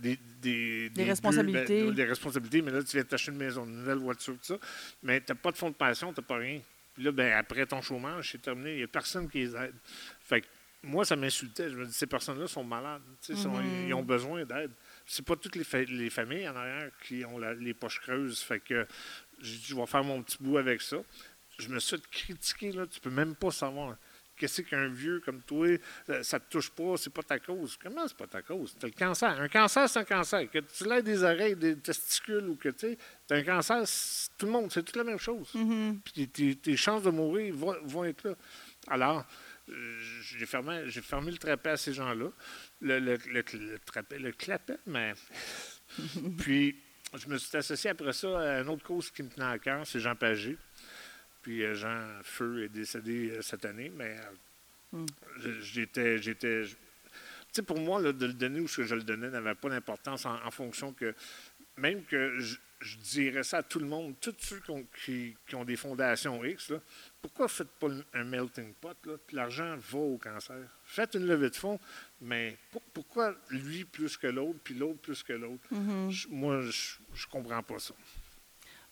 des, 0.00 0.90
responsabilités. 1.04 1.82
ben, 1.86 1.94
des 1.94 2.04
responsabilités, 2.04 2.62
mais 2.62 2.70
là, 2.72 2.82
tu 2.82 2.96
viens 2.96 3.04
t'acheter 3.04 3.30
une 3.32 3.38
maison, 3.38 3.64
une 3.64 3.76
nouvelle 3.78 3.98
voiture, 3.98 4.34
tout 4.34 4.40
ça. 4.44 4.58
Mais 5.02 5.20
tu 5.20 5.32
n'as 5.32 5.36
pas 5.36 5.50
de 5.52 5.56
fonds 5.56 5.70
de 5.70 5.74
pension, 5.74 6.12
tu 6.12 6.20
n'as 6.20 6.26
pas 6.26 6.36
rien. 6.36 6.60
Puis 6.94 7.02
là, 7.04 7.12
ben, 7.12 7.32
après 7.32 7.66
ton 7.66 7.80
chômage, 7.82 8.30
c'est 8.32 8.42
terminé, 8.42 8.72
il 8.72 8.76
n'y 8.78 8.82
a 8.84 8.88
personne 8.88 9.28
qui 9.28 9.38
les 9.38 9.56
aide. 9.56 9.74
Fait 10.22 10.42
que 10.42 10.46
moi, 10.82 11.04
ça 11.04 11.16
m'insultait. 11.16 11.70
Je 11.70 11.76
me 11.76 11.86
dis, 11.86 11.92
ces 11.92 12.06
personnes-là 12.06 12.46
sont 12.46 12.62
malades. 12.64 13.02
Sont- 13.20 13.48
Mhm. 13.50 13.88
Ils 13.88 13.94
ont 13.94 14.02
besoin 14.02 14.44
d'aide. 14.44 14.70
C'est 15.06 15.24
pas 15.24 15.34
toutes 15.36 15.56
les, 15.56 15.64
fa- 15.64 15.82
les 15.82 16.10
familles 16.10 16.48
en 16.48 16.54
arrière 16.56 16.90
qui 17.02 17.24
ont 17.24 17.38
la- 17.38 17.54
les 17.54 17.72
poches 17.74 18.00
creuses. 18.00 18.40
Fait 18.40 18.60
que 18.60 18.86
je 19.40 19.74
vais 19.74 19.86
faire 19.86 20.04
mon 20.04 20.22
petit 20.22 20.36
bout 20.40 20.58
avec 20.58 20.82
ça. 20.82 20.98
Je 21.58 21.68
me 21.68 21.78
suis 21.80 21.96
fait 21.96 22.06
critiquer, 22.10 22.72
là. 22.72 22.86
Tu 22.86 23.00
peux 23.00 23.10
même 23.10 23.34
pas 23.34 23.50
savoir. 23.50 23.96
Qu'est-ce 24.36 24.62
qu'un 24.62 24.88
vieux 24.88 25.20
comme 25.20 25.42
toi, 25.42 25.68
euh, 26.08 26.22
ça 26.22 26.40
te 26.40 26.50
touche 26.50 26.70
pas, 26.70 26.96
c'est 26.96 27.12
pas 27.12 27.22
ta 27.22 27.38
cause. 27.38 27.78
Comment 27.80 28.06
c'est 28.08 28.16
pas 28.16 28.26
ta 28.26 28.42
cause? 28.42 28.76
Tu 28.78 28.86
as 28.86 28.88
le 28.88 28.94
cancer. 28.94 29.40
Un 29.40 29.48
cancer, 29.48 29.88
c'est 29.88 29.98
un 30.00 30.04
cancer. 30.04 30.50
Que 30.50 30.58
tu 30.58 30.84
l'aies 30.84 31.02
des 31.02 31.22
oreilles, 31.22 31.56
des 31.56 31.76
testicules 31.76 32.48
ou 32.48 32.56
que 32.56 32.68
tu 32.70 32.96
as 33.30 33.34
un 33.34 33.42
cancer, 33.42 33.84
tout 34.36 34.46
le 34.46 34.52
monde, 34.52 34.72
c'est 34.72 34.82
toute 34.82 34.96
la 34.96 35.04
même 35.04 35.18
chose. 35.18 35.54
Mhm. 35.54 36.00
Puis 36.04 36.28
tes, 36.28 36.56
tes 36.56 36.76
chances 36.76 37.02
de 37.02 37.10
mourir 37.10 37.54
vont, 37.54 37.76
vont 37.84 38.04
être 38.04 38.24
là. 38.28 38.34
Alors, 38.88 39.24
euh, 39.68 40.00
j'ai 40.22 40.46
fermé, 40.46 40.82
j'ai 40.86 41.00
fermé 41.00 41.30
le 41.30 41.38
trapet 41.38 41.70
à 41.70 41.76
ces 41.76 41.92
gens-là. 41.92 42.30
Le, 42.80 42.98
le, 42.98 43.16
le, 43.26 43.44
le 43.52 43.78
trapet, 43.78 44.18
le 44.18 44.32
clapet, 44.32 44.78
mais. 44.86 45.14
Puis, 46.38 46.76
je 47.16 47.28
me 47.28 47.38
suis 47.38 47.56
associé 47.56 47.90
après 47.90 48.12
ça 48.12 48.40
à 48.40 48.60
une 48.60 48.68
autre 48.68 48.82
cause 48.82 49.10
qui 49.10 49.22
me 49.22 49.28
tenait 49.28 49.46
à 49.46 49.58
cœur, 49.58 49.86
c'est 49.86 50.00
Jean 50.00 50.16
Pagé. 50.16 50.56
Puis, 51.44 51.62
euh, 51.62 51.74
Jean 51.74 52.00
Feu 52.22 52.64
est 52.64 52.68
décédé 52.70 53.30
euh, 53.30 53.42
cette 53.42 53.64
année, 53.64 53.92
mais 53.94 54.16
euh, 54.18 54.30
Hmm. 54.96 55.06
j'étais. 55.60 56.20
tu 56.20 56.36
sais, 57.52 57.62
pour 57.62 57.78
moi, 57.80 58.00
là, 58.00 58.12
de 58.12 58.26
le 58.26 58.32
donner 58.32 58.60
ou 58.60 58.68
ce 58.68 58.78
que 58.78 58.84
je 58.84 58.94
le 58.94 59.02
donnais 59.02 59.28
n'avait 59.28 59.54
pas 59.56 59.68
d'importance 59.68 60.24
en, 60.26 60.34
en 60.44 60.50
fonction 60.50 60.92
que. 60.92 61.14
Même 61.76 62.04
que 62.04 62.38
je, 62.38 62.56
je 62.80 62.96
dirais 62.98 63.42
ça 63.42 63.58
à 63.58 63.62
tout 63.64 63.80
le 63.80 63.86
monde, 63.86 64.14
tous 64.20 64.34
ceux 64.38 64.60
qui 64.60 64.70
ont, 64.70 64.86
qui- 65.04 65.36
qui 65.48 65.54
ont 65.56 65.64
des 65.64 65.74
fondations 65.74 66.44
X, 66.44 66.70
là, 66.70 66.78
pourquoi 67.20 67.48
faites 67.48 67.70
pas 67.80 67.88
un 68.12 68.22
melting 68.24 68.72
pot? 68.74 68.96
Là, 69.04 69.14
puis 69.26 69.34
l'argent 69.34 69.76
va 69.90 69.98
au 69.98 70.16
cancer. 70.16 70.56
Faites 70.84 71.14
une 71.14 71.26
levée 71.26 71.50
de 71.50 71.56
fonds, 71.56 71.80
mais 72.20 72.56
pour- 72.70 72.82
pourquoi 72.94 73.34
lui 73.50 73.84
plus 73.84 74.16
que 74.16 74.28
l'autre, 74.28 74.60
puis 74.62 74.74
l'autre 74.74 75.00
plus 75.00 75.22
que 75.24 75.32
l'autre? 75.32 75.64
Mhm. 75.72 76.10
Je- 76.12 76.28
Moi, 76.28 76.60
je, 76.62 76.94
je 77.14 77.26
comprends 77.26 77.62
pas 77.64 77.80
ça. 77.80 77.94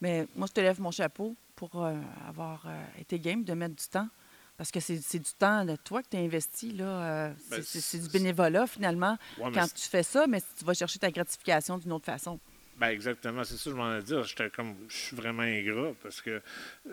Mais 0.00 0.26
moi, 0.34 0.48
je 0.48 0.52
te 0.54 0.60
lève 0.60 0.80
mon 0.80 0.90
chapeau 0.90 1.36
pour 1.70 1.85
euh, 1.85 1.94
avoir 2.27 2.64
euh, 2.66 2.85
été 2.98 3.20
game 3.20 3.44
de 3.44 3.53
mettre 3.55 3.77
du 3.77 3.87
temps. 3.87 4.09
Parce 4.57 4.72
que 4.72 4.81
c'est 4.81 4.96
du 5.18 5.33
temps 5.38 5.64
de 5.64 5.77
toi 5.77 6.03
que 6.03 6.09
tu 6.11 6.16
as 6.16 6.20
investi. 6.20 6.72
Là, 6.72 6.85
euh, 6.85 7.35
c'est- 7.38 7.57
Ben, 7.57 7.62
c'est 7.62 7.98
du 8.01 8.09
bénévolat, 8.09 8.66
finalement, 8.66 9.16
Ouais, 9.38 9.51
quand 9.55 9.66
tu 9.72 9.88
fais 9.88 10.03
ça, 10.03 10.27
mais 10.27 10.40
tu 10.59 10.64
vas 10.64 10.75
chercher 10.75 10.98
ta 10.98 11.11
gratification 11.12 11.79
d'une 11.79 11.92
autre 11.92 12.05
façon. 12.07 12.40
Ben 12.82 12.88
exactement, 12.88 13.44
c'est 13.44 13.56
ça 13.56 13.64
que 13.66 13.70
je 13.70 13.76
m'en 13.76 13.96
ai 13.96 14.02
dire. 14.02 14.24
J'étais 14.24 14.50
comme, 14.50 14.74
je 14.88 14.96
suis 14.96 15.14
vraiment 15.14 15.44
ingrat 15.44 15.92
parce 16.02 16.20
que 16.20 16.42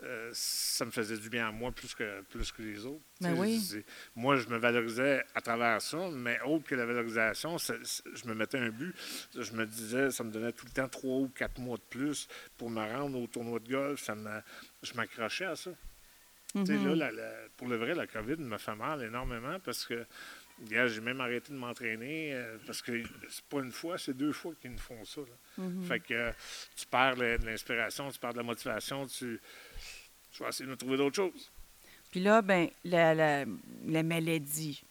euh, 0.03 0.29
ça 0.33 0.85
me 0.85 0.91
faisait 0.91 1.17
du 1.17 1.31
bien 1.31 1.47
à 1.47 1.51
moi 1.51 1.71
plus 1.71 1.95
que, 1.95 2.21
plus 2.29 2.51
que 2.51 2.61
les 2.61 2.85
autres. 2.85 3.01
Ben 3.21 3.33
oui. 3.39 3.57
Moi, 4.15 4.35
je 4.35 4.47
me 4.49 4.57
valorisais 4.57 5.23
à 5.33 5.41
travers 5.41 5.81
ça, 5.81 5.97
mais 6.13 6.39
autre 6.41 6.65
que 6.65 6.75
la 6.75 6.85
valorisation, 6.85 7.57
je 7.57 8.27
me 8.27 8.35
mettais 8.35 8.59
un 8.59 8.69
but. 8.69 8.93
Je 9.35 9.51
me 9.53 9.65
disais, 9.65 10.11
ça 10.11 10.23
me 10.23 10.29
donnait 10.31 10.51
tout 10.51 10.67
le 10.67 10.71
temps 10.73 10.87
trois 10.87 11.17
ou 11.21 11.29
quatre 11.29 11.59
mois 11.59 11.77
de 11.77 11.83
plus 11.89 12.27
pour 12.55 12.69
me 12.69 12.81
rendre 12.81 13.19
au 13.19 13.25
tournoi 13.25 13.57
de 13.57 13.67
golf. 13.71 13.99
Ça 13.99 14.13
me, 14.13 14.29
je 14.83 14.93
m'accrochais 14.93 15.45
à 15.45 15.55
ça. 15.55 15.71
Là, 16.85 16.95
la- 16.95 17.11
la- 17.11 17.33
pour 17.57 17.67
le 17.67 17.77
vrai, 17.77 17.95
la 17.95 18.05
COVID 18.07 18.37
me 18.37 18.57
fait 18.59 18.75
mal 18.75 19.03
énormément 19.03 19.59
parce 19.59 19.85
que 19.85 20.05
j'ai 20.69 21.01
même 21.01 21.21
arrêté 21.21 21.53
de 21.53 21.57
m'entraîner 21.57 22.33
euh, 22.33 22.57
parce 22.65 22.81
que 22.81 23.03
c'est 23.29 23.45
pas 23.45 23.59
une 23.59 23.71
fois, 23.71 23.97
c'est 23.97 24.13
deux 24.15 24.31
fois 24.31 24.53
qu'ils 24.61 24.71
nous 24.71 24.77
font 24.77 25.03
ça. 25.05 25.21
là. 25.21 25.63
Mhm. 25.63 25.83
Fait 25.83 25.99
que 25.99 26.13
euh, 26.13 26.31
tu 26.75 26.85
perds 26.85 27.15
de 27.15 27.37
l'inspiration, 27.45 28.09
tu 28.11 28.19
perds 28.19 28.33
de 28.33 28.37
la 28.37 28.43
motivation, 28.43 29.05
tu. 29.07 29.39
Je 30.31 30.43
vais 30.43 30.49
essayer 30.49 30.69
de 30.69 30.75
trouver 30.75 30.97
d'autres 30.97 31.15
choses. 31.15 31.51
Puis 32.11 32.19
là, 32.19 32.41
ben, 32.41 32.69
la, 32.83 33.13
la, 33.13 33.45
la 33.85 34.03
maladie 34.03 34.83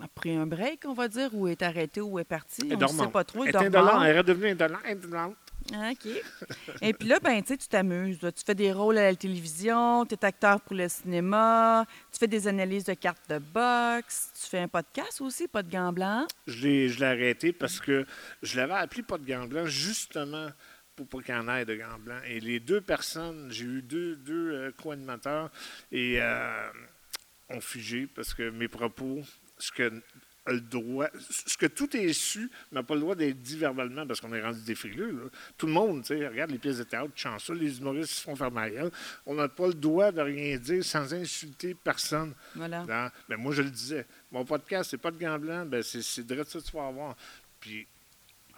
a 0.00 0.08
pris 0.08 0.34
un 0.34 0.46
break, 0.46 0.84
on 0.86 0.94
va 0.94 1.08
dire, 1.08 1.34
ou 1.34 1.48
est 1.48 1.62
arrêtée, 1.62 2.00
ou 2.00 2.18
est 2.18 2.24
partie. 2.24 2.62
Elle 2.64 2.72
est 2.72 2.84
on 2.84 2.92
ne 2.92 2.98
sait 2.98 3.08
pas 3.08 3.24
trop. 3.24 3.44
Elle 3.44 3.54
est 3.54 3.56
indolente, 3.56 3.94
mal. 3.94 4.08
elle 4.08 4.14
est 4.14 4.18
redevenue 4.18 4.50
indolente. 4.50 5.36
Ah, 5.74 5.90
OK. 5.92 6.10
Et 6.82 6.92
puis 6.92 7.08
là, 7.08 7.18
ben, 7.20 7.40
tu 7.42 7.48
sais, 7.48 7.56
tu 7.56 7.68
t'amuses. 7.68 8.18
Tu 8.20 8.44
fais 8.44 8.54
des 8.54 8.72
rôles 8.72 8.98
à 8.98 9.10
la 9.10 9.16
télévision, 9.16 10.04
tu 10.06 10.14
es 10.14 10.24
acteur 10.24 10.60
pour 10.60 10.76
le 10.76 10.88
cinéma, 10.88 11.84
tu 12.12 12.18
fais 12.18 12.26
des 12.28 12.46
analyses 12.48 12.84
de 12.84 12.94
cartes 12.94 13.28
de 13.28 13.38
boxe, 13.38 14.30
tu 14.40 14.48
fais 14.48 14.60
un 14.60 14.68
podcast 14.68 15.20
aussi, 15.20 15.48
pas 15.48 15.62
de 15.62 15.70
gants 15.70 15.92
blancs? 15.92 16.28
Je 16.46 16.66
l'ai 16.66 16.88
je 16.88 17.00
l'ai 17.00 17.06
arrêté 17.06 17.52
parce 17.52 17.80
que 17.80 18.06
je 18.42 18.56
l'avais 18.56 18.74
appelé 18.74 19.02
pas 19.02 19.18
de 19.18 19.26
gants 19.26 19.46
blancs 19.46 19.66
justement 19.66 20.48
pour 20.94 21.06
pas 21.06 21.20
qu'il 21.20 21.34
y 21.34 21.38
en 21.38 21.48
ait 21.54 21.64
de 21.64 21.74
gants 21.74 21.98
blancs. 21.98 22.22
Et 22.26 22.40
les 22.40 22.58
deux 22.58 22.80
personnes, 22.80 23.48
j'ai 23.50 23.64
eu 23.64 23.82
deux, 23.82 24.16
deux 24.16 24.52
euh, 24.52 24.72
co-animateurs 24.82 25.50
et 25.92 26.18
euh, 26.20 26.68
ont 27.50 27.60
figé 27.60 28.06
parce 28.06 28.32
que 28.32 28.48
mes 28.50 28.68
propos, 28.68 29.20
ce 29.58 29.70
que 29.70 30.02
a 30.46 30.52
le 30.52 30.60
droit, 30.60 31.08
ce 31.28 31.56
que 31.56 31.66
tout 31.66 31.94
est 31.96 32.12
su, 32.12 32.50
n'a 32.72 32.82
pas 32.82 32.94
le 32.94 33.00
droit 33.00 33.14
d'être 33.14 33.40
dit 33.40 33.58
verbalement 33.58 34.06
parce 34.06 34.20
qu'on 34.20 34.32
est 34.32 34.40
rendu 34.42 34.60
des 34.62 34.74
frileux. 34.74 35.10
là. 35.10 35.30
Tout 35.58 35.66
le 35.66 35.72
monde, 35.72 36.02
tu 36.02 36.08
sais, 36.16 36.26
regarde 36.28 36.50
les 36.50 36.58
pièces 36.58 36.78
de 36.78 36.84
théâtre, 36.84 37.10
chanson, 37.16 37.52
les 37.54 37.78
humoristes 37.78 38.12
se 38.12 38.22
font 38.22 38.36
faire 38.36 38.50
ma 38.50 38.70
gueule. 38.70 38.90
On 39.26 39.34
n'a 39.34 39.48
pas 39.48 39.66
le 39.66 39.74
droit 39.74 40.12
de 40.12 40.20
rien 40.20 40.56
dire 40.58 40.84
sans 40.84 41.12
insulter 41.12 41.74
personne. 41.74 42.32
Voilà. 42.54 42.84
Dans- 42.84 43.10
ben, 43.28 43.36
moi, 43.36 43.52
je 43.52 43.62
le 43.62 43.70
disais. 43.70 44.06
Mon 44.30 44.44
podcast, 44.44 44.90
c'est 44.90 44.98
pas 44.98 45.10
de 45.10 45.18
gants 45.18 45.38
blancs, 45.38 45.68
ben, 45.68 45.82
c'est 45.82 46.02
c'est 46.02 46.24
de 46.26 46.34
ça 46.44 46.58
que 46.60 46.64
tu 46.64 46.72
vas 46.76 46.86
avoir. 46.86 47.16
Puis, 47.60 47.86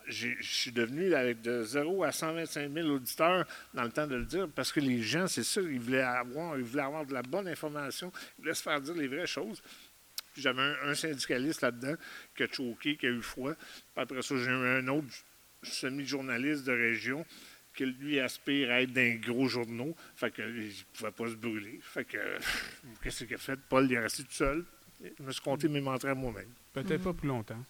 je 0.06 0.28
suis 0.40 0.72
devenu 0.72 1.12
avec 1.14 1.42
de 1.42 1.62
0 1.64 2.02
à 2.02 2.12
125 2.12 2.72
000 2.72 2.88
auditeurs 2.88 3.46
dans 3.74 3.82
le 3.82 3.90
temps 3.90 4.06
de 4.06 4.14
le 4.16 4.24
dire, 4.24 4.48
parce 4.54 4.72
que 4.72 4.80
les 4.80 5.02
gens, 5.02 5.26
c'est 5.26 5.42
ça, 5.44 5.60
ils 5.60 5.78
voulaient 5.78 6.00
avoir, 6.00 6.56
ils 6.56 6.64
voulaient 6.64 6.82
avoir 6.82 7.04
de 7.04 7.12
la 7.12 7.20
bonne 7.22 7.46
information, 7.46 8.10
ils 8.38 8.42
voulaient 8.42 8.54
se 8.54 8.62
faire 8.62 8.80
dire 8.80 8.94
les 8.94 9.06
vraies 9.06 9.26
choses. 9.26 9.62
J'avais 10.38 10.62
un, 10.82 10.94
syndicaliste 10.94 11.62
là-dedans 11.62 11.94
qui 12.36 12.42
a 12.42 12.46
choqué, 12.50 12.96
qui 12.96 13.06
a 13.06 13.10
eu 13.10 13.22
froid. 13.22 13.54
Puis 13.54 14.02
après 14.02 14.22
ça, 14.22 14.36
j'ai 14.36 14.50
eu 14.50 14.78
un 14.78 14.88
autre 14.88 15.08
semi-journaliste 15.62 16.64
de 16.64 16.72
région 16.72 17.24
qui, 17.74 17.86
lui, 17.86 18.18
aspire 18.20 18.70
à 18.70 18.82
être 18.82 18.92
dans 18.92 19.00
les 19.00 19.18
gros 19.18 19.46
journaux. 19.46 19.94
Fait 20.16 20.30
que 20.30 20.42
il 20.42 20.68
ne 20.68 20.72
pouvait 20.94 21.10
pas 21.10 21.28
se 21.28 21.36
brûler. 21.36 21.78
Fait 21.82 22.04
que, 22.04 22.18
qu'est-ce 23.02 23.24
qu'il 23.24 23.34
a 23.34 23.38
fait? 23.38 23.58
Paul, 23.68 23.84
il 23.84 23.94
est 23.94 24.00
resté 24.00 24.24
tout 24.24 24.32
seul. 24.32 24.64
Je 25.00 25.22
me 25.22 25.30
suis 25.30 25.42
compté 25.42 25.68
mes 25.68 25.80
mentraits 25.80 26.12
à 26.12 26.14
moi-même. 26.14 26.50
Peut-être 26.72 27.02
pas 27.02 27.12
plus 27.12 27.28
longtemps. 27.28 27.64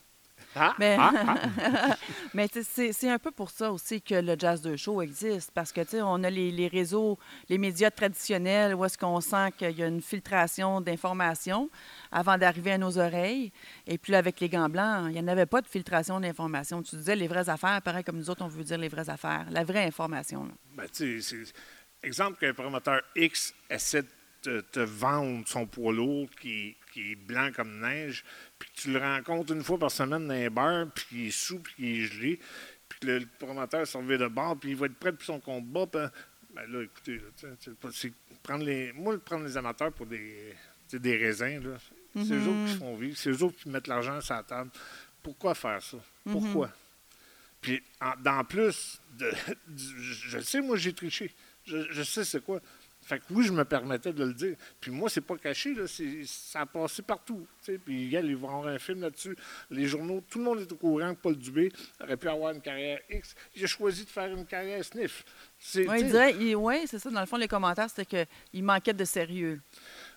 Mais, 0.79 0.97
Ah, 0.99 1.13
mais 2.35 2.49
tu 2.49 2.63
sais, 2.63 2.69
c'est 2.73 2.93
c'est 2.93 3.11
un 3.11 3.19
peu 3.19 3.31
pour 3.31 3.51
ça 3.51 3.71
aussi 3.73 4.01
que 4.03 4.15
le 4.15 4.35
Jazz 4.39 4.61
de 4.61 4.77
Show 4.77 5.03
existe, 5.03 5.51
parce 5.53 5.73
que 5.73 5.81
tu 5.83 5.91
sais, 5.91 6.03
on 6.03 6.23
a 6.25 6.31
les, 6.31 6.51
les 6.51 6.67
réseaux, 6.69 7.19
les 7.49 7.59
médias 7.59 7.91
traditionnels 7.91 8.75
où 8.75 8.85
est-ce 8.85 8.99
qu'on 8.99 9.21
sent 9.21 9.53
qu'il 9.57 9.71
y 9.79 9.83
a 9.83 9.87
une 9.87 10.03
filtration 10.03 10.81
d'informations 10.81 11.71
avant 12.11 12.37
d'arriver 12.39 12.73
à 12.73 12.79
nos 12.79 12.99
oreilles. 12.99 13.53
Et 13.87 13.99
puis 13.99 14.13
là, 14.13 14.19
avec 14.19 14.41
les 14.41 14.49
gants 14.49 14.69
blancs, 14.69 15.07
il 15.09 15.13
n'y 15.13 15.21
en 15.21 15.29
avait 15.29 15.47
pas 15.47 15.61
de 15.61 15.67
filtration 15.69 16.19
d'informations. 16.21 16.83
Tu 16.83 16.97
disais 16.97 17.17
les 17.17 17.29
vraies 17.29 17.49
affaires, 17.49 17.81
pareil 17.83 18.05
comme 18.05 18.17
nous 18.19 18.31
autres, 18.31 18.43
on 18.45 18.49
veut 18.49 18.65
dire 18.65 18.79
les 18.79 18.89
vraies 18.89 19.11
affaires, 19.11 19.47
la 19.51 19.65
vraie 19.65 19.85
information. 19.85 20.45
là. 20.77 20.85
Tu 20.93 21.21
sais, 21.23 21.37
c'est- 21.45 21.53
exemple 22.03 22.39
qu'un 22.39 22.55
promoteur 22.55 23.01
X 23.17 23.55
essaie 23.71 24.03
de 24.03 24.09
te, 24.43 24.61
te 24.61 24.81
vendre 24.81 25.47
son 25.49 25.67
poids 25.67 25.93
lourd 25.93 26.29
qui, 26.41 26.77
qui 26.93 27.13
est 27.13 27.17
blanc 27.17 27.51
comme 27.55 27.81
neige, 27.81 28.25
puis 28.59 28.71
que 28.71 28.81
tu 28.81 28.93
le 28.93 28.99
rencontres 28.99 29.53
une 29.53 29.63
fois 29.63 29.79
par 29.79 29.91
semaine 29.91 30.27
dans 30.27 30.35
un 30.35 30.51
bar, 30.51 30.87
puis 30.95 31.07
il 31.13 31.27
est 31.29 31.31
sous, 31.31 31.61
puis 31.61 31.75
il 31.79 31.87
est 31.87 32.07
gelé, 32.07 32.41
puis 32.89 32.99
que 33.01 33.07
le, 33.07 33.19
le 33.21 33.27
promoteur 33.39 33.87
s'en 33.87 34.03
de 34.03 34.29
bord, 34.29 34.59
puis 34.59 34.71
il 34.71 34.77
va 34.77 34.87
être 34.87 34.99
prêt 34.99 35.13
pour 35.13 35.25
son 35.25 35.41
combat. 35.41 35.87
puis, 35.87 36.01
ben 36.55 36.71
là, 36.71 36.83
écoutez, 36.83 37.21
c'est 37.93 38.13
prendre 38.43 38.65
les, 38.65 38.93
moi, 38.93 39.19
prendre 39.19 39.45
les 39.45 39.57
amateurs 39.57 39.93
pour 39.93 40.07
des, 40.07 40.55
des 40.93 41.17
raisins, 41.17 41.61
là, 41.63 41.77
c'est 42.15 42.35
eux 42.35 42.49
autres 42.49 42.73
qui 42.73 42.79
font 42.79 42.97
vivre, 42.97 43.17
c'est 43.17 43.31
eux 43.31 43.43
autres 43.43 43.57
qui 43.59 43.69
mettent 43.69 43.87
l'argent 43.87 44.21
sur 44.21 44.35
la 44.35 44.43
table. 44.43 44.71
Pourquoi 45.23 45.55
faire 45.55 45.83
ça? 45.83 45.99
Pourquoi? 46.25 46.71
Puis, 47.61 47.83
en, 48.01 48.13
dans 48.21 48.45
plus, 48.45 49.01
de, 49.19 49.31
je 49.77 50.29
je 50.29 50.39
sais, 50.41 50.61
moi, 50.61 50.77
j'ai 50.77 50.93
triché. 50.93 51.35
Je, 51.67 51.91
je 51.91 52.03
sais 52.03 52.25
c'est 52.25 52.43
quoi. 52.43 52.61
Fait 53.09 53.21
que 53.21 53.25
oui, 53.31 53.47
je 53.47 53.53
me 53.53 53.65
permettais 53.65 54.13
de 54.13 54.23
le 54.23 54.35
dire. 54.35 54.55
Puis 54.79 54.91
moi, 54.91 55.09
c'est 55.09 55.23
pas 55.23 55.39
caché, 55.39 55.73
là. 55.75 55.85
Ça 56.27 56.61
a 56.61 56.67
passé 56.67 57.01
partout. 57.01 57.47
Puis, 57.87 58.07
regarde, 58.09 58.27
ils 58.27 58.37
vont 58.37 58.49
avoir 58.51 58.67
un 58.67 58.79
film 58.79 59.01
là-dessus. 59.01 59.35
Les 59.71 59.87
journaux, 59.87 60.23
tout 60.29 60.39
le 60.39 60.45
monde 60.45 60.61
est 60.61 60.71
au 60.71 60.77
courant 60.77 61.15
que 61.15 61.21
Paul 61.21 61.35
Dubé 61.37 61.73
aurait 62.03 62.19
pu 62.19 62.29
avoir 62.29 62.53
une 62.55 62.61
carrière 62.61 63.01
X. 63.09 63.35
Il 63.57 63.65
a 63.65 63.67
choisi 63.67 64.05
de 64.05 64.11
faire 64.11 64.31
une 64.31 64.45
carrière 64.45 64.85
sniff. 64.85 65.25
Tu 65.59 65.85
il 65.85 66.07
dirait, 66.11 66.35
il- 66.39 66.55
ouais, 66.57 66.85
c'est 66.87 66.99
ça. 66.99 67.09
Dans 67.11 67.21
le 67.21 67.27
fond, 67.27 67.39
les 67.39 67.49
commentaires, 67.49 67.89
c'était 67.89 68.27
qu'il 68.27 68.63
manquait 68.63 68.93
de 68.93 69.05
sérieux. 69.07 69.61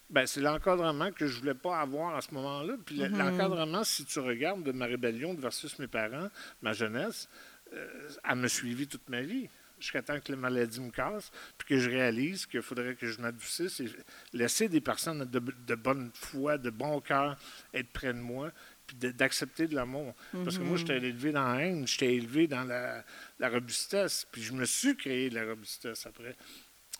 Ben, 0.09 0.27
c'est 0.27 0.41
l'encadrement 0.41 1.13
que 1.13 1.25
je 1.27 1.39
voulais 1.39 1.53
pas 1.53 1.79
avoir 1.79 2.17
à 2.17 2.19
ce 2.21 2.33
moment-là. 2.33 2.73
Puis 2.85 2.97
le- 2.97 3.07
l'encadrement, 3.31 3.85
si 3.85 4.03
tu 4.03 4.19
regardes 4.19 4.63
de 4.63 4.73
ma 4.73 4.85
rébellion 4.85 5.33
versus 5.35 5.79
mes 5.79 5.87
parents, 5.87 6.27
ma 6.61 6.73
jeunesse, 6.73 7.29
euh, 7.71 8.09
elle 8.29 8.35
me 8.35 8.49
suivi 8.49 8.85
toute 8.85 9.07
ma 9.07 9.21
vie. 9.21 9.47
Jusqu'à 9.81 10.01
temps 10.01 10.19
que 10.19 10.31
la 10.31 10.37
maladie 10.37 10.79
me 10.79 10.91
casse, 10.91 11.31
puis 11.57 11.67
que 11.69 11.77
je 11.79 11.89
réalise 11.89 12.45
qu'il 12.45 12.61
faudrait 12.61 12.95
que 12.95 13.07
je 13.07 13.19
m'adoucisse 13.19 13.79
et 13.79 13.87
laisser 14.31 14.69
des 14.69 14.79
personnes 14.79 15.25
de, 15.25 15.39
de 15.39 15.75
bonne 15.75 16.11
foi, 16.13 16.57
de 16.57 16.69
bon 16.69 17.01
cœur 17.01 17.35
être 17.73 17.89
près 17.89 18.13
de 18.13 18.19
moi, 18.19 18.51
puis 18.87 18.95
de- 18.97 19.11
d'accepter 19.11 19.67
de 19.67 19.73
l'amour. 19.75 20.13
Parce 20.43 20.57
que 20.57 20.63
moi, 20.63 20.77
j'étais 20.77 20.97
élevé 20.97 21.31
dans 21.31 21.51
la 21.51 21.61
haine, 21.63 21.87
j'étais 21.87 22.13
élevé 22.15 22.47
dans 22.47 22.63
la, 22.63 23.03
la 23.39 23.49
robustesse, 23.49 24.27
puis 24.31 24.43
je 24.43 24.53
me 24.53 24.65
suis 24.65 24.95
créé 24.95 25.29
de 25.29 25.35
la 25.35 25.45
robustesse 25.45 26.05
après. 26.05 26.35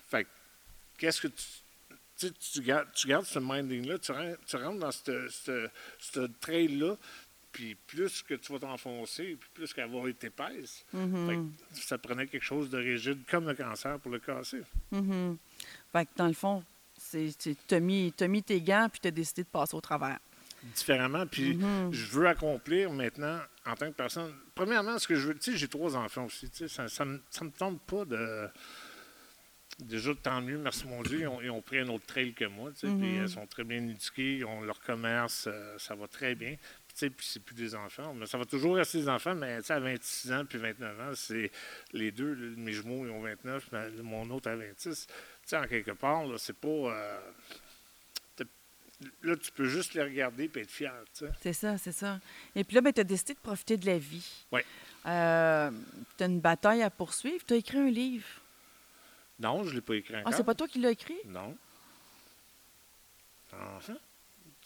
Fait 0.10 0.24
que, 0.24 0.30
qu'est-ce 0.98 1.22
que 1.22 1.28
tu 1.28 1.44
tu, 2.18 2.28
sais, 2.28 2.34
tu 2.54 2.62
gardes, 2.62 2.88
tu 2.94 3.08
gardes 3.08 3.26
ce 3.26 3.40
minding-là, 3.40 3.98
tu, 3.98 4.12
ren- 4.12 4.36
tu 4.46 4.56
rentres 4.56 4.78
dans 4.80 4.92
ce 4.92 6.28
trail-là, 6.40 6.96
puis 7.52 7.76
plus 7.76 8.24
que 8.24 8.34
tu 8.36 8.54
vas 8.54 8.60
t'enfoncer, 8.60 9.38
puis 9.39 9.49
plus 9.54 9.74
qu'elle 9.74 9.89
va 9.89 10.10
être 10.10 10.24
épaisse. 10.24 10.86
Fait 10.91 11.36
que 11.36 11.82
ça 11.82 11.97
prenait 11.97 12.28
quelque 12.28 12.43
chose 12.43 12.70
de 12.70 12.78
rigide, 12.78 13.20
comme 13.30 13.47
le 13.47 13.56
cancer, 13.56 13.99
pour 13.99 14.12
le 14.12 14.20
casser. 14.20 14.62
Mhm. 14.91 15.38
Fait 15.91 16.06
que 16.06 16.12
dans 16.16 16.28
le 16.28 16.34
fond, 16.34 16.64
tu 17.12 17.56
as 17.72 17.80
mis, 17.80 18.14
mis 18.28 18.43
tes 18.43 18.62
gants 18.62 18.88
puis 18.91 19.02
tu 19.02 19.08
as 19.08 19.12
décidé 19.12 19.43
de 19.43 19.49
passer 19.49 19.76
au 19.76 19.82
travers. 19.82 20.20
Différemment, 20.76 21.26
puis 21.26 21.60
je 21.91 22.06
veux 22.12 22.28
accomplir 22.28 22.91
maintenant, 22.91 23.39
en 23.66 23.76
tant 23.76 23.88
que 23.88 23.95
personne, 23.95 24.32
premièrement, 24.54 24.99
ce 24.99 25.08
que 25.08 25.16
je 25.16 25.30
veux, 25.30 25.34
tu 25.34 25.52
sais, 25.52 25.58
j'ai 25.58 25.68
trois 25.68 25.95
enfants 25.95 26.26
aussi, 26.26 26.49
tu 26.52 26.58
sais, 26.58 26.68
ça, 26.68 26.88
ça, 26.88 27.04
me, 27.04 27.20
ça 27.32 27.43
me 27.43 27.49
tente 27.52 27.82
pas 27.82 28.06
de... 28.06 28.47
Déjà, 29.80 30.14
tant 30.14 30.39
mieux, 30.41 30.60
merci 30.60 30.86
mon 30.86 31.02
Dieu, 31.02 31.22
ils 31.22 31.28
ont, 31.28 31.41
ils 31.41 31.49
ont 31.49 31.64
pris 31.64 31.80
un 31.80 31.88
autre 31.88 32.06
trail 32.06 32.34
que 32.36 32.45
moi, 32.45 32.70
tu 32.72 32.88
sais, 32.88 32.93
puis 32.93 33.16
ils 33.16 33.28
sont 33.30 33.47
très 33.47 33.64
bien 33.64 33.78
éduqués, 33.78 34.38
ils 34.38 34.45
ont 34.45 34.62
leur 34.62 34.80
commerce, 34.82 35.45
euh, 35.47 35.76
ça 35.80 35.95
va 35.95 36.08
très 36.08 36.36
bien. 36.36 36.56
Puis, 36.96 37.14
c'est 37.22 37.39
plus 37.39 37.56
des 37.56 37.74
enfants, 37.76 38.14
mais 38.14 38.26
ça 38.26 38.38
va 38.38 38.46
toujours 38.46 38.76
rester 38.76 39.00
des 39.00 39.10
enfants, 39.10 39.34
mais 39.36 39.60
à 39.70 39.80
26 39.80 40.32
ans 40.34 40.46
puis 40.46 40.58
29 40.60 41.00
ans, 41.00 41.12
c'est 41.16 41.52
les 41.94 42.12
deux, 42.12 42.36
mes 42.58 42.74
jumeaux, 42.74 43.06
ils 43.06 43.12
ont 43.12 43.22
29, 43.22 43.70
mais 43.72 43.89
mon 44.02 44.30
autre 44.32 44.50
à 44.50 44.56
26. 44.56 45.08
Tu 45.08 45.14
sais, 45.46 45.58
en 45.58 45.64
quelque 45.66 45.92
part, 45.92 46.26
là, 46.26 46.38
c'est 46.38 46.58
pas... 46.58 46.68
euh, 46.68 47.20
là, 49.24 49.36
tu 49.36 49.52
peux 49.52 49.66
juste 49.66 49.94
les 49.96 50.04
regarder 50.04 50.50
et 50.54 50.60
être 50.60 50.70
fier, 50.72 50.94
tu 51.18 51.26
sais. 51.26 51.32
C'est 51.42 51.54
ça, 51.54 51.78
c'est 51.78 51.92
ça. 51.92 52.20
Et 52.56 52.64
puis 52.64 52.76
là, 52.76 52.82
ben, 52.82 52.94
tu 52.94 53.02
as 53.02 53.04
décidé 53.04 53.34
de 53.34 53.39
profiter 53.39 53.78
de 53.78 53.86
la 53.86 53.98
vie. 53.98 54.46
Oui. 54.52 54.62
Euh, 55.08 55.72
tu 56.18 56.24
as 56.24 56.28
une 56.28 56.39
bataille 56.39 56.84
à 56.84 56.89
poursuivre. 56.92 57.44
Tu 57.48 57.54
as 57.56 57.58
écrit 57.58 57.80
un 57.80 57.89
livre. 57.89 58.28
Non, 59.39 59.64
je 59.64 59.70
ne 59.72 59.76
l'ai 59.76 59.82
pas 59.82 59.96
écrit 59.96 60.14
Ah, 60.16 60.20
encore. 60.20 60.34
c'est 60.36 60.44
pas 60.44 60.54
toi 60.54 60.68
qui 60.68 60.80
l'as 60.80 60.92
écrit? 60.92 61.18
Non. 61.26 61.58
Ah, 63.54 63.80
hein? 63.89 63.98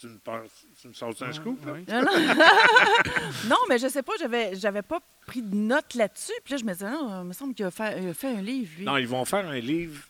Tu 0.06 0.12
me, 0.14 0.18
parles- 0.20 0.48
tu 0.82 0.88
me 0.88 0.94
sors 0.94 1.14
un 1.24 1.32
scoop, 1.34 1.66
là? 1.66 1.74
Oui. 1.74 1.86
Non, 1.88 2.02
non. 2.02 2.12
non, 3.50 3.58
mais 3.70 3.78
je 3.80 3.88
sais 3.88 4.04
pas, 4.04 4.14
j'avais, 4.20 4.56
j'avais 4.56 4.82
pas 4.82 5.00
pris 5.26 5.42
de 5.42 5.56
notes 5.56 5.94
là-dessus. 5.96 6.34
Puis 6.44 6.54
là, 6.54 6.58
je 6.58 6.64
me 6.66 6.74
disais, 6.74 6.90
non, 6.90 7.22
il 7.24 7.28
me 7.28 7.34
semble 7.34 7.54
qu'il 7.54 7.66
a 7.66 7.72
fait, 7.72 8.02
il 8.02 8.10
a 8.10 8.14
fait 8.14 8.36
un 8.36 8.42
livre, 8.42 8.72
lui. 8.78 8.86
Non, 8.86 8.98
ils 8.98 9.08
vont 9.08 9.26
faire 9.26 9.48
un 9.48 9.60
livre, 9.60 10.02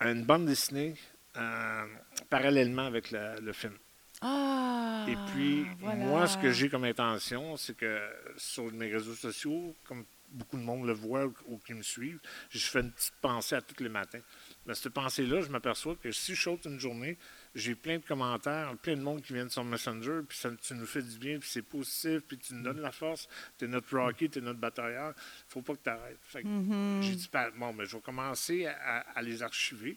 une 0.00 0.24
bande 0.24 0.46
dessinée, 0.46 0.94
euh, 1.36 1.84
parallèlement 2.30 2.86
avec 2.86 3.10
la- 3.10 3.38
le 3.40 3.52
film. 3.52 3.74
Ah! 4.20 5.06
Et 5.08 5.16
puis, 5.32 5.66
voilà. 5.80 5.96
moi, 5.96 6.26
ce 6.26 6.38
que 6.38 6.50
j'ai 6.50 6.68
comme 6.68 6.84
intention, 6.84 7.56
c'est 7.56 7.76
que 7.76 8.00
sur 8.36 8.72
mes 8.72 8.90
réseaux 8.90 9.14
sociaux, 9.14 9.74
comme 9.86 10.04
beaucoup 10.30 10.56
de 10.56 10.62
monde 10.62 10.86
le 10.86 10.94
voit 10.94 11.26
ou, 11.26 11.34
ou 11.46 11.58
qui 11.58 11.74
me 11.74 11.82
suivent, 11.82 12.18
je 12.50 12.58
fais 12.58 12.80
une 12.80 12.90
petite 12.90 13.14
pensée 13.20 13.54
à 13.54 13.60
tous 13.60 13.82
les 13.82 13.88
matins. 13.90 14.20
Mais 14.66 14.74
cette 14.74 14.92
pensée-là, 14.94 15.42
je 15.42 15.48
m'aperçois 15.48 15.94
que 15.96 16.10
si 16.10 16.34
je 16.34 16.42
saute 16.42 16.64
une 16.64 16.80
journée, 16.80 17.18
j'ai 17.54 17.74
plein 17.76 17.98
de 17.98 18.04
commentaires, 18.04 18.76
plein 18.78 18.96
de 18.96 19.00
monde 19.02 19.22
qui 19.22 19.32
viennent 19.32 19.48
sur 19.50 19.62
Messenger, 19.64 20.20
puis 20.28 20.36
ça, 20.36 20.50
tu 20.60 20.74
nous 20.74 20.86
fais 20.86 21.02
du 21.02 21.16
bien, 21.18 21.38
puis 21.38 21.48
c'est 21.48 21.62
positif, 21.62 22.20
puis 22.26 22.36
tu 22.38 22.52
nous 22.54 22.62
donnes 22.62 22.80
la 22.80 22.90
force. 22.92 23.28
Tu 23.58 23.64
es 23.66 23.68
notre 23.68 23.96
Rocky, 23.96 24.28
tu 24.28 24.38
es 24.38 24.42
notre 24.42 24.58
batailleur. 24.58 25.14
faut 25.48 25.62
pas 25.62 25.74
que 25.74 25.82
tu 25.84 25.90
arrêtes. 25.90 26.18
Mm-hmm. 26.34 27.02
J'ai 27.02 27.14
dit, 27.14 27.28
ben, 27.32 27.50
bon, 27.56 27.72
mais 27.72 27.86
je 27.86 27.96
vais 27.96 28.02
commencer 28.02 28.66
à, 28.66 28.72
à- 28.98 29.18
à 29.18 29.22
les 29.22 29.42
archiver, 29.42 29.96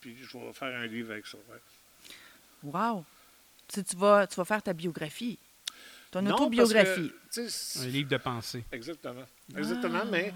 puis 0.00 0.16
je 0.22 0.38
vais 0.38 0.52
faire 0.54 0.74
un 0.74 0.86
livre 0.86 1.10
avec 1.12 1.26
ça. 1.26 1.36
ouais. 1.36 1.60
Wow! 2.62 3.04
Tu, 3.68 3.82
tu, 3.84 3.96
vas, 3.96 4.26
tu 4.26 4.36
vas 4.36 4.44
faire 4.44 4.62
ta 4.62 4.72
biographie. 4.72 5.38
Ton 6.10 6.22
Non, 6.22 6.34
autobiographie. 6.36 7.12
parce 7.34 7.74
que, 7.76 7.84
Un 7.84 7.88
livre 7.88 8.08
de 8.08 8.16
pensée. 8.16 8.64
Exactement. 8.72 9.26
Exactement, 9.56 10.00
Ah. 10.02 10.08
mais 10.10 10.32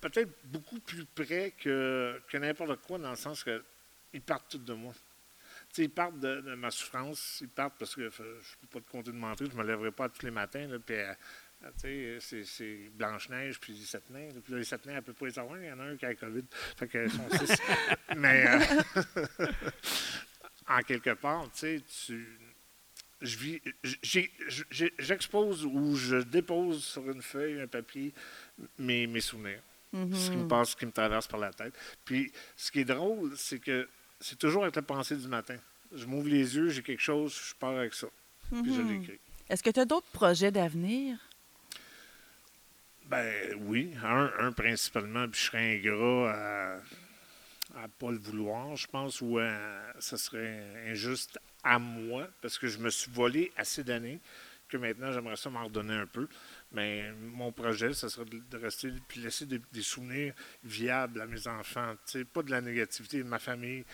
peut-être 0.00 0.30
beaucoup 0.44 0.78
plus 0.80 1.04
près 1.06 1.54
que, 1.58 2.20
que 2.28 2.36
n'importe 2.36 2.76
quoi, 2.82 2.98
dans 2.98 3.10
le 3.10 3.16
sens 3.16 3.42
que 3.42 3.64
ils 4.12 4.20
partent 4.20 4.48
tous 4.50 4.58
de 4.58 4.74
moi. 4.74 4.92
Ils 5.78 5.90
partent 5.90 6.18
de, 6.18 6.40
de 6.40 6.54
ma 6.54 6.70
souffrance, 6.70 7.38
ils 7.40 7.48
partent 7.48 7.78
parce 7.78 7.94
que 7.94 8.02
euh, 8.02 8.10
je 8.10 8.22
ne 8.22 8.66
peux 8.66 8.78
pas 8.78 8.80
te 8.80 8.90
compter 8.90 9.10
de 9.10 9.16
mentir, 9.16 9.46
je 9.50 9.56
ne 9.56 9.62
me 9.62 9.66
lèverai 9.66 9.90
pas 9.90 10.08
tous 10.08 10.24
les 10.24 10.30
matins, 10.30 10.66
là, 10.66 10.78
puis 10.78 10.96
euh, 10.96 12.20
sais, 12.20 12.42
c'est, 12.44 12.90
Blanche-Neige 12.94 13.58
puis 13.60 13.72
les 13.72 13.84
sept 13.84 14.10
nains. 14.10 14.28
Puis 14.44 14.54
les 14.54 14.64
sept 14.64 14.84
nains, 14.84 14.92
elle 14.92 14.98
ne 14.98 15.04
peut 15.04 15.12
pas 15.12 15.26
les 15.26 15.32
savoir, 15.32 15.58
il 15.58 15.66
y 15.66 15.72
en 15.72 15.78
a 15.78 15.84
un 15.84 15.96
qui 15.96 16.04
a 16.04 16.08
la 16.08 16.14
COVID. 16.14 16.44
Fait 16.76 16.88
que 16.88 17.08
sont 17.08 17.28
six. 17.38 17.56
Mais 18.16 18.46
euh, 18.48 18.60
en 20.68 20.80
quelque 20.80 21.14
part, 21.14 21.44
tu 21.52 21.58
sais, 21.58 21.82
tu 22.06 22.38
j'expose 24.98 25.64
ou 25.64 25.94
je 25.94 26.16
dépose 26.16 26.82
sur 26.82 27.08
une 27.08 27.22
feuille, 27.22 27.60
un 27.60 27.68
papier, 27.68 28.12
mes, 28.78 29.06
mes 29.06 29.20
souvenirs, 29.20 29.62
ce 29.92 30.30
qui 30.30 30.36
me 30.36 30.48
passe, 30.48 30.70
ce 30.70 30.76
qui 30.76 30.86
me 30.86 30.92
traverse 30.92 31.28
par 31.28 31.38
la 31.38 31.52
tête. 31.52 31.74
Puis, 32.04 32.32
ce 32.56 32.72
qui 32.72 32.80
est 32.80 32.84
drôle, 32.84 33.32
c'est 33.36 33.60
que 33.60 33.88
c'est 34.22 34.38
toujours 34.38 34.62
avec 34.62 34.76
la 34.76 34.82
pensée 34.82 35.16
du 35.16 35.28
matin. 35.28 35.56
Je 35.94 36.06
m'ouvre 36.06 36.28
les 36.28 36.56
yeux, 36.56 36.70
j'ai 36.70 36.82
quelque 36.82 37.02
chose, 37.02 37.38
je 37.50 37.54
pars 37.54 37.76
avec 37.76 37.92
ça. 37.92 38.06
Puis 38.62 38.74
je 38.74 38.80
l'écris. 38.80 39.18
Est-ce 39.48 39.62
que 39.62 39.70
tu 39.70 39.80
as 39.80 39.84
d'autres 39.84 40.10
projets 40.12 40.50
d'avenir? 40.50 41.18
Ben 43.06 43.54
oui, 43.66 43.92
un, 44.02 44.30
un 44.38 44.52
principalement, 44.52 45.28
puis 45.28 45.40
je 45.40 45.46
serais 45.46 45.76
ingrat 45.76 46.32
à, 46.32 46.74
à 47.84 47.88
pas 47.98 48.10
le 48.10 48.18
vouloir, 48.18 48.74
je 48.76 48.86
pense, 48.86 49.20
ou 49.20 49.38
à- 49.38 49.92
ça 49.98 50.16
serait 50.16 50.64
injuste 50.88 51.38
à 51.62 51.78
moi, 51.78 52.26
parce 52.40 52.58
que 52.58 52.68
je 52.68 52.78
me 52.78 52.88
suis 52.90 53.10
volé 53.10 53.52
assez 53.56 53.84
d'années 53.84 54.18
que 54.68 54.76
maintenant, 54.78 55.12
j'aimerais 55.12 55.36
ça 55.36 55.50
m'en 55.50 55.64
redonner 55.64 55.94
un 55.94 56.06
peu. 56.06 56.26
Mais 56.72 57.12
mon 57.12 57.52
projet, 57.52 57.92
ce 57.92 58.08
serait 58.08 58.24
de, 58.24 58.56
rester 58.56 58.90
puis 59.06 59.20
laisser 59.20 59.46
des, 59.46 59.82
souvenirs 59.82 60.34
viables 60.64 61.20
à 61.20 61.26
mes 61.26 61.46
enfants. 61.46 61.94
Pas 62.32 62.42
de 62.42 62.50
la 62.50 62.60
négativité 62.60 63.18
de 63.18 63.28
ma 63.28 63.38
famille. 63.38 63.84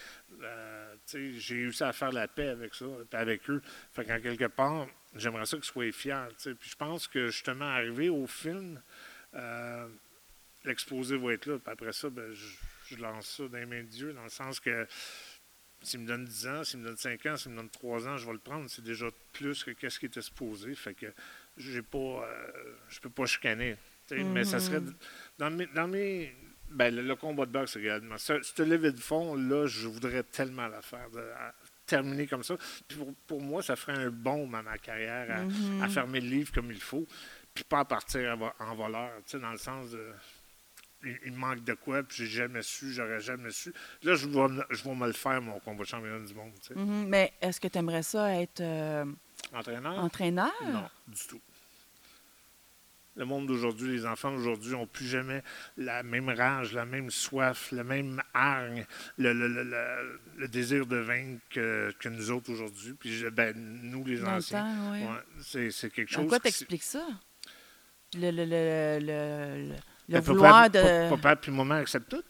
Euh, 0.42 0.94
j'ai 1.12 1.56
réussi 1.56 1.82
à 1.82 1.92
faire 1.92 2.12
la 2.12 2.28
paix 2.28 2.48
avec 2.48 2.74
ça, 2.74 2.86
avec 3.12 3.50
eux. 3.50 3.60
Fait 3.92 4.04
qu'en 4.04 4.20
quelque 4.20 4.46
part, 4.46 4.86
j'aimerais 5.14 5.46
ça 5.46 5.56
qu'ils 5.56 5.66
soient 5.66 5.90
fiers. 5.90 6.28
Puis 6.38 6.70
je 6.70 6.76
pense 6.76 7.08
que 7.08 7.28
justement, 7.28 7.64
arrivé 7.64 8.08
au 8.08 8.26
film, 8.26 8.80
euh, 9.34 9.88
l'exposé 10.64 11.16
va 11.16 11.32
être 11.32 11.46
là. 11.46 11.58
Puis 11.58 11.72
après 11.72 11.92
ça, 11.92 12.08
ben, 12.10 12.32
je, 12.32 12.94
je 12.94 12.96
lance 13.00 13.26
ça 13.26 13.48
dans 13.48 13.58
les 13.58 13.66
mains 13.66 13.82
de 13.82 13.88
Dieu, 13.88 14.12
dans 14.12 14.22
le 14.24 14.28
sens 14.28 14.60
que 14.60 14.86
s'il 15.82 16.00
me 16.00 16.06
donne 16.06 16.24
10 16.24 16.46
ans, 16.48 16.64
s'il 16.64 16.80
me 16.80 16.84
donne 16.86 16.96
5 16.96 17.24
ans, 17.26 17.36
s'il 17.36 17.52
me 17.52 17.56
donne 17.56 17.70
3 17.70 18.08
ans, 18.08 18.16
je 18.16 18.26
vais 18.26 18.32
le 18.32 18.38
prendre. 18.38 18.68
C'est 18.68 18.82
déjà 18.84 19.06
plus 19.32 19.62
que 19.64 19.70
qu'est-ce 19.72 19.98
qui 19.98 20.06
était 20.06 20.22
supposé. 20.22 20.74
Fait 20.74 20.94
que 20.94 21.06
j'ai 21.56 21.82
pas, 21.82 21.98
euh, 21.98 22.50
je 22.88 23.00
peux 23.00 23.10
pas 23.10 23.26
chicaner. 23.26 23.76
Mais 24.10 24.44
ça 24.44 24.58
serait 24.60 24.80
dans 25.38 25.50
mes, 25.50 25.66
dans 25.66 25.86
mes 25.88 26.34
ben, 26.70 26.94
le, 26.94 27.02
le 27.02 27.14
combat 27.16 27.46
de 27.46 27.52
boxe 27.52 27.76
également. 27.76 28.16
Ce, 28.18 28.40
cette 28.42 28.60
levée 28.60 28.92
de 28.92 29.00
fond 29.00 29.34
là, 29.34 29.66
je 29.66 29.86
voudrais 29.88 30.22
tellement 30.22 30.66
la 30.68 30.82
faire. 30.82 31.10
de- 31.10 31.18
à- 31.20 31.54
terminer 31.86 32.26
comme 32.26 32.42
ça. 32.42 32.54
Puis 32.86 32.98
pour, 32.98 33.14
pour 33.26 33.40
moi, 33.40 33.62
ça 33.62 33.74
ferait 33.74 33.94
un 33.96 34.10
bond 34.10 34.46
dans 34.46 34.62
ma 34.62 34.76
carrière 34.76 35.26
à, 35.80 35.82
à 35.84 35.88
fermer 35.88 36.20
le 36.20 36.28
livre 36.28 36.52
comme 36.52 36.70
il 36.70 36.82
faut, 36.82 37.06
puis 37.54 37.64
pas 37.64 37.78
à 37.78 37.84
partir 37.86 38.36
en 38.58 38.74
voleur, 38.74 39.10
tu 39.24 39.30
sais, 39.30 39.38
dans 39.38 39.52
le 39.52 39.56
sens 39.56 39.92
de 39.92 40.04
il, 41.04 41.32
manque 41.32 41.62
de 41.64 41.74
quoi, 41.74 42.02
puis 42.02 42.16
j'ai 42.18 42.26
jamais 42.26 42.62
su, 42.62 42.92
j'aurais 42.92 43.20
jamais 43.20 43.50
su. 43.50 43.72
Là, 44.02 44.14
je 44.14 44.26
vais, 44.26 44.48
me- 44.48 44.64
je 44.70 44.82
vais 44.82 44.94
me 44.94 45.06
le 45.06 45.12
faire, 45.12 45.40
mon 45.40 45.58
combat 45.60 45.84
de 45.84 45.88
championnat 45.88 46.26
du 46.26 46.34
monde. 46.34 46.52
tu 46.60 46.68
sais. 46.68 46.74
Mhm. 46.74 47.06
Mais 47.08 47.32
est-ce 47.40 47.60
que 47.60 47.68
tu 47.68 47.78
aimerais 47.78 48.02
ça 48.02 48.34
être 48.34 48.60
euh, 48.60 49.04
Entraîneur? 49.52 49.98
entraîneur? 49.98 50.52
Non, 50.64 50.88
du 51.06 51.26
tout. 51.28 51.40
Le 53.16 53.24
monde 53.24 53.48
d'aujourd'hui, 53.48 53.90
les 53.90 54.06
enfants 54.06 54.30
d'aujourd'hui 54.30 54.70
n'ont 54.72 54.86
plus 54.86 55.06
jamais 55.08 55.42
la 55.76 56.04
même 56.04 56.28
rage, 56.28 56.72
la 56.72 56.84
même 56.84 57.10
soif, 57.10 57.72
la 57.72 57.82
même 57.82 58.22
hargne, 58.32 58.86
le, 59.16 59.32
le- 59.32 59.48
le- 59.48 60.20
le- 60.36 60.46
désir 60.48 60.86
de 60.86 60.98
vaincre 60.98 61.40
que, 61.50 61.92
que 61.98 62.08
nous 62.08 62.30
autres 62.30 62.52
aujourd'hui. 62.52 62.92
Puis, 62.92 63.12
je- 63.16 63.26
ben, 63.28 63.56
nous, 63.56 64.04
les 64.04 64.18
Dans 64.20 64.36
anciens, 64.36 64.62
temps, 64.62 64.92
oui. 64.92 65.00
ouais, 65.02 65.42
c'est, 65.42 65.70
c'est 65.72 65.90
quelque 65.90 66.12
chose. 66.12 66.28
quoi 66.28 66.38
qui- 66.38 66.44
t'expliques 66.44 66.84
ça? 66.84 67.04
Le, 68.14 68.30
le, 70.08 70.20
vouloir 70.20 70.70
de... 70.70 70.80
pa- 70.80 71.08
Papa 71.16 71.36
puis 71.36 71.50
maman 71.52 71.74
acceptent 71.76 72.08
tout. 72.10 72.22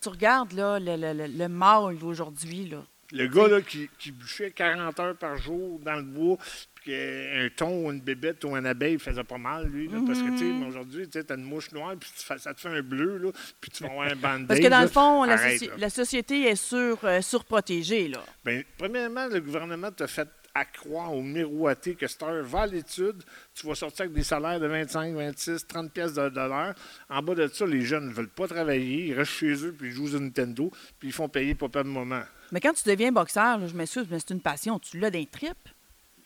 Tu 0.00 0.08
regardes 0.08 0.52
là, 0.52 0.78
le, 0.80 0.96
le, 0.96 1.12
le, 1.12 1.26
le 1.28 1.48
mâle 1.48 1.96
d'aujourd'hui, 1.98 2.66
là. 2.68 2.78
Le 3.14 3.26
gars 3.26 3.46
là, 3.46 3.60
qui, 3.60 3.90
qui 3.98 4.10
bûchait 4.10 4.50
40 4.52 4.98
heures 4.98 5.16
par 5.16 5.36
jour 5.36 5.78
dans 5.80 5.96
le 5.96 6.02
bois, 6.02 6.38
puis 6.74 6.86
qu'un 6.90 7.48
thon 7.54 7.84
ou 7.84 7.92
une 7.92 8.00
bébête 8.00 8.42
ou 8.44 8.56
une 8.56 8.64
abeille 8.64 8.98
faisait 8.98 9.22
pas 9.22 9.36
mal, 9.36 9.66
lui. 9.66 9.86
là, 9.86 9.98
Parce 10.06 10.18
que, 10.22 10.30
tu 10.30 10.38
sais, 10.38 10.44
Mm-hmm. 10.46 10.66
aujourd'hui, 10.66 11.08
tu 11.10 11.18
as 11.18 11.34
une 11.34 11.44
mouche 11.44 11.70
noire, 11.72 11.94
puis 12.00 12.10
ça 12.16 12.54
te 12.54 12.58
fait 12.60 12.68
un 12.70 12.80
bleu, 12.80 13.18
là, 13.18 13.30
puis 13.60 13.70
tu 13.70 13.82
vas 13.84 13.90
avoir 13.90 14.08
un 14.08 14.16
band 14.16 14.46
Parce 14.46 14.60
que 14.60 14.66
dans 14.68 14.80
le 14.80 14.88
fond, 14.88 15.24
la, 15.24 15.36
soci- 15.36 15.88
société 15.90 16.44
est 16.48 16.56
sur, 16.56 17.04
euh, 17.04 17.20
surprotégée, 17.20 18.08
là. 18.08 18.24
Bien, 18.46 18.62
premièrement, 18.78 19.26
le 19.26 19.40
gouvernement 19.40 19.92
t'a 19.92 20.06
fait 20.06 20.28
à 20.54 20.64
croire 20.66 21.14
au 21.14 21.22
miroiter 21.22 21.94
que 21.94 22.06
cette 22.06 22.22
heure, 22.22 22.44
va 22.44 22.62
à 22.62 22.66
l'étude, 22.66 23.22
tu 23.54 23.66
vas 23.66 23.74
sortir 23.74 24.02
avec 24.04 24.14
des 24.14 24.22
salaires 24.22 24.60
de 24.60 24.66
25, 24.66 25.14
26, 25.14 25.66
30 25.66 25.90
pièces 25.92 26.12
de 26.14 26.28
dollars. 26.28 26.74
En 27.08 27.22
bas 27.22 27.34
de 27.34 27.46
ça, 27.48 27.64
les 27.66 27.80
jeunes 27.82 28.08
ne 28.08 28.12
veulent 28.12 28.28
pas 28.28 28.46
travailler, 28.46 29.06
ils 29.08 29.14
restent 29.14 29.32
chez 29.32 29.52
eux, 29.64 29.72
puis 29.72 29.88
ils 29.88 29.92
jouent 29.94 30.14
au 30.14 30.20
Nintendo, 30.20 30.70
puis 30.98 31.08
ils 31.08 31.12
font 31.12 31.28
payer 31.28 31.54
papa 31.54 31.82
de 31.82 31.88
moment. 31.88 32.22
Mais 32.50 32.60
quand 32.60 32.74
tu 32.74 32.86
deviens 32.88 33.10
boxeur, 33.12 33.56
là, 33.58 33.66
je 33.66 33.74
m'excuse, 33.74 34.06
mais 34.10 34.18
c'est 34.20 34.30
une 34.34 34.42
passion. 34.42 34.78
Tu 34.78 34.98
l'as 34.98 35.10
d'un 35.10 35.24
trip? 35.24 35.56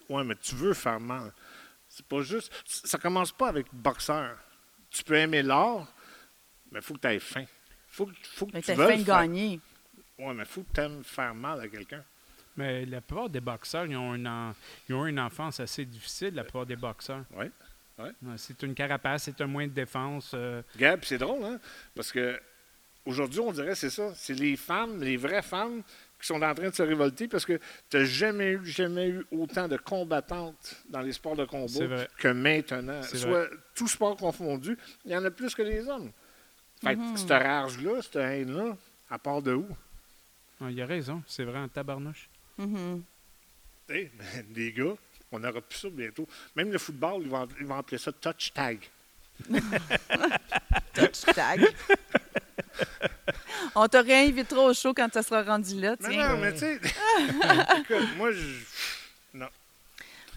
Ouais, 0.09 0.25
mais 0.25 0.35
tu 0.37 0.57
veux 0.57 0.75
faire 0.75 0.99
mal. 0.99 1.33
C'est 1.89 2.05
pas 2.07 2.23
juste. 2.23 2.53
Ça 2.65 2.99
commence 2.99 3.31
pas 3.31 3.49
avec 3.49 3.67
boxeur. 3.73 4.37
Tu 4.91 5.05
peux 5.05 5.15
aimer 5.15 5.43
l'art, 5.43 5.87
mais 6.73 6.81
il 6.81 6.83
faut 6.83 6.95
que 6.95 7.01
tu 7.01 7.09
aies 7.09 7.21
faim. 7.21 7.45
faut, 7.89 8.07
que- 8.07 8.13
faut 8.25 8.47
que 8.47 8.53
Mais 8.55 8.61
tu 8.63 8.73
veuilles 8.75 8.97
faim 8.97 9.03
de 9.03 9.07
gagner. 9.07 9.61
Ouais, 10.19 10.35
mais 10.35 10.43
il 10.43 10.47
faut 10.49 10.63
que 10.63 10.73
tu 10.75 10.81
aimes 10.81 11.03
faire 11.05 11.35
mal 11.35 11.61
à 11.61 11.69
quelqu'un. 11.69 12.03
Mais 12.57 12.87
la 12.87 13.01
plupart 13.01 13.29
des 13.29 13.41
boxeurs, 13.41 13.87
ils 13.87 13.97
ont, 13.97 14.15
une 14.15 14.27
en- 14.29 14.55
ils 14.89 14.95
ont 14.95 15.07
une 15.07 15.21
enfance 15.21 15.61
assez 15.61 15.85
difficile, 15.85 16.35
la 16.35 16.43
plupart 16.45 16.65
des 16.67 16.77
boxeurs. 16.77 17.25
Ouais, 17.37 17.51
ouais. 17.99 18.11
C'est 18.37 18.63
une 18.63 18.75
carapace, 18.75 19.25
c'est 19.25 19.41
un 19.41 19.47
moyen 19.47 19.69
de 19.69 19.75
défense. 19.75 20.33
euh, 20.35 20.63
Gab, 20.77 21.01
c'est 21.05 21.19
drôle, 21.19 21.45
hein? 21.45 21.59
Parce 21.95 22.11
que 22.13 22.41
aujourd'hui, 23.05 23.41
on 23.41 23.53
dirait 23.53 23.69
que 23.69 23.75
c'est 23.75 23.91
ça. 23.91 24.13
C'est 24.15 24.35
les 24.35 24.57
femmes, 24.57 25.03
les 25.03 25.17
vraies 25.17 25.43
femmes, 25.43 25.83
qui 26.19 26.27
sont 26.29 26.41
en 26.43 26.55
train 26.55 26.71
de 26.71 26.75
se 26.75 26.83
révolter 26.83 27.29
parce 27.29 27.45
que 27.45 27.61
tu 27.91 27.97
n'as 27.99 28.05
jamais 28.05 28.53
eu, 28.53 28.65
jamais 28.65 29.09
eu 29.11 29.27
autant 29.31 29.69
de 29.69 29.77
combattantes 29.77 30.77
dans 30.89 31.03
les 31.03 31.13
sports 31.13 31.37
de 31.37 31.45
combat 31.45 32.07
que 32.17 32.29
maintenant. 32.29 33.03
C'est 33.03 33.19
Soit 33.19 33.49
tout 33.75 33.87
sport 33.87 34.17
confondu, 34.17 34.79
il 35.05 35.11
y 35.13 35.17
en 35.17 35.23
a 35.27 35.31
plus 35.31 35.55
que 35.55 35.61
les 35.63 35.87
hommes. 35.87 36.11
Fait 36.83 36.95
Mm-hmm. 36.95 37.13
que 37.13 37.19
cette 37.21 37.31
rage-là, 37.31 38.03
cette 38.03 38.17
haine-là, 38.17 38.77
à 39.11 39.19
part 39.19 39.43
de 39.43 39.53
où? 39.53 39.69
ah, 40.61 40.71
il 40.71 40.81
a 40.81 40.87
raison, 40.87 41.23
c'est 41.27 41.45
vrai, 41.45 41.59
en 41.59 41.69
tabarnouche. 41.69 42.29
Mhm. 42.59 43.03
Hey, 43.89 44.11
ben, 44.15 44.47
les 44.55 44.73
gars, 44.73 44.95
on 45.31 45.39
n'aura 45.39 45.61
plus 45.61 45.79
ça 45.79 45.89
bientôt. 45.91 46.27
Même 46.55 46.71
le 46.73 46.79
football, 46.79 47.23
ils 47.23 47.29
vont, 47.29 47.47
ils 47.61 47.67
vont 47.67 47.77
appeler 47.79 47.99
ça 47.99 48.11
touch 48.13 48.53
tag. 48.53 48.79
Touch 50.95 51.21
tag. 51.35 51.61
On 53.75 53.87
te 53.89 53.97
réinvitera 53.99 54.61
au 54.63 54.73
show 54.75 54.95
quand 54.95 55.13
ça 55.13 55.23
sera 55.23 55.43
rendu 55.43 55.79
là, 55.81 55.97
Non, 56.01 56.09
tiens. 56.09 56.29
non, 56.35 56.39
mais 56.41 56.53
tu 56.55 56.61
sais, 56.61 56.81
moi, 58.17 58.33
je- 58.33 58.65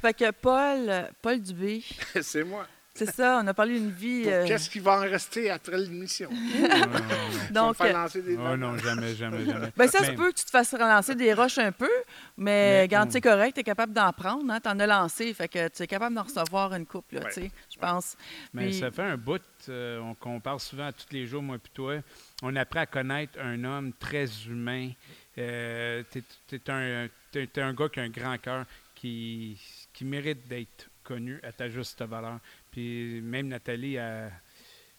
Fait 0.02 0.14
que 0.14 0.32
Paul, 0.32 1.10
Paul 1.22 1.42
Dubé, 1.42 1.84
c'est 2.22 2.44
moi. 2.44 2.68
C'est 3.06 3.16
ça, 3.16 3.40
on 3.44 3.48
a 3.48 3.54
parlé 3.54 3.80
d'une 3.80 3.90
vie... 3.92 4.24
Euh, 4.28 4.46
Qu'est-ce 4.48 4.70
qui 4.70 4.80
va 4.80 4.98
en 4.98 5.02
rester 5.02 5.50
après 5.50 5.78
l'émission? 5.78 6.30
Tu 7.48 7.54
donc, 7.54 7.76
faire 7.78 7.88
euh, 7.98 8.04
lancer 8.04 8.22
des 8.22 8.38
Oh 8.38 8.56
non, 8.58 8.78
jamais, 8.78 9.16
jamais, 9.16 9.46
jamais. 9.46 9.70
ben 9.76 9.88
ça 9.88 10.04
se 10.04 10.12
Mais- 10.12 10.16
peut 10.18 10.30
que 10.32 10.38
tu 10.38 10.46
te 10.46 10.50
fasses 10.52 10.72
relancer 10.74 11.16
des 11.16 11.34
roches 11.34 11.58
un 11.58 11.72
peu, 11.72 11.90
mais, 12.38 12.82
Mais 12.82 12.88
garde, 12.88 13.10
on- 13.10 13.12
c'est 13.12 13.22
correct, 13.22 13.54
tu 13.56 13.62
es 13.62 13.64
capable 13.64 13.94
d'en 13.94 14.12
prendre, 14.14 14.52
hein, 14.52 14.60
tu 14.62 14.70
en 14.70 14.80
as 14.80 14.88
lancé, 14.88 15.34
fait 15.34 15.48
que 15.48 15.68
tu 15.70 15.84
es 15.84 15.88
capable 15.88 16.16
d'en 16.16 16.24
recevoir 16.24 16.74
une 16.76 16.86
coupe, 16.86 17.12
là, 17.12 17.22
Ouais. 17.22 17.28
tu 17.34 17.42
sais, 17.42 17.52
je 17.74 17.78
pense. 17.80 18.16
Mais 18.54 18.66
Puis- 18.66 18.80
ça 18.80 18.92
fait 18.92 19.02
un 19.04 19.18
bout 19.18 19.42
euh, 19.70 20.00
on- 20.00 20.14
qu'on 20.16 20.40
parle 20.40 20.60
souvent 20.60 20.88
à 20.88 20.92
tous 20.94 21.08
les 21.12 21.26
jours, 21.26 21.42
moi 21.42 21.56
et 21.58 21.70
toi. 21.74 21.96
On 22.44 22.56
apprend 22.56 22.82
à 22.82 22.86
connaître 22.86 23.40
un 23.40 23.64
homme 23.64 23.92
très 24.00 24.26
humain. 24.48 24.92
Euh, 25.38 26.04
t'es, 26.10 26.24
t'es 26.48 26.70
un, 26.72 27.08
t'es- 27.32 27.48
t'es 27.48 27.62
un 27.62 27.74
gars 27.74 27.90
qui 27.90 28.00
a 28.00 28.04
un 28.04 28.10
grand 28.10 28.38
cœur, 28.38 28.66
qui, 28.96 29.58
qui 29.94 30.06
mérite 30.06 30.48
d'être 30.48 30.90
connu 31.04 31.40
à 31.44 31.52
ta 31.52 31.70
juste 31.70 32.02
valeur. 32.04 32.40
Puis 32.80 33.20
même 33.22 33.50
Nathalie, 33.50 33.96
elle- 33.96 34.32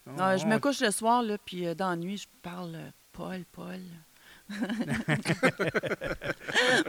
on- 0.07 0.19
Ah, 0.19 0.37
je 0.37 0.45
me 0.45 0.59
couche 0.59 0.81
le 0.81 0.91
soir, 0.91 1.23
là, 1.23 1.39
puis 1.43 1.67
euh, 1.67 1.75
dans 1.75 1.89
la 1.91 1.97
nuit, 1.97 2.19
je 2.19 2.27
parle 2.43 2.75
euh, 2.75 2.91
Paul, 3.13 3.43
Paul. 3.51 3.81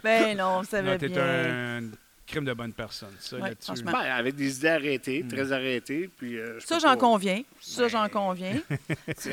ben 0.04 0.38
non, 0.38 0.58
on 0.60 0.64
savait 0.64 0.92
non, 0.94 0.98
t'es 0.98 1.08
bien. 1.08 1.78
un 1.78 1.82
crime 2.28 2.44
de 2.46 2.54
bonne 2.54 2.74
personne, 2.74 3.14
ça, 3.20 3.38
Ouais, 3.38 3.50
là-dessus. 3.50 3.66
franchement. 3.66 3.92
Ben, 3.94 4.12
avec 4.12 4.36
des 4.36 4.58
idées 4.58 4.68
arrêtées, 4.68 5.26
très 5.30 5.52
arrêtées. 5.52 6.10
Puis, 6.18 6.38
euh, 6.38 6.60
je 6.60 6.66
Ça, 6.66 6.80
j'en 6.80 6.90
pas- 6.90 6.98
conviens. 6.98 7.44
Ça, 7.62 7.84
Ben, 7.84 7.88
j'en 7.90 8.10
conviens. 8.10 8.62
Je 9.08 9.32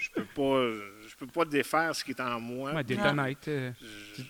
je 0.00 0.10
peux 0.14 0.24
pas, 0.24 0.70
je 1.08 1.16
peux 1.16 1.26
pas 1.26 1.44
défaire 1.46 1.94
ce 1.94 2.04
qui 2.04 2.10
est 2.10 2.20
en 2.20 2.38
moi. 2.40 2.74
Ouais, 2.74 2.84
t'es 2.84 2.98
honnête. 3.00 3.48
euh, 3.48 3.70
Je- 4.16 4.22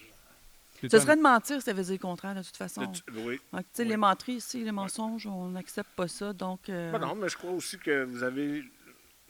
Ce 0.88 0.98
serait 0.98 1.16
de 1.16 1.22
mentir, 1.22 1.60
ça 1.60 1.72
veut 1.72 1.82
dire 1.82 1.92
le 1.92 1.98
contraire, 1.98 2.34
de 2.34 2.42
toute 2.42 2.56
façon. 2.56 2.86
tu- 2.86 3.02
oui. 3.26 3.40
Donc, 3.52 3.64
Oui. 3.78 3.84
les 3.84 3.96
menteries 3.96 4.34
ici, 4.34 4.62
les 4.64 4.72
mensonges, 4.72 5.26
on 5.26 5.48
n'accepte 5.48 5.90
pas 5.96 6.08
ça. 6.08 6.32
Donc, 6.32 6.68
euh, 6.68 6.92
Ben 6.92 6.98
non, 6.98 7.14
mais 7.14 7.28
je 7.28 7.36
crois 7.36 7.50
aussi 7.50 7.78
que 7.78 8.04
vous 8.04 8.22
avez 8.22 8.64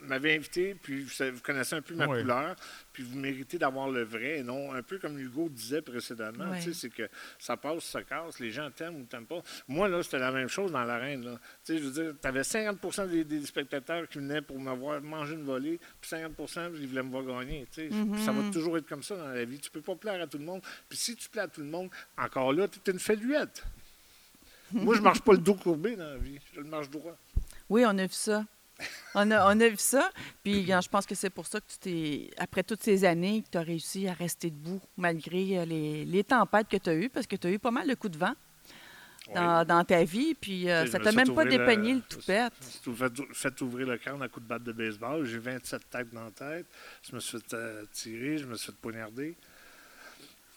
m'avez 0.07 0.35
invité, 0.37 0.75
puis 0.75 1.03
vous, 1.03 1.41
connaissez 1.43 1.75
un 1.77 1.83
peu 1.83 1.95
ma 1.95 2.07
Oui. 2.07 2.21
couleur, 2.23 2.57
puis 2.93 3.03
vous 3.03 3.19
méritez 3.19 3.59
d'avoir 3.59 3.89
le 3.89 4.03
vrai, 4.03 4.39
et 4.39 4.43
non 4.43 4.73
un 4.73 4.83
peu 4.83 4.99
comme 4.99 5.19
Hugo 5.19 5.49
disait 5.49 5.83
précédemment, 5.83 6.51
Oui. 6.51 6.57
tu 6.63 6.73
sais, 6.73 6.81
c'est 6.81 6.91
que 6.91 7.09
ça 7.39 7.57
passe, 7.57 7.85
ça 7.85 8.03
casse, 8.03 8.39
les 8.41 8.51
gens 8.51 8.71
t'aiment 8.71 8.97
ou 9.01 9.05
t'aiment 9.05 9.27
pas. 9.27 9.43
Moi, 9.69 9.89
là, 9.89 10.03
c'était 10.03 10.19
la 10.19 10.31
même 10.33 10.49
chose 10.49 10.73
dans 10.73 10.85
l'arène, 10.85 11.25
là. 11.25 11.39
Tu 11.65 11.73
sais, 11.75 11.79
je 11.79 11.85
veux 11.89 12.03
dire, 12.05 12.15
tu 12.21 12.27
avais 12.29 12.45
50 12.45 13.09
des, 13.11 13.25
des 13.25 13.45
spectateurs 13.47 14.09
qui 14.09 14.19
venaient 14.19 14.43
pour 14.43 14.59
me 14.59 14.75
voir 14.75 15.01
manger 15.03 15.35
une 15.35 15.45
volée, 15.45 15.81
puis 16.01 16.11
50% 16.11 16.71
ils 16.77 16.87
voulaient 16.89 17.03
me 17.03 17.11
voir 17.11 17.25
gagner, 17.25 17.67
tu 17.73 17.83
sais. 17.83 17.89
Puis 17.89 18.23
Ça 18.23 18.33
va 18.33 18.43
Mhm. 18.43 18.51
toujours 18.51 18.77
être 18.79 18.89
comme 18.89 19.03
ça 19.03 19.17
dans 19.17 19.29
la 19.29 19.45
vie. 19.45 19.59
Tu 19.59 19.71
peux 19.71 19.81
pas 19.83 19.95
plaire 19.97 20.21
à 20.23 20.27
tout 20.27 20.39
le 20.39 20.45
monde, 20.45 20.63
puis 20.89 20.99
si 20.99 21.17
tu 21.17 21.29
plais 21.29 21.43
à 21.43 21.49
tout 21.49 21.61
le 21.61 21.67
monde, 21.69 21.91
encore 22.19 22.53
là, 22.53 22.69
tu 22.69 22.79
es 22.87 22.93
une 22.93 22.99
feluette. 22.99 23.65
Moi, 24.73 24.95
je 24.95 25.01
marche 25.01 25.21
pas 25.23 25.33
le 25.33 25.39
dos 25.39 25.55
courbé 25.55 25.97
dans 25.97 26.05
la 26.11 26.17
vie, 26.17 26.39
je 26.55 26.61
le 26.61 26.67
marche 26.67 26.89
droit. 26.91 27.17
oui, 27.69 27.83
on 27.87 27.99
a 27.99 28.03
vu 28.07 28.13
ça. 28.13 28.45
On 29.15 29.31
a, 29.31 29.47
on 29.55 29.61
a 29.61 29.69
vu 29.69 29.77
ça. 29.77 30.11
Puis, 30.43 30.67
je 30.67 30.89
pense 30.89 31.07
que 31.07 31.15
c'est 31.15 31.31
pour 31.31 31.47
ça 31.47 31.61
que 31.61 31.67
tu 31.69 31.79
t'es, 31.79 32.31
après 32.39 32.63
toutes 32.63 32.83
ces 32.83 33.05
années, 33.05 33.43
que 33.43 33.49
tu 33.51 33.59
as 33.59 33.63
réussi 33.63 34.07
à 34.09 34.13
rester 34.13 34.51
debout 34.51 34.81
malgré 34.97 35.59
euh, 35.59 35.65
les, 35.65 36.05
les 36.05 36.25
tempêtes 36.25 36.69
que 36.69 36.77
tu 36.77 36.91
as 36.91 36.95
eues, 36.95 37.09
parce 37.09 37.27
que 37.27 37.37
tu 37.37 37.47
as 37.47 37.51
eu 37.51 37.59
pas 37.59 37.71
mal 37.71 37.89
de 37.89 37.95
coups 37.95 38.13
de 38.15 38.19
vent 38.19 38.35
dans, 39.35 39.65
dans 39.65 39.85
ta 39.85 40.03
vie. 40.05 40.35
Puis, 40.35 40.69
euh, 40.71 40.87
ça 40.87 40.99
je 40.99 41.05
t'a 41.05 41.13
me 41.13 41.17
même 41.17 41.35
pas 41.35 41.45
le- 41.45 41.51
dépeigné 41.51 41.95
le 41.95 42.03
je 42.11 42.17
me 42.17 42.21
toupette. 42.21 42.53
suis 42.61 43.35
fait, 43.35 43.61
ouvrir 43.61 43.87
le 43.87 43.99
crâne 43.99 44.23
à 44.23 44.29
coup 44.29 44.41
de 44.41 44.47
batte 44.47 44.65
de 44.65 44.73
baseball. 44.73 45.25
J'ai 45.25 45.39
27 45.39 45.91
têtes 45.91 46.13
dans 46.15 46.25
la 46.25 46.31
tête. 46.31 46.67
Je 47.09 47.15
me 47.15 47.21
suis 47.21 47.39
fait 47.39 47.55
euh, 47.55 47.85
tirer, 47.93 48.39
je 48.39 48.47
me 48.47 48.55
suis 48.57 48.67
fait 48.73 48.79
poignarder. 48.79 49.37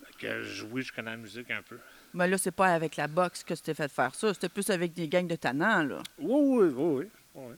Fait 0.05 0.13
que, 0.28 0.43
je- 0.43 0.65
oui, 0.65 0.82
je 0.82 0.91
connais 0.93 1.11
la 1.11 1.17
musique 1.17 1.49
un 1.51 1.61
peu. 1.61 1.78
Mais 2.15 2.28
là, 2.28 2.38
c'est 2.38 2.51
pas 2.51 2.67
avec 2.67 2.95
la 2.95 3.07
boxe 3.07 3.43
que 3.43 3.53
tu 3.55 3.61
t'es 3.61 3.74
fait 3.74 3.91
faire 3.91 4.13
ça. 4.13 4.34
C'était 4.34 4.49
plus 4.49 4.69
avec 4.69 4.93
des 4.93 5.07
gangs 5.07 5.28
de 5.28 5.36
tannants, 5.36 5.84
là. 5.84 6.01
Oui, 6.19 6.28
oui, 6.30 6.67
oui, 6.76 6.76
oui. 6.76 7.05
oui. 7.36 7.55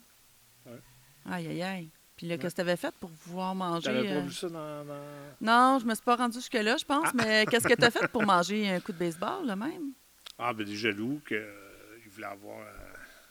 Aïe, 1.29 1.47
aïe, 1.47 1.61
aïe. 1.63 1.89
Puis 2.17 2.27
là, 2.27 2.37
qu'est-ce 2.37 2.55
que 2.55 2.61
tu 2.61 2.67
avais 2.67 2.77
fait 2.77 2.93
pour 2.99 3.09
pouvoir 3.11 3.53
manger? 3.55 3.83
T'avais 3.91 4.07
pas 4.07 4.13
euh, 4.15 4.21
vu 4.21 4.31
ça 4.33 4.47
dans. 4.47 4.85
dans- 4.85 4.93
Non, 5.41 5.79
je 5.79 5.85
me 5.85 5.93
suis 5.95 6.03
pas 6.03 6.15
rendu 6.15 6.37
jusque-là, 6.37 6.77
je 6.77 6.85
Ah. 6.87 6.93
pense. 7.01 7.13
Mais 7.13 7.45
qu'est-ce 7.45 7.67
que 7.67 7.73
tu 7.73 7.83
as 7.83 7.91
fait 7.91 8.07
pour 8.07 8.23
manger 8.25 8.69
un 8.69 8.79
coup 8.79 8.93
de 8.93 8.97
baseball, 8.97 9.45
là, 9.45 9.55
même? 9.55 9.91
Ah, 10.39 10.53
ben 10.53 10.65
des 10.65 10.75
jaloux 10.75 11.21
qu'ils 11.27 12.09
voulaient 12.11 12.27
avoir 12.27 12.59
euh, 12.59 12.71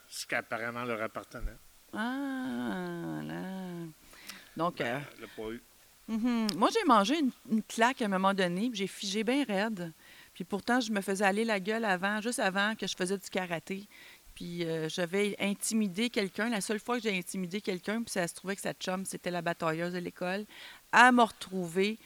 ce 0.08 0.26
qui 0.26 0.34
apparemment 0.34 0.84
leur 0.84 1.00
appartenait. 1.02 1.56
Ah, 1.94 3.20
là. 3.22 3.86
Donc, 4.56 4.80
euh, 4.80 4.98
Elle 5.16 5.22
l'a 5.22 5.28
pas 5.36 5.50
eu. 5.50 5.62
mhm. 6.08 6.46
moi, 6.56 6.68
j'ai 6.72 6.84
mangé 6.86 7.18
une, 7.18 7.30
une 7.50 7.62
claque 7.62 8.02
à 8.02 8.04
un 8.04 8.08
moment 8.08 8.34
donné, 8.34 8.68
puis 8.68 8.78
j'ai 8.80 8.86
figé 8.86 9.24
bien 9.24 9.44
raide. 9.44 9.92
Puis 10.34 10.44
pourtant, 10.44 10.80
je 10.80 10.90
me 10.90 11.00
faisais 11.00 11.24
aller 11.24 11.44
la 11.44 11.60
gueule 11.60 11.84
avant, 11.84 12.20
juste 12.20 12.40
avant 12.40 12.74
que 12.74 12.86
je 12.86 12.94
faisais 12.96 13.16
du 13.16 13.28
karaté. 13.30 13.86
Puis 14.34 14.64
euh, 14.64 14.88
j'avais 14.88 15.36
intimidé 15.40 16.10
quelqu'un. 16.10 16.48
La 16.48 16.60
seule 16.60 16.80
fois 16.80 16.96
que 16.96 17.02
j'ai 17.02 17.16
intimidé 17.16 17.60
quelqu'un, 17.60 18.02
puis 18.02 18.12
ça 18.12 18.26
se 18.26 18.34
trouvait 18.34 18.56
que 18.56 18.62
sa 18.62 18.72
chum, 18.72 19.04
c'était 19.04 19.30
la 19.30 19.42
batailleuse 19.42 19.92
de 19.92 19.98
l'école, 19.98 20.44
à 20.92 21.12
me 21.12 21.22
retrouver. 21.22 21.98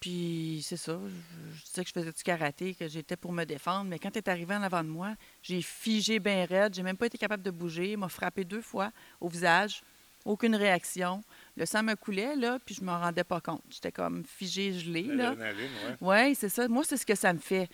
Puis 0.00 0.60
c'est 0.62 0.76
ça, 0.76 1.00
je, 1.02 1.56
je 1.58 1.64
disais 1.64 1.82
que 1.82 1.88
je 1.88 1.94
faisais 1.94 2.12
du 2.12 2.22
karaté, 2.22 2.74
que 2.74 2.86
j'étais 2.88 3.16
pour 3.16 3.32
me 3.32 3.44
défendre. 3.44 3.88
Mais 3.88 3.98
quand 3.98 4.10
elle 4.10 4.18
est 4.18 4.28
arrivée 4.28 4.54
en 4.54 4.62
avant 4.62 4.84
de 4.84 4.88
moi, 4.88 5.14
j'ai 5.42 5.62
figé 5.62 6.18
bien 6.18 6.44
raide. 6.44 6.74
J'ai 6.74 6.82
même 6.82 6.96
pas 6.96 7.06
été 7.06 7.16
capable 7.16 7.42
de 7.42 7.50
bouger. 7.50 7.96
M'a 7.96 8.08
frappé 8.08 8.44
deux 8.44 8.60
fois 8.60 8.92
au 9.20 9.28
visage. 9.28 9.82
Aucune 10.26 10.56
réaction. 10.56 11.22
Le 11.56 11.66
sang 11.66 11.82
me 11.82 11.94
coulait, 11.94 12.34
là, 12.34 12.58
puis 12.64 12.74
je 12.74 12.82
me 12.82 12.90
rendais 12.90 13.24
pas 13.24 13.40
compte. 13.40 13.62
J'étais 13.68 13.92
comme 13.92 14.24
figée, 14.24 14.72
gelée, 14.72 15.02
là. 15.02 15.30
L'adrénaline, 15.30 15.70
ouais. 16.00 16.28
Oui, 16.28 16.34
c'est 16.34 16.48
ça. 16.48 16.66
Moi, 16.66 16.82
c'est 16.84 16.96
ce 16.96 17.04
que 17.04 17.14
ça 17.14 17.32
me 17.32 17.38
fait. 17.38 17.68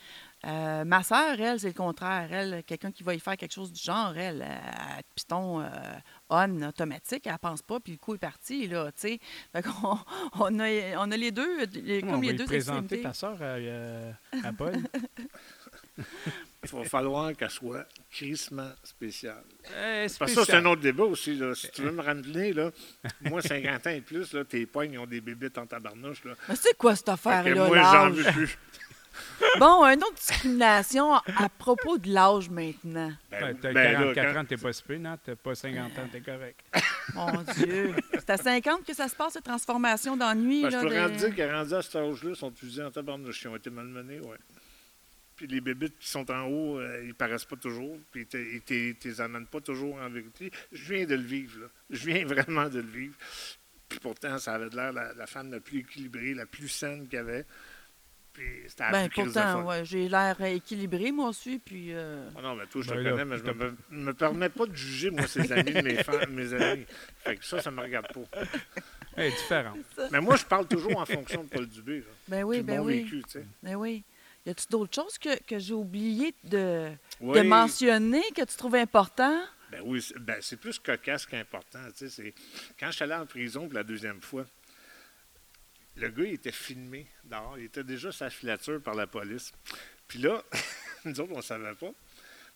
Euh, 0.47 0.85
ma 0.85 1.03
sœur, 1.03 1.39
elle, 1.39 1.61
c'est 1.61 1.67
le 1.69 1.73
contraire. 1.75 2.29
Elle, 2.33 2.63
quelqu'un 2.65 2.91
qui 2.93 3.03
va 3.03 3.15
y 3.15 3.21
faire 3.21 3.37
quelque 3.37 3.53
chose 3.53 3.71
du 3.73 3.83
genre, 3.83 4.17
elle, 4.17 4.41
à 4.43 5.03
piston 5.15 5.61
euh, 5.61 5.69
on 6.31 6.63
automatique, 6.63 7.27
elle 7.27 7.39
pense 7.39 7.61
pas, 7.61 7.79
puis 7.79 7.93
le 7.93 7.99
coup 7.99 8.15
est 8.15 8.19
parti, 8.19 8.67
là, 8.67 8.87
tu 8.93 9.01
sais. 9.01 9.21
Fait 9.53 9.63
qu'on 9.63 9.99
on 10.41 10.59
a, 10.61 10.97
on 10.99 11.11
a 11.11 11.17
les 11.17 11.31
deux, 11.31 11.67
les- 11.67 12.03
On 12.05 12.13
comme 12.13 12.21
va 12.21 12.27
les 12.29 12.33
y 12.33 12.37
deux 12.37 12.45
présenter 12.47 13.03
ta 13.03 13.13
soeur 13.13 13.37
à, 13.43 13.45
euh, 13.45 14.13
à 14.43 14.53
Paul? 14.57 14.75
Il 16.63 16.71
va 16.71 16.85
falloir 16.85 17.35
qu'elle 17.37 17.51
soit 17.51 17.87
crissement 18.11 18.71
spéciale. 18.83 19.43
Eh, 19.67 20.07
Parce 20.07 20.13
que 20.17 20.19
ça, 20.19 20.27
c'est 20.27 20.33
spécial. 20.43 20.67
un 20.67 20.71
autre 20.71 20.81
débat 20.83 21.05
aussi. 21.05 21.35
Là. 21.35 21.55
Si 21.55 21.71
tu 21.71 21.83
veux 21.83 21.91
me 21.93 22.03
ramener, 22.03 22.53
là, 22.55 22.71
moi, 23.23 23.43
50 23.43 23.87
ans 23.87 23.91
et 23.91 24.01
plus, 24.01 24.33
là, 24.33 24.45
tes 24.45 24.65
poignes 24.67 24.99
ont 24.99 25.07
des 25.07 25.21
bébites 25.21 25.57
en 25.59 25.67
tabarnouche. 25.67 26.25
Là. 26.25 26.35
Mais 26.49 26.57
c'est 26.57 26.77
quoi 26.77 26.97
cette 26.97 27.09
affaire-là, 27.11 27.67
moi, 27.67 27.83
j'en 27.83 28.11
veux 28.11 28.25
plus. 28.33 28.59
Bon, 29.59 29.85
une 29.85 30.03
autre 30.03 30.15
discrimination 30.15 31.15
à 31.15 31.49
propos 31.59 31.99
de 31.99 32.13
l'âge 32.13 32.49
maintenant. 32.51 33.13
Ben, 33.31 33.57
T'as 33.61 33.73
ben, 33.73 33.93
là, 33.93 34.15
44 34.15 34.33
quand- 34.35 34.41
ans, 34.41 34.45
t'es 34.45 34.57
pas 34.57 34.73
si 34.73 34.83
peu, 34.83 34.97
non? 34.97 35.19
T'as 35.25 35.37
pas 35.37 35.55
50 35.55 35.99
ans, 35.99 36.09
t'es 36.11 36.21
correct. 36.21 36.61
Mon 37.15 37.43
Dieu. 37.55 37.95
C'est 38.13 38.31
à 38.31 38.37
50 38.37 38.85
que 38.85 38.95
ça 38.95 39.09
se 39.09 39.17
passe, 39.17 39.33
cette 39.35 39.45
transformation 39.45 40.17
d'ennui. 40.17 40.63
Ben, 40.63 40.71
je 40.71 40.77
là, 40.87 41.09
peux 41.09 41.13
de- 41.13 41.17
dire 41.19 41.35
qu'à 41.35 41.59
rendu 41.59 41.75
à 41.75 41.83
cet 41.83 41.97
âge-là, 41.97 42.35
sont 42.35 42.53
usés 42.63 42.83
en 42.83 42.91
tabarnouche. 42.91 43.43
Ils 43.43 43.49
ont 43.49 43.57
été 43.57 43.71
malmenés, 43.71 44.21
oui. 44.21 44.37
Puis 45.37 45.47
les 45.47 45.61
bébites 45.63 45.99
qui 45.99 46.09
sont 46.09 46.31
en 46.31 46.45
haut, 46.47 46.79
euh, 46.79 47.03
ils 47.07 47.15
paraissent 47.15 47.47
pas 47.47 47.57
toujours. 47.57 47.97
Puis 48.13 48.27
ils 48.33 48.61
ne 48.71 48.95
les 49.03 49.21
amènent 49.23 49.47
pas 49.47 49.61
toujours 49.61 49.97
en 49.97 50.09
vérité. 50.11 50.51
Je 50.71 50.95
viens 50.95 51.07
de 51.07 51.15
le 51.15 51.23
vivre, 51.23 51.61
là. 51.61 51.67
Je 51.89 52.07
viens 52.07 52.25
vraiment 52.27 52.69
de 52.69 52.81
le 52.81 52.87
vivre. 52.87 53.15
Puis 53.89 53.99
pourtant, 53.99 54.39
ça 54.39 54.55
avait 54.55 54.69
l'air 54.69 54.93
la, 54.93 55.13
la 55.15 55.27
femme 55.27 55.51
la 55.51 55.59
plus 55.61 55.81
équilibrée, 55.81 56.35
la 56.35 56.47
plus 56.47 56.69
saine 56.69 57.09
qu'il 57.09 57.17
y 57.17 57.21
avait. 57.21 57.45
Puis 58.33 58.45
c'était 58.69 58.85
la 58.85 58.91
Ben, 58.93 59.09
pourtant, 59.13 59.63
ouais, 59.65 59.85
j'ai 59.85 60.09
l'air 60.09 60.41
équilibré, 60.43 61.11
moi 61.13 61.29
aussi, 61.31 61.59
puis... 61.59 61.89
euh, 61.93 62.29
Ah 62.39 62.43
non, 62.43 62.55
mais 62.55 62.67
toi, 62.67 62.81
je 62.83 62.89
te 62.91 62.95
Ben 62.95 63.03
là, 63.03 63.11
connais, 63.11 63.25
mais 63.25 63.39
je 63.39 63.43
t'as 63.43 63.53
me, 63.55 63.77
me 63.91 64.15
permets 64.15 64.49
pas 64.49 64.67
de 64.67 64.75
juger, 64.75 65.11
moi, 65.11 65.27
ses 65.27 65.51
amis 65.53 65.73
de 65.73 65.81
mes, 65.83 65.95
fa- 66.05 66.27
mes 66.27 66.55
amis. 66.55 66.87
Fait 67.25 67.37
que 67.37 67.45
ça, 67.45 67.61
ça 67.61 67.71
me 67.71 67.81
regarde 67.81 68.07
pas. 68.13 68.41
Elle 69.17 69.27
est 69.27 69.31
différente. 69.37 69.79
Mais 70.13 70.21
moi, 70.21 70.37
je 70.37 70.45
parle 70.45 70.67
toujours 70.69 70.97
en 70.99 71.05
fonction 71.07 71.43
de 71.45 71.49
Paul 71.49 71.67
Dubé. 71.67 71.99
Là. 71.99 72.05
Ben 72.29 72.45
oui, 72.45 72.63
ben 72.63 72.81
oui. 72.81 73.03
vécu, 73.03 73.23
tu 73.25 73.31
sais. 73.31 73.45
Ben 73.63 73.75
oui. 73.75 74.05
Y 74.47 74.51
a-tu 74.51 74.67
d'autres 74.71 74.95
choses 74.95 75.19
que, 75.19 75.37
que 75.43 75.59
j'ai 75.59 75.75
oublié 75.75 76.33
de, 76.45 76.89
de 77.21 77.41
mentionner 77.43 78.23
que 78.35 78.43
tu 78.43 78.57
trouves 78.57 78.77
important? 78.77 79.39
Ben 79.71 79.83
oui, 79.85 80.01
c'est 80.01 80.19
ben, 80.19 80.37
c'est 80.41 80.57
plus 80.57 80.79
cocasse 80.79 81.27
qu'important. 81.27 81.81
tu 81.97 82.09
sais, 82.09 82.09
c'est- 82.09 82.35
Quand 82.79 82.87
je 82.87 82.93
suis 82.93 83.03
allé 83.05 83.15
en 83.15 83.27
prison 83.27 83.67
pour 83.67 83.75
la 83.75 83.83
deuxième 83.83 84.21
fois, 84.23 84.45
le 85.97 86.09
gars, 86.09 86.25
il 86.25 86.35
était 86.35 86.53
filmé 86.53 87.07
dehors. 87.25 87.57
Il 87.59 87.65
était 87.65 87.85
déjà 87.85 88.13
sa 88.13 88.31
filature 88.31 88.81
par 88.81 88.95
la 88.95 89.07
police. 89.07 89.53
Puis 90.09 90.19
là, 90.21 90.43
nous 91.05 91.21
autres, 91.21 91.33
on 91.33 91.39
ne 91.39 91.43
savait 91.43 91.75
pas. 91.75 91.91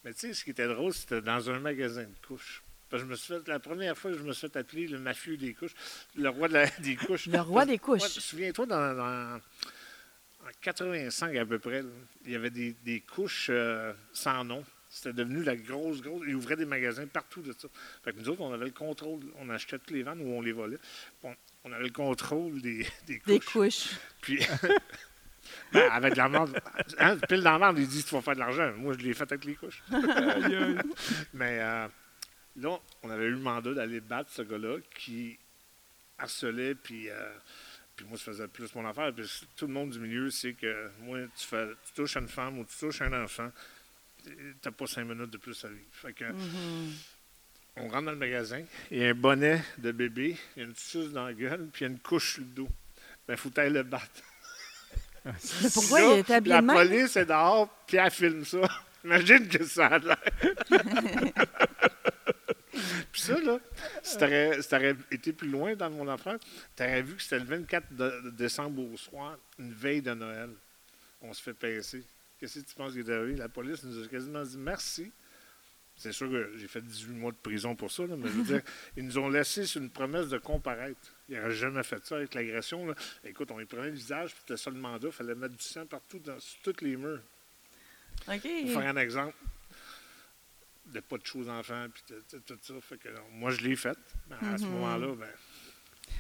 Mais 0.05 0.13
tu 0.13 0.21
sais, 0.21 0.35
ce 0.35 0.45
qui 0.45 0.51
était 0.51 0.69
drôle, 0.69 0.93
c'était 0.93 1.21
dans 1.23 1.51
un 1.51 1.59
magasin 1.61 2.05
de 2.05 2.27
couches. 2.27 2.63
Parce 2.91 3.03
que 3.03 3.09
je 3.09 3.11
me 3.13 3.17
suis 3.17 3.35
fait, 3.35 3.49
la 3.49 3.59
première 3.59 3.97
fois 3.97 4.13
que 4.13 4.19
je 4.19 4.23
me 4.23 4.33
suis 4.33 4.49
fait 4.49 4.57
appeler 4.59 4.87
le 4.87 4.99
mafieux 4.99 5.37
des 5.37 5.55
couches, 5.55 5.75
le 6.15 6.29
roi 6.29 6.49
de 6.49 6.53
la- 6.55 6.67
des 6.81 6.95
couches. 6.97 7.27
Le 7.27 7.41
roi 7.41 7.65
des 7.67 7.79
couches. 7.79 8.03
Ouais, 8.03 8.09
Souviens-toi, 8.09 8.67
dans, 8.67 8.95
dans- 8.95 9.41
en 10.47 10.51
85 10.61 11.37
à 11.37 11.47
peu 11.47 11.59
près, 11.59 11.83
là, 11.83 11.89
il 12.27 12.33
y 12.33 12.37
avait 12.37 12.51
des, 12.51 12.73
des 12.85 13.01
couches 13.01 13.47
euh, 13.51 13.93
sans 14.13 14.45
nom. 14.45 14.65
C'était 14.91 15.13
devenu 15.15 15.43
la 15.43 15.57
grosse, 15.57 16.03
grosse. 16.03 16.23
Ils 16.29 16.35
ouvraient 16.37 16.55
des 16.57 16.67
magasins 16.67 17.07
partout 17.07 17.41
de 17.43 17.53
ça. 17.53 17.67
Fait 18.05 18.13
que 18.13 18.19
nous 18.21 18.29
autres, 18.29 18.43
on 18.43 18.53
avait 18.53 18.67
le 18.67 18.71
contrôle. 18.71 19.21
On 19.39 19.49
achetait 19.51 19.79
toutes 19.79 19.91
les 19.91 20.03
vannes 20.05 20.21
ou 20.21 20.27
on 20.35 20.41
les 20.41 20.53
volait. 20.53 20.79
On, 21.25 21.35
on 21.65 21.73
avait 21.73 21.85
le 21.85 21.91
contrôle 21.91 22.61
des, 22.61 22.87
des 23.07 23.19
couches. 23.19 23.27
Des 23.27 23.41
couches. 23.41 23.89
Puis, 24.21 24.39
ben, 25.73 25.91
avec 25.91 26.13
de 26.13 26.19
la 26.19 26.29
merde. 26.29 26.61
Hein, 26.99 27.17
pile 27.29 27.43
dans 27.43 27.53
la 27.53 27.59
merde, 27.59 27.79
ils 27.79 27.89
disent 27.89 28.07
tu 28.07 28.15
vas 28.15 28.23
faire 28.23 28.35
de 28.35 28.41
l'argent. 28.41 28.73
Moi, 28.77 28.95
je 28.99 29.05
l'ai 29.05 29.15
fait 29.15 29.25
avec 29.31 29.45
les 29.45 29.55
couches. 29.55 29.83
Mais 31.35 31.59
euh, 31.61 31.89
là, 32.57 32.79
on 33.03 33.11
avait 33.11 33.25
eu 33.27 33.31
le 33.31 33.39
mandat 33.39 33.73
d'aller 33.75 34.01
battre 34.01 34.31
ce 34.31 34.43
gars-là 34.43 34.79
qui 34.95 35.39
harcelait, 36.19 36.75
puis, 36.75 37.09
euh, 37.11 37.15
puis 37.97 38.07
moi, 38.07 38.17
je 38.19 38.23
faisais 38.23 38.47
plus 38.49 38.75
mon 38.75 38.87
affaire. 38.87 39.13
Puis 39.15 39.29
tout 39.57 39.67
le 39.67 39.73
monde 39.73 39.91
du 39.91 39.99
milieu 39.99 40.31
sait 40.31 40.53
que 40.53 40.91
moi, 41.01 41.19
tu, 41.37 41.47
fais, 41.47 41.67
tu 41.87 41.93
touches 41.95 42.17
à 42.17 42.21
une 42.21 42.29
femme 42.29 42.59
ou 42.59 42.65
tu 42.65 42.77
touches 42.79 43.01
à 43.01 43.07
un 43.07 43.25
enfant, 43.25 43.51
t'as 44.63 44.71
pas 44.71 44.87
cinq 44.87 45.05
minutes 45.05 45.31
de 45.31 45.39
plus 45.39 45.65
à 45.65 45.69
vivre. 45.69 45.81
Fait 45.93 46.13
que, 46.13 46.25
Mhm. 46.25 46.93
On 47.77 47.89
rentre 47.89 48.05
dans 48.07 48.13
le 48.13 48.17
magasin, 48.17 48.63
il 48.91 48.99
y 48.99 49.05
a 49.05 49.11
un 49.11 49.15
bonnet 49.15 49.63
de 49.79 49.91
bébé, 49.93 50.37
il 50.57 50.63
y 50.63 50.65
a 50.65 50.69
une 50.69 50.77
suce 50.77 51.11
dans 51.11 51.27
la 51.27 51.33
gueule, 51.35 51.69
puis 51.73 51.85
il 51.85 51.89
y 51.89 51.91
a 51.91 51.93
une 51.93 51.99
couche 52.01 52.35
sur 52.35 52.43
le 52.43 52.49
dos. 52.49 52.69
Ben, 53.27 53.37
faut 53.37 53.51
aller 53.57 53.71
le 53.71 53.83
battre. 53.83 54.23
Mais 55.25 55.33
pourquoi 55.75 56.01
Là, 56.01 56.07
il 56.15 56.19
est 56.19 56.31
habillé 56.31 56.55
La 56.55 56.63
police 56.63 57.17
est 57.17 57.27
dehors, 57.27 57.69
puis 57.87 57.97
elle 57.97 58.11
filme 58.11 58.45
ça. 58.45 58.59
Imagine 59.05 59.49
que 59.49 59.65
ça 59.65 59.87
a 59.87 59.99
l'air. 59.99 60.17
puis 63.13 63.21
ça, 63.21 63.39
là, 63.41 63.59
si 64.03 64.17
t'aurais 64.19 64.61
si 64.61 65.15
été 65.15 65.33
plus 65.33 65.49
loin 65.49 65.75
dans 65.75 65.91
mon 65.91 66.09
affaire, 66.09 66.39
t'aurais 66.75 67.03
vu 67.03 67.15
que 67.17 67.23
c'était 67.23 67.39
le 67.39 67.45
24 67.45 67.93
de- 67.95 68.21
de 68.25 68.31
décembre 68.31 68.83
au 68.83 68.97
soir, 68.97 69.37
une 69.59 69.73
veille 69.73 70.03
de 70.03 70.15
Noël. 70.15 70.51
On 71.21 71.33
se 71.33 71.43
fait 71.43 71.55
pincer. 71.55 72.03
Qu'est-ce 72.39 72.61
que 72.61 72.65
tu 72.67 72.75
penses 72.75 72.93
qui 72.93 73.01
est 73.01 73.09
arrivé? 73.11 73.37
La 73.37 73.49
police 73.49 73.83
nous 73.85 74.05
a 74.05 74.09
quasiment 74.09 74.43
dit 74.43 74.59
merci. 74.59 75.11
C'est 75.97 76.13
sûr 76.13 76.29
que 76.29 76.53
j'ai 76.57 76.67
fait 76.67 76.81
18 76.83 77.13
mois 77.13 77.31
de 77.31 77.37
prison 77.37 77.77
pour 77.77 77.91
ça, 77.93 78.05
là, 78.07 78.17
mais 78.17 78.27
je 78.29 78.33
veux 78.33 78.43
dire, 78.45 78.63
ils 78.97 79.05
nous 79.05 79.17
ont 79.19 79.29
laissé 79.29 79.65
sur 79.65 79.81
une 79.81 79.91
promesse 79.91 80.29
de 80.29 80.39
comparaître. 80.39 80.99
Ils 81.29 81.37
n'auraient 81.37 81.55
jamais 81.55 81.83
fait 81.85 82.05
ça 82.05 82.17
avec 82.17 82.35
l'agression. 82.35 82.95
Écoute, 83.25 83.51
on 83.53 83.59
les 83.59 83.65
prenait 83.65 83.91
le 83.91 83.95
visage, 83.95 84.31
puis 84.33 84.41
c'était 84.41 84.57
ça 84.61 84.71
le 84.71 84.77
mandat. 84.77 85.07
Il 85.09 85.13
fallait 85.13 85.35
mettre 85.37 85.55
du 85.57 85.63
sang 85.65 85.87
partout, 85.87 86.19
dans, 86.19 86.39
sur 86.41 86.61
tous 86.63 86.85
les 86.85 86.97
murs. 86.97 87.21
OK. 88.29 88.41
Pour 88.43 88.71
faire 88.83 88.89
un 88.89 88.97
exemple 88.97 89.37
de 90.87 91.01
pas 91.01 91.17
de 91.17 91.25
choses 91.25 91.49
enfants, 91.49 91.87
puis 91.93 92.03
tout 92.47 92.59
ça. 92.61 92.75
Fait 92.83 92.99
que, 92.99 93.09
non, 93.09 93.23
moi, 93.33 93.51
je 93.53 93.61
l'ai 93.63 93.77
fait. 93.77 93.97
Mais 94.29 94.37
à 94.49 94.59
ce 94.59 94.65
Mhm. 94.65 94.73
moment-là, 94.73 95.15
ben, 95.15 95.29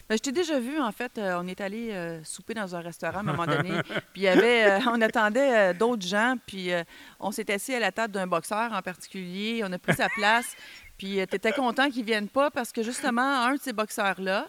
Ben, 0.08 0.16
je 0.16 0.22
t'ai 0.22 0.32
déjà 0.32 0.58
vu, 0.60 0.78
en 0.78 0.92
fait. 0.92 1.16
euh, 1.18 1.38
on 1.40 1.46
est 1.46 1.60
allé 1.60 1.90
euh, 1.92 2.22
souper 2.24 2.52
dans 2.54 2.76
un 2.76 2.80
restaurant 2.80 3.18
à 3.18 3.20
un 3.20 3.22
moment 3.22 3.46
donné. 3.46 3.70
puis 4.12 4.20
il 4.20 4.22
y 4.22 4.28
avait, 4.28 4.70
euh, 4.70 4.78
on 4.90 5.00
attendait 5.00 5.70
euh, 5.70 5.72
d'autres 5.72 6.06
gens. 6.06 6.36
Puis 6.46 6.72
euh, 6.72 6.82
on 7.20 7.30
s'est 7.32 7.50
assis 7.52 7.74
à 7.74 7.80
la 7.80 7.90
table 7.92 8.12
d'un 8.12 8.26
boxeur 8.26 8.72
en 8.72 8.82
particulier. 8.82 9.62
On 9.64 9.72
a 9.72 9.78
pris 9.78 9.94
sa 9.94 10.08
place. 10.10 10.54
Puis 10.98 11.14
tu 11.28 11.34
étais 11.36 11.50
content 11.52 11.90
qu'il 11.90 12.02
ne 12.02 12.06
vienne 12.06 12.28
pas 12.28 12.50
parce 12.52 12.70
que 12.70 12.82
justement, 12.84 13.44
un 13.44 13.54
de 13.56 13.60
ces 13.60 13.72
boxeurs-là 13.72 14.46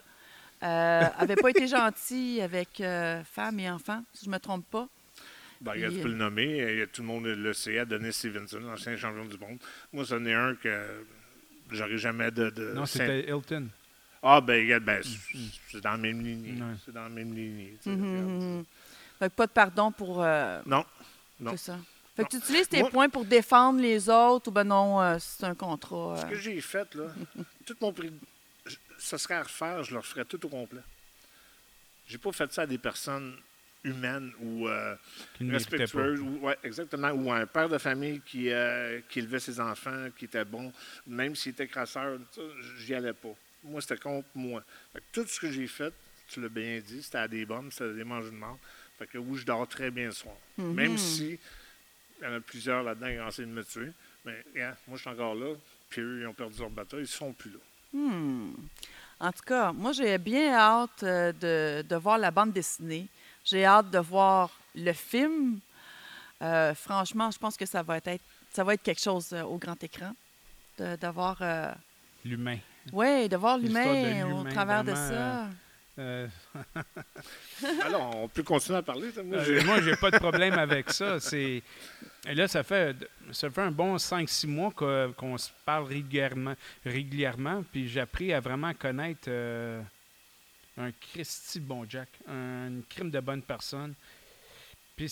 n'avait 0.61 1.35
pas 1.35 1.49
été 1.49 1.67
gentil 1.67 2.39
avec 2.41 2.79
euh, 2.81 3.23
femmes 3.23 3.59
et 3.59 3.69
enfants, 3.69 4.03
si 4.13 4.25
je 4.25 4.29
ne 4.29 4.35
me 4.35 4.39
trompe 4.39 4.65
pas. 4.69 4.87
ben, 5.61 5.71
regarde, 5.71 5.93
Puis, 5.93 6.01
tu 6.01 6.03
peux 6.03 6.11
le 6.11 6.17
nommer. 6.17 6.57
Il 6.73 6.79
y 6.79 6.81
a 6.81 6.87
tout 6.87 7.01
le 7.01 7.07
monde 7.07 7.25
le 7.25 7.53
sait, 7.53 7.79
Adonis 7.79 8.13
Stevenson, 8.13 8.61
ancien 8.71 8.95
champion 8.95 9.25
du 9.25 9.37
monde. 9.37 9.57
Moi, 9.91 10.05
c'en 10.05 10.23
est 10.25 10.33
un 10.33 10.53
que 10.55 11.05
j'aurais 11.71 11.97
jamais 11.97 12.29
de. 12.31 12.49
de 12.51 12.73
Non, 12.73 12.85
c'était 12.85 13.27
Hilton. 13.27 13.67
Ah, 14.27 14.41
ben, 14.41 14.59
regarde, 14.63 14.83
ben, 14.83 15.01
c'est- 15.03 15.81
dans 15.81 15.91
la 15.91 15.97
même 15.97 16.21
lignée. 16.25 16.53
Ouais. 16.61 16.75
C'est 16.83 16.91
dans 16.91 17.03
la 17.03 17.09
même 17.09 17.33
lignée. 17.33 17.77
Mhm, 17.85 17.93
regarde. 17.93 18.41
mhm. 18.43 18.65
Fait 19.19 19.29
que 19.29 19.35
pas 19.35 19.45
de 19.47 19.51
pardon 19.51 19.91
pour. 19.91 20.23
euh, 20.23 20.61
Non. 20.65 20.83
Non. 21.39 21.51
C'est 21.51 21.57
ça. 21.71 21.77
Fait 22.15 22.23
que 22.23 22.29
tu 22.29 22.37
utilises 22.37 22.67
tes 22.69 22.79
Moi- 22.79 22.89
points 22.89 23.09
pour 23.09 23.25
défendre 23.25 23.79
les 23.81 24.09
autres 24.09 24.47
ou 24.47 24.51
ben 24.51 24.63
non, 24.63 25.01
euh, 25.01 25.17
c'est 25.19 25.43
un 25.43 25.53
contrat. 25.53 26.17
Ce 26.21 26.25
euh. 26.25 26.29
que 26.29 26.35
j'ai 26.35 26.59
fait, 26.61 26.95
là, 26.95 27.03
tout 27.65 27.75
mon 27.81 27.91
prix, 27.93 28.11
ça 28.97 29.17
serait 29.17 29.33
à 29.35 29.43
refaire, 29.43 29.83
je 29.83 29.91
le 29.91 29.99
referais 29.99 30.23
tout 30.25 30.43
au 30.45 30.49
complet. 30.49 30.81
J'ai 32.07 32.17
pas 32.17 32.31
fait 32.31 32.51
ça 32.53 32.61
à 32.63 32.65
des 32.65 32.77
personnes 32.77 33.35
humaine 33.83 34.31
ou 34.39 34.67
euh, 34.67 34.95
Qui 35.37 35.43
ne 35.43 35.51
méritait 35.51 35.69
pas. 35.69 35.77
respectueuse, 35.83 36.19
ou, 36.21 36.39
ouais, 36.45 36.57
exactement, 36.63 37.09
ou 37.11 37.31
un 37.31 37.45
père 37.45 37.69
de 37.69 37.77
famille 37.77 38.19
qui, 38.25 38.49
euh, 38.49 38.99
qui 39.09 39.19
élevait 39.19 39.39
ses 39.39 39.59
enfants, 39.59 40.07
qui 40.17 40.25
était 40.25 40.45
bon, 40.45 40.71
même 41.05 41.35
s'il 41.35 41.51
était 41.51 41.67
crasseur, 41.67 42.17
ça, 42.31 42.41
j'y 42.79 42.95
allais 42.95 43.13
pas. 43.13 43.35
Moi, 43.65 43.81
c'était 43.81 43.97
contre 43.97 44.27
moi. 44.35 44.63
Fait 44.93 44.99
que 44.99 45.05
tout 45.11 45.27
ce 45.27 45.39
que 45.39 45.51
j'ai 45.51 45.67
fait, 45.67 45.93
tu 46.27 46.41
l'as 46.41 46.49
bien 46.49 46.79
dit, 46.79 47.03
c'était 47.03 47.17
à 47.17 47.27
des 47.27 47.45
bombes, 47.45 47.71
c'était 47.71 47.85
à 47.85 47.93
des 47.93 48.03
manger 48.03 48.31
de 48.31 48.35
mort. 48.35 48.57
Fait 48.97 49.07
que 49.07 49.17
oui, 49.17 49.37
je 49.39 49.45
dors 49.45 49.67
très 49.67 49.91
bien 49.91 50.05
le 50.05 50.11
soir. 50.11 50.35
Même 50.57 50.97
si 50.97 51.39
il 52.19 52.23
y 52.23 52.27
en 52.27 52.35
a 52.35 52.39
plusieurs 52.39 52.83
là-dedans 52.83 53.07
qui 53.07 53.19
ont 53.19 53.27
essayé 53.27 53.47
de 53.47 53.53
me 53.53 53.63
tuer. 53.63 53.91
Mais 54.23 54.43
moi, 54.87 54.95
je 54.95 55.01
suis 55.01 55.09
encore 55.09 55.35
là, 55.35 55.53
puis 55.89 56.01
eux, 56.01 56.21
ils 56.21 56.27
ont 56.27 56.33
perdu 56.33 56.59
leur 56.59 56.69
bataille, 56.69 57.01
ils 57.01 57.07
sont 57.07 57.33
plus 57.33 57.51
là. 57.51 57.59
Hmm. 57.93 58.53
En 59.19 59.31
tout 59.31 59.43
cas, 59.45 59.71
moi, 59.71 59.91
j'ai 59.93 60.17
bien 60.17 60.53
hâte 60.53 61.03
euh, 61.03 61.31
de, 61.31 61.87
de 61.87 61.95
voir 61.95 62.17
la 62.17 62.31
bande 62.31 62.51
dessinée. 62.51 63.07
J'ai 63.45 63.63
hâte 63.63 63.89
de 63.91 63.99
voir 63.99 64.49
le 64.73 64.91
film. 64.91 65.59
Euh, 66.41 66.73
franchement, 66.75 67.31
je 67.31 67.37
pense 67.37 67.55
que 67.55 67.65
ça 67.65 67.83
va 67.83 67.97
être, 67.97 68.23
ça 68.51 68.63
va 68.63 68.73
être 68.73 68.83
quelque 68.83 69.01
chose 69.01 69.31
euh, 69.31 69.43
au 69.43 69.57
grand 69.57 69.81
écran. 69.83 70.13
De, 70.77 70.97
de 70.97 71.07
voir, 71.07 71.37
euh, 71.41 71.71
L'humain. 72.25 72.57
Ouais, 72.93 73.27
de 73.29 73.37
voir 73.37 73.57
l'humain 73.57 74.25
au 74.31 74.43
travers 74.43 74.83
de 74.83 74.93
ça. 74.95 75.47
Euh, 75.97 76.27
Alors, 77.85 78.15
on 78.17 78.27
peut 78.27 78.43
continuer 78.43 78.77
à 78.79 78.81
parler. 78.83 79.11
ça. 79.11 79.23
Moi, 79.23 79.37
Euh, 79.37 79.43
j'ai- 79.45 79.63
moi, 79.65 79.81
j'ai 79.81 79.95
pas 79.95 80.11
de 80.11 80.17
problème 80.19 80.53
avec 80.53 80.91
ça. 80.91 81.19
C'est 81.19 81.63
et 82.27 82.33
là, 82.35 82.47
ça 82.47 82.63
fait 82.63 82.95
ça 83.31 83.49
fait 83.49 83.61
un 83.61 83.71
bon 83.71 83.95
5-6 83.97 84.47
mois 84.47 84.71
qu'on 84.71 85.37
se 85.37 85.49
parle 85.65 85.85
régulièrement, 85.85 86.53
régulièrement. 86.85 87.63
Puis 87.71 87.87
j'ai 87.87 88.01
appris 88.01 88.33
à 88.33 88.39
vraiment 88.41 88.73
connaître 88.73 89.27
euh, 89.29 89.81
un 90.77 90.91
Christy 90.91 91.59
bon 91.61 91.85
Jack, 91.87 92.09
un, 92.27 92.67
une 92.67 92.83
crime 92.89 93.09
de 93.09 93.19
bonne 93.21 93.41
personne. 93.41 93.93
Puis 94.97 95.05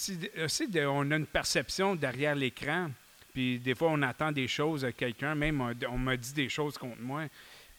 aussi, 0.44 0.68
de- 0.68 0.86
on 0.86 1.10
a 1.12 1.16
une 1.16 1.26
perception 1.28 1.96
derrière 1.96 2.36
l'écran. 2.36 2.90
Puis 3.34 3.58
des 3.60 3.74
fois, 3.74 3.90
on 3.92 4.02
attend 4.02 4.32
des 4.32 4.48
choses 4.50 4.84
à 4.86 4.92
quelqu'un. 4.92 5.34
Même 5.34 5.62
on, 5.62 5.74
on 5.90 5.98
m'a 5.98 6.18
dit 6.18 6.34
des 6.34 6.50
choses 6.50 6.78
contre 6.78 7.00
moi. 7.00 7.24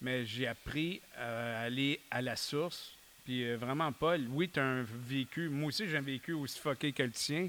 Mais 0.01 0.27
j'ai 0.27 0.47
appris 0.47 1.01
à 1.17 1.63
aller 1.63 2.01
à 2.11 2.21
la 2.21 2.37
source. 2.37 2.93
Puis 3.25 3.45
euh, 3.45 3.57
vraiment, 3.57 3.91
Paul, 3.93 4.27
oui, 4.31 4.51
tu 4.53 4.61
as 4.61 4.65
un 4.65 4.83
vécu. 4.83 5.49
Moi 5.49 5.69
aussi, 5.69 5.89
j'ai 5.89 5.97
un 5.97 6.03
vécu 6.03 6.33
aussi 6.33 6.59
fucké 6.59 6.93
que 6.93 7.03
le 7.03 7.11
tien. 7.11 7.49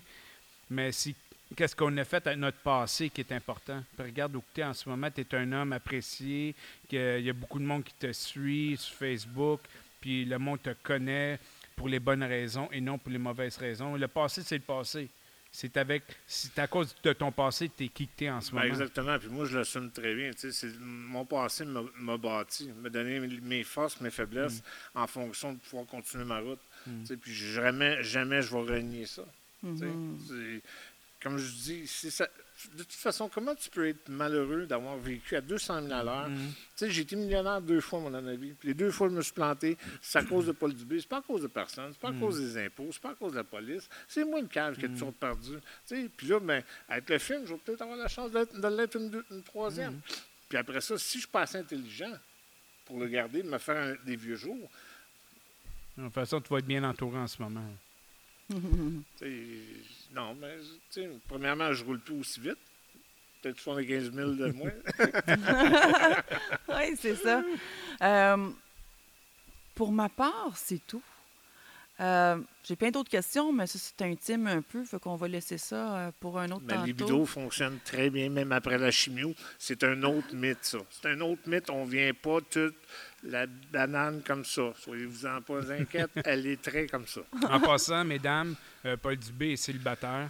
Mais 0.69 0.91
qu'est-ce 1.55 1.75
qu'on 1.75 1.95
a 1.97 2.05
fait 2.05 2.25
à 2.27 2.35
notre 2.35 2.57
passé 2.59 3.09
qui 3.09 3.21
est 3.21 3.31
important? 3.31 3.83
Regarde 3.99 4.35
où 4.35 4.43
tu 4.53 4.61
es 4.61 4.63
en 4.63 4.73
ce 4.73 4.87
moment. 4.87 5.09
Tu 5.11 5.21
es 5.21 5.35
un 5.35 5.51
homme 5.51 5.73
apprécié. 5.73 6.55
Il 6.91 7.21
y 7.21 7.29
a 7.29 7.33
beaucoup 7.33 7.59
de 7.59 7.65
monde 7.65 7.83
qui 7.83 7.93
te 7.93 8.11
suit 8.13 8.77
sur 8.77 8.95
Facebook. 8.95 9.61
Puis 9.99 10.23
le 10.25 10.37
monde 10.39 10.61
te 10.61 10.73
connaît 10.81 11.39
pour 11.75 11.89
les 11.89 11.99
bonnes 11.99 12.23
raisons 12.23 12.69
et 12.71 12.79
non 12.79 12.97
pour 12.97 13.11
les 13.11 13.17
mauvaises 13.17 13.57
raisons. 13.57 13.95
Le 13.95 14.07
passé, 14.07 14.43
c'est 14.43 14.57
le 14.57 14.61
passé. 14.61 15.09
C'est 15.57 15.77
avec, 15.77 16.03
c'est 16.27 16.59
à 16.59 16.67
cause 16.67 16.93
de 17.01 17.13
ton 17.13 17.31
passé 17.31 17.69
que 17.69 17.75
tu 17.77 17.85
es 17.85 17.87
qui 17.87 18.07
que 18.07 18.11
t'es 18.17 18.29
en 18.29 18.41
ce 18.41 18.51
Ben, 18.51 18.57
moment. 18.57 18.67
exactement. 18.73 19.17
Puis 19.17 19.29
moi, 19.29 19.45
je 19.45 19.57
l'assume 19.57 19.89
très 19.89 20.13
bien. 20.13 20.31
Mon 20.81 21.23
passé 21.23 21.63
m'a 21.63 22.17
bâti, 22.17 22.69
m'a 22.81 22.89
donné 22.89 23.21
mes 23.21 23.63
forces, 23.63 24.01
mes 24.01 24.09
faiblesses 24.11 24.61
en 24.93 25.07
fonction 25.07 25.53
de 25.53 25.57
pouvoir 25.59 25.85
continuer 25.87 26.25
ma 26.25 26.39
route. 26.41 26.59
Mm. 26.85 27.05
Puis 27.21 27.33
jamais, 27.33 28.03
jamais 28.03 28.41
je 28.41 28.51
vais 28.53 28.75
renier 28.75 29.05
ça. 29.05 29.23
Mhm. 29.63 30.17
C'est- 30.27 30.61
Comme 31.23 31.37
je 31.37 31.49
dis, 31.53 31.87
si 31.87 32.11
ça- 32.11 32.27
de 32.73 32.83
toute 32.83 32.93
façon, 32.93 33.27
comment 33.29 33.53
tu 33.53 33.69
peux 33.69 33.87
être 33.87 34.07
malheureux 34.09 34.65
d'avoir 34.65 34.97
vécu 34.97 35.35
à 35.35 35.41
200 35.41 35.81
000 35.83 35.93
à 35.93 36.03
l'heure? 36.03 36.29
Mhm. 36.29 36.37
Tu 36.37 36.53
sais, 36.75 36.89
j'ai 36.89 37.01
été 37.01 37.15
millionnaire 37.15 37.61
deux 37.61 37.81
fois, 37.81 37.99
mon 37.99 38.13
ami. 38.13 38.53
Puis 38.57 38.69
les 38.69 38.73
deux 38.73 38.91
fois, 38.91 39.09
je 39.09 39.13
me 39.13 39.21
suis 39.21 39.33
planté. 39.33 39.77
C'est 40.01 40.19
à 40.19 40.23
cause 40.23 40.47
de 40.47 40.51
Paul 40.53 40.73
Dubé. 40.73 40.99
C'est 40.99 41.09
pas 41.09 41.17
à 41.17 41.21
cause 41.21 41.41
de 41.41 41.47
personne. 41.47 41.91
C'est 41.91 41.99
pas 41.99 42.09
à 42.09 42.11
Mm. 42.11 42.19
cause 42.19 42.39
des 42.39 42.65
impôts. 42.65 42.87
C'est 42.91 43.01
pas 43.01 43.11
à 43.11 43.15
cause 43.15 43.31
de 43.33 43.37
la 43.37 43.43
police. 43.43 43.89
C'est 44.07 44.23
moi 44.23 44.39
le 44.41 44.47
cave 44.47 44.77
qui 44.77 44.85
a 44.85 44.87
toujours 44.89 45.13
perdu. 45.13 45.51
Tu 45.87 45.95
sais, 46.03 46.09
puis 46.15 46.27
là, 46.27 46.39
ben, 46.39 46.63
avec 46.87 47.09
le 47.09 47.17
film, 47.19 47.41
je 47.45 47.53
vais 47.53 47.59
peut-être 47.59 47.81
avoir 47.81 47.97
la 47.97 48.07
chance 48.07 48.31
de 48.31 48.67
l'être 48.69 48.95
une, 48.97 49.43
troisième. 49.43 49.93
Mm. 49.95 50.01
Puis 50.49 50.57
après 50.57 50.81
ça, 50.81 50.97
si 50.97 51.17
je 51.17 51.23
suis 51.23 51.27
pas 51.31 51.41
assez 51.41 51.57
intelligent 51.57 52.13
pour 52.85 52.99
le 52.99 53.07
garder, 53.07 53.43
de 53.43 53.49
me 53.49 53.57
faire 53.57 53.77
un- 53.77 54.05
des 54.05 54.15
vieux 54.15 54.35
jours, 54.37 54.69
De 55.97 56.03
toute 56.03 56.13
façon, 56.13 56.41
tu 56.41 56.49
vas 56.49 56.59
être 56.59 56.65
bien 56.65 56.83
entouré 56.83 57.17
en 57.17 57.27
ce 57.27 57.41
moment. 57.41 57.63
non, 60.13 60.35
mais 60.35 60.55
premièrement, 61.27 61.73
je 61.73 61.83
roule 61.83 61.99
plus 61.99 62.19
aussi 62.19 62.39
vite. 62.39 62.57
Peut-être 63.41 63.59
75 63.59 64.11
000 64.11 64.31
de 64.31 64.51
moins. 64.51 64.71
Oui, 66.69 66.95
c'est 66.97 67.15
ça. 67.15 67.43
Euh, 68.01 68.49
pour 69.75 69.91
ma 69.91 70.09
part, 70.09 70.53
c'est 70.55 70.85
tout. 70.87 71.03
Euh, 72.01 72.37
J'ai 72.63 72.75
plein 72.75 72.89
d'autres 72.91 73.09
questions, 73.09 73.53
mais 73.53 73.67
ça, 73.67 73.79
c'est 73.81 74.01
intime 74.05 74.47
un 74.47 74.61
peu. 74.61 74.83
Fait 74.83 74.99
qu'on 74.99 75.15
va 75.15 75.27
laisser 75.29 75.57
ça 75.57 75.97
euh, 75.97 76.11
pour 76.19 76.37
un 76.39 76.51
autre 76.51 76.63
Mais 76.65 76.73
les 76.85 76.93
tantôt. 76.93 77.05
vidéos 77.05 77.25
fonctionnent 77.25 77.79
très 77.85 78.09
bien, 78.09 78.29
même 78.29 78.51
après 78.51 78.77
la 78.77 78.91
chimio. 78.91 79.33
C'est 79.57 79.83
un 79.83 80.03
autre 80.03 80.33
mythe, 80.33 80.57
ça. 80.63 80.79
C'est 80.89 81.09
un 81.09 81.21
autre 81.21 81.41
mythe. 81.47 81.69
On 81.69 81.85
ne 81.85 81.89
vient 81.89 82.11
pas 82.13 82.39
toute 82.49 82.75
la 83.23 83.45
banane 83.71 84.21
comme 84.27 84.43
ça. 84.43 84.73
Soyez-vous-en 84.79 85.41
pas 85.41 85.71
inquiètes. 85.71 86.11
Elle 86.25 86.47
est 86.47 86.61
très 86.61 86.85
comme 86.87 87.07
ça. 87.07 87.21
En 87.49 87.59
passant, 87.61 88.03
mesdames, 88.03 88.55
euh, 88.85 88.97
Paul 88.97 89.15
Dubé 89.15 89.53
est 89.53 89.55
célibataire. 89.57 90.29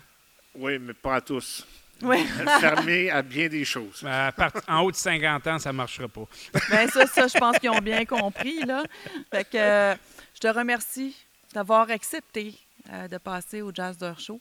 Oui, 0.53 0.77
mais 0.79 0.93
pas 0.93 1.15
à 1.15 1.21
tous. 1.21 1.65
Ouais. 2.01 2.23
Fermé 2.59 3.09
à 3.09 3.21
bien 3.21 3.47
des 3.47 3.65
choses. 3.65 4.01
Part- 4.35 4.51
en 4.67 4.81
haut 4.81 4.91
de 4.91 4.95
50 4.97 5.47
ans, 5.47 5.59
ça 5.59 5.71
ne 5.71 5.77
marchera 5.77 6.07
pas. 6.09 6.27
Ben 6.69 6.87
ça, 6.89 7.07
ça, 7.07 7.27
je 7.27 7.37
pense 7.37 7.57
qu'ils 7.57 7.69
ont 7.71 7.79
bien 7.79 8.05
compris, 8.05 8.59
là. 8.65 8.83
Fait 9.31 9.45
que 9.45 9.57
euh, 9.57 9.95
je 10.35 10.39
te 10.41 10.47
remercie 10.47 11.15
d'avoir 11.55 11.89
accepté 11.89 12.53
euh, 12.91 13.07
de 13.07 13.17
passer 13.17 13.61
au 13.61 13.71
Jazz 13.73 13.97
d'Heure 13.97 14.19
Show. 14.19 14.39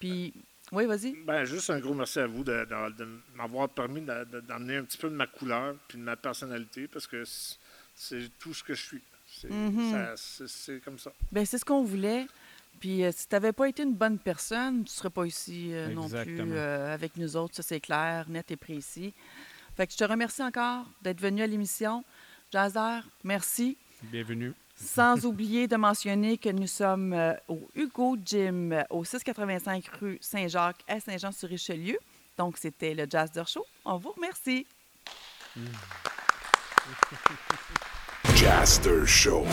Puis, 0.00 0.32
oui, 0.72 0.86
vas-y. 0.86 1.14
Ben, 1.26 1.44
juste 1.44 1.68
un 1.70 1.78
gros 1.78 1.94
merci 1.94 2.18
à 2.20 2.26
vous 2.26 2.42
de, 2.42 2.64
de- 2.64 2.92
de 3.04 3.08
m'avoir 3.36 3.68
permis 3.68 4.00
d'emmener 4.00 4.76
un 4.78 4.84
petit 4.84 4.98
peu 4.98 5.08
de 5.10 5.14
ma 5.14 5.26
couleur 5.26 5.76
puis 5.86 5.98
de 5.98 6.02
ma 6.02 6.16
personnalité 6.16 6.88
parce 6.88 7.06
que 7.06 7.22
c'est- 7.94 8.30
tout 8.38 8.54
ce 8.54 8.64
que 8.64 8.74
je 8.74 8.82
suis. 8.82 9.02
C'est 9.30 9.50
Mhm. 9.50 9.90
ça- 10.16 10.46
c'est- 10.46 10.80
comme 10.82 10.98
ça. 10.98 11.12
Ben 11.30 11.44
c'est 11.44 11.58
ce 11.58 11.64
qu'on 11.64 11.84
voulait. 11.84 12.26
Puis 12.80 13.04
euh, 13.04 13.10
si 13.14 13.28
tu 13.28 13.34
n'avais 13.34 13.52
pas 13.52 13.68
été 13.68 13.82
une 13.82 13.94
bonne 13.94 14.18
personne, 14.18 14.76
tu 14.84 14.90
ne 14.92 14.96
serais 14.98 15.10
pas 15.10 15.26
ici 15.26 15.70
euh, 15.74 15.88
non 15.88 16.08
plus 16.08 16.38
euh, 16.52 16.94
avec 16.94 17.16
nous 17.16 17.36
autres. 17.36 17.54
Ça, 17.56 17.62
c'est 17.62 17.80
clair, 17.80 18.26
net 18.30 18.50
et 18.50 18.56
précis. 18.56 19.12
Fait 19.76 19.86
que 19.86 19.92
je 19.92 19.98
te 19.98 20.04
remercie 20.04 20.42
encore 20.42 20.86
d'être 21.02 21.20
venu 21.20 21.42
à 21.42 21.46
l'émission. 21.46 22.04
Jazzer, 22.52 23.00
merci. 23.22 23.76
Bienvenue. 24.02 24.54
Sans 24.80 25.26
oublier 25.26 25.66
de 25.66 25.76
mentionner 25.76 26.38
que 26.38 26.50
nous 26.50 26.68
sommes 26.68 27.12
euh, 27.12 27.34
au 27.48 27.60
Hugo 27.74 28.16
Gym, 28.24 28.72
euh, 28.72 28.84
au 28.90 29.04
685 29.04 29.84
rue 30.00 30.18
Saint-Jacques 30.20 30.84
à 30.86 31.00
Saint-Jean-sur-Richelieu. 31.00 31.98
Donc, 32.36 32.56
c'était 32.58 32.94
le 32.94 33.06
Jazz 33.10 33.30
Show. 33.46 33.66
On 33.84 33.96
vous 33.96 34.12
remercie. 34.12 34.66
Jaster 38.36 39.04
Show. 39.04 39.44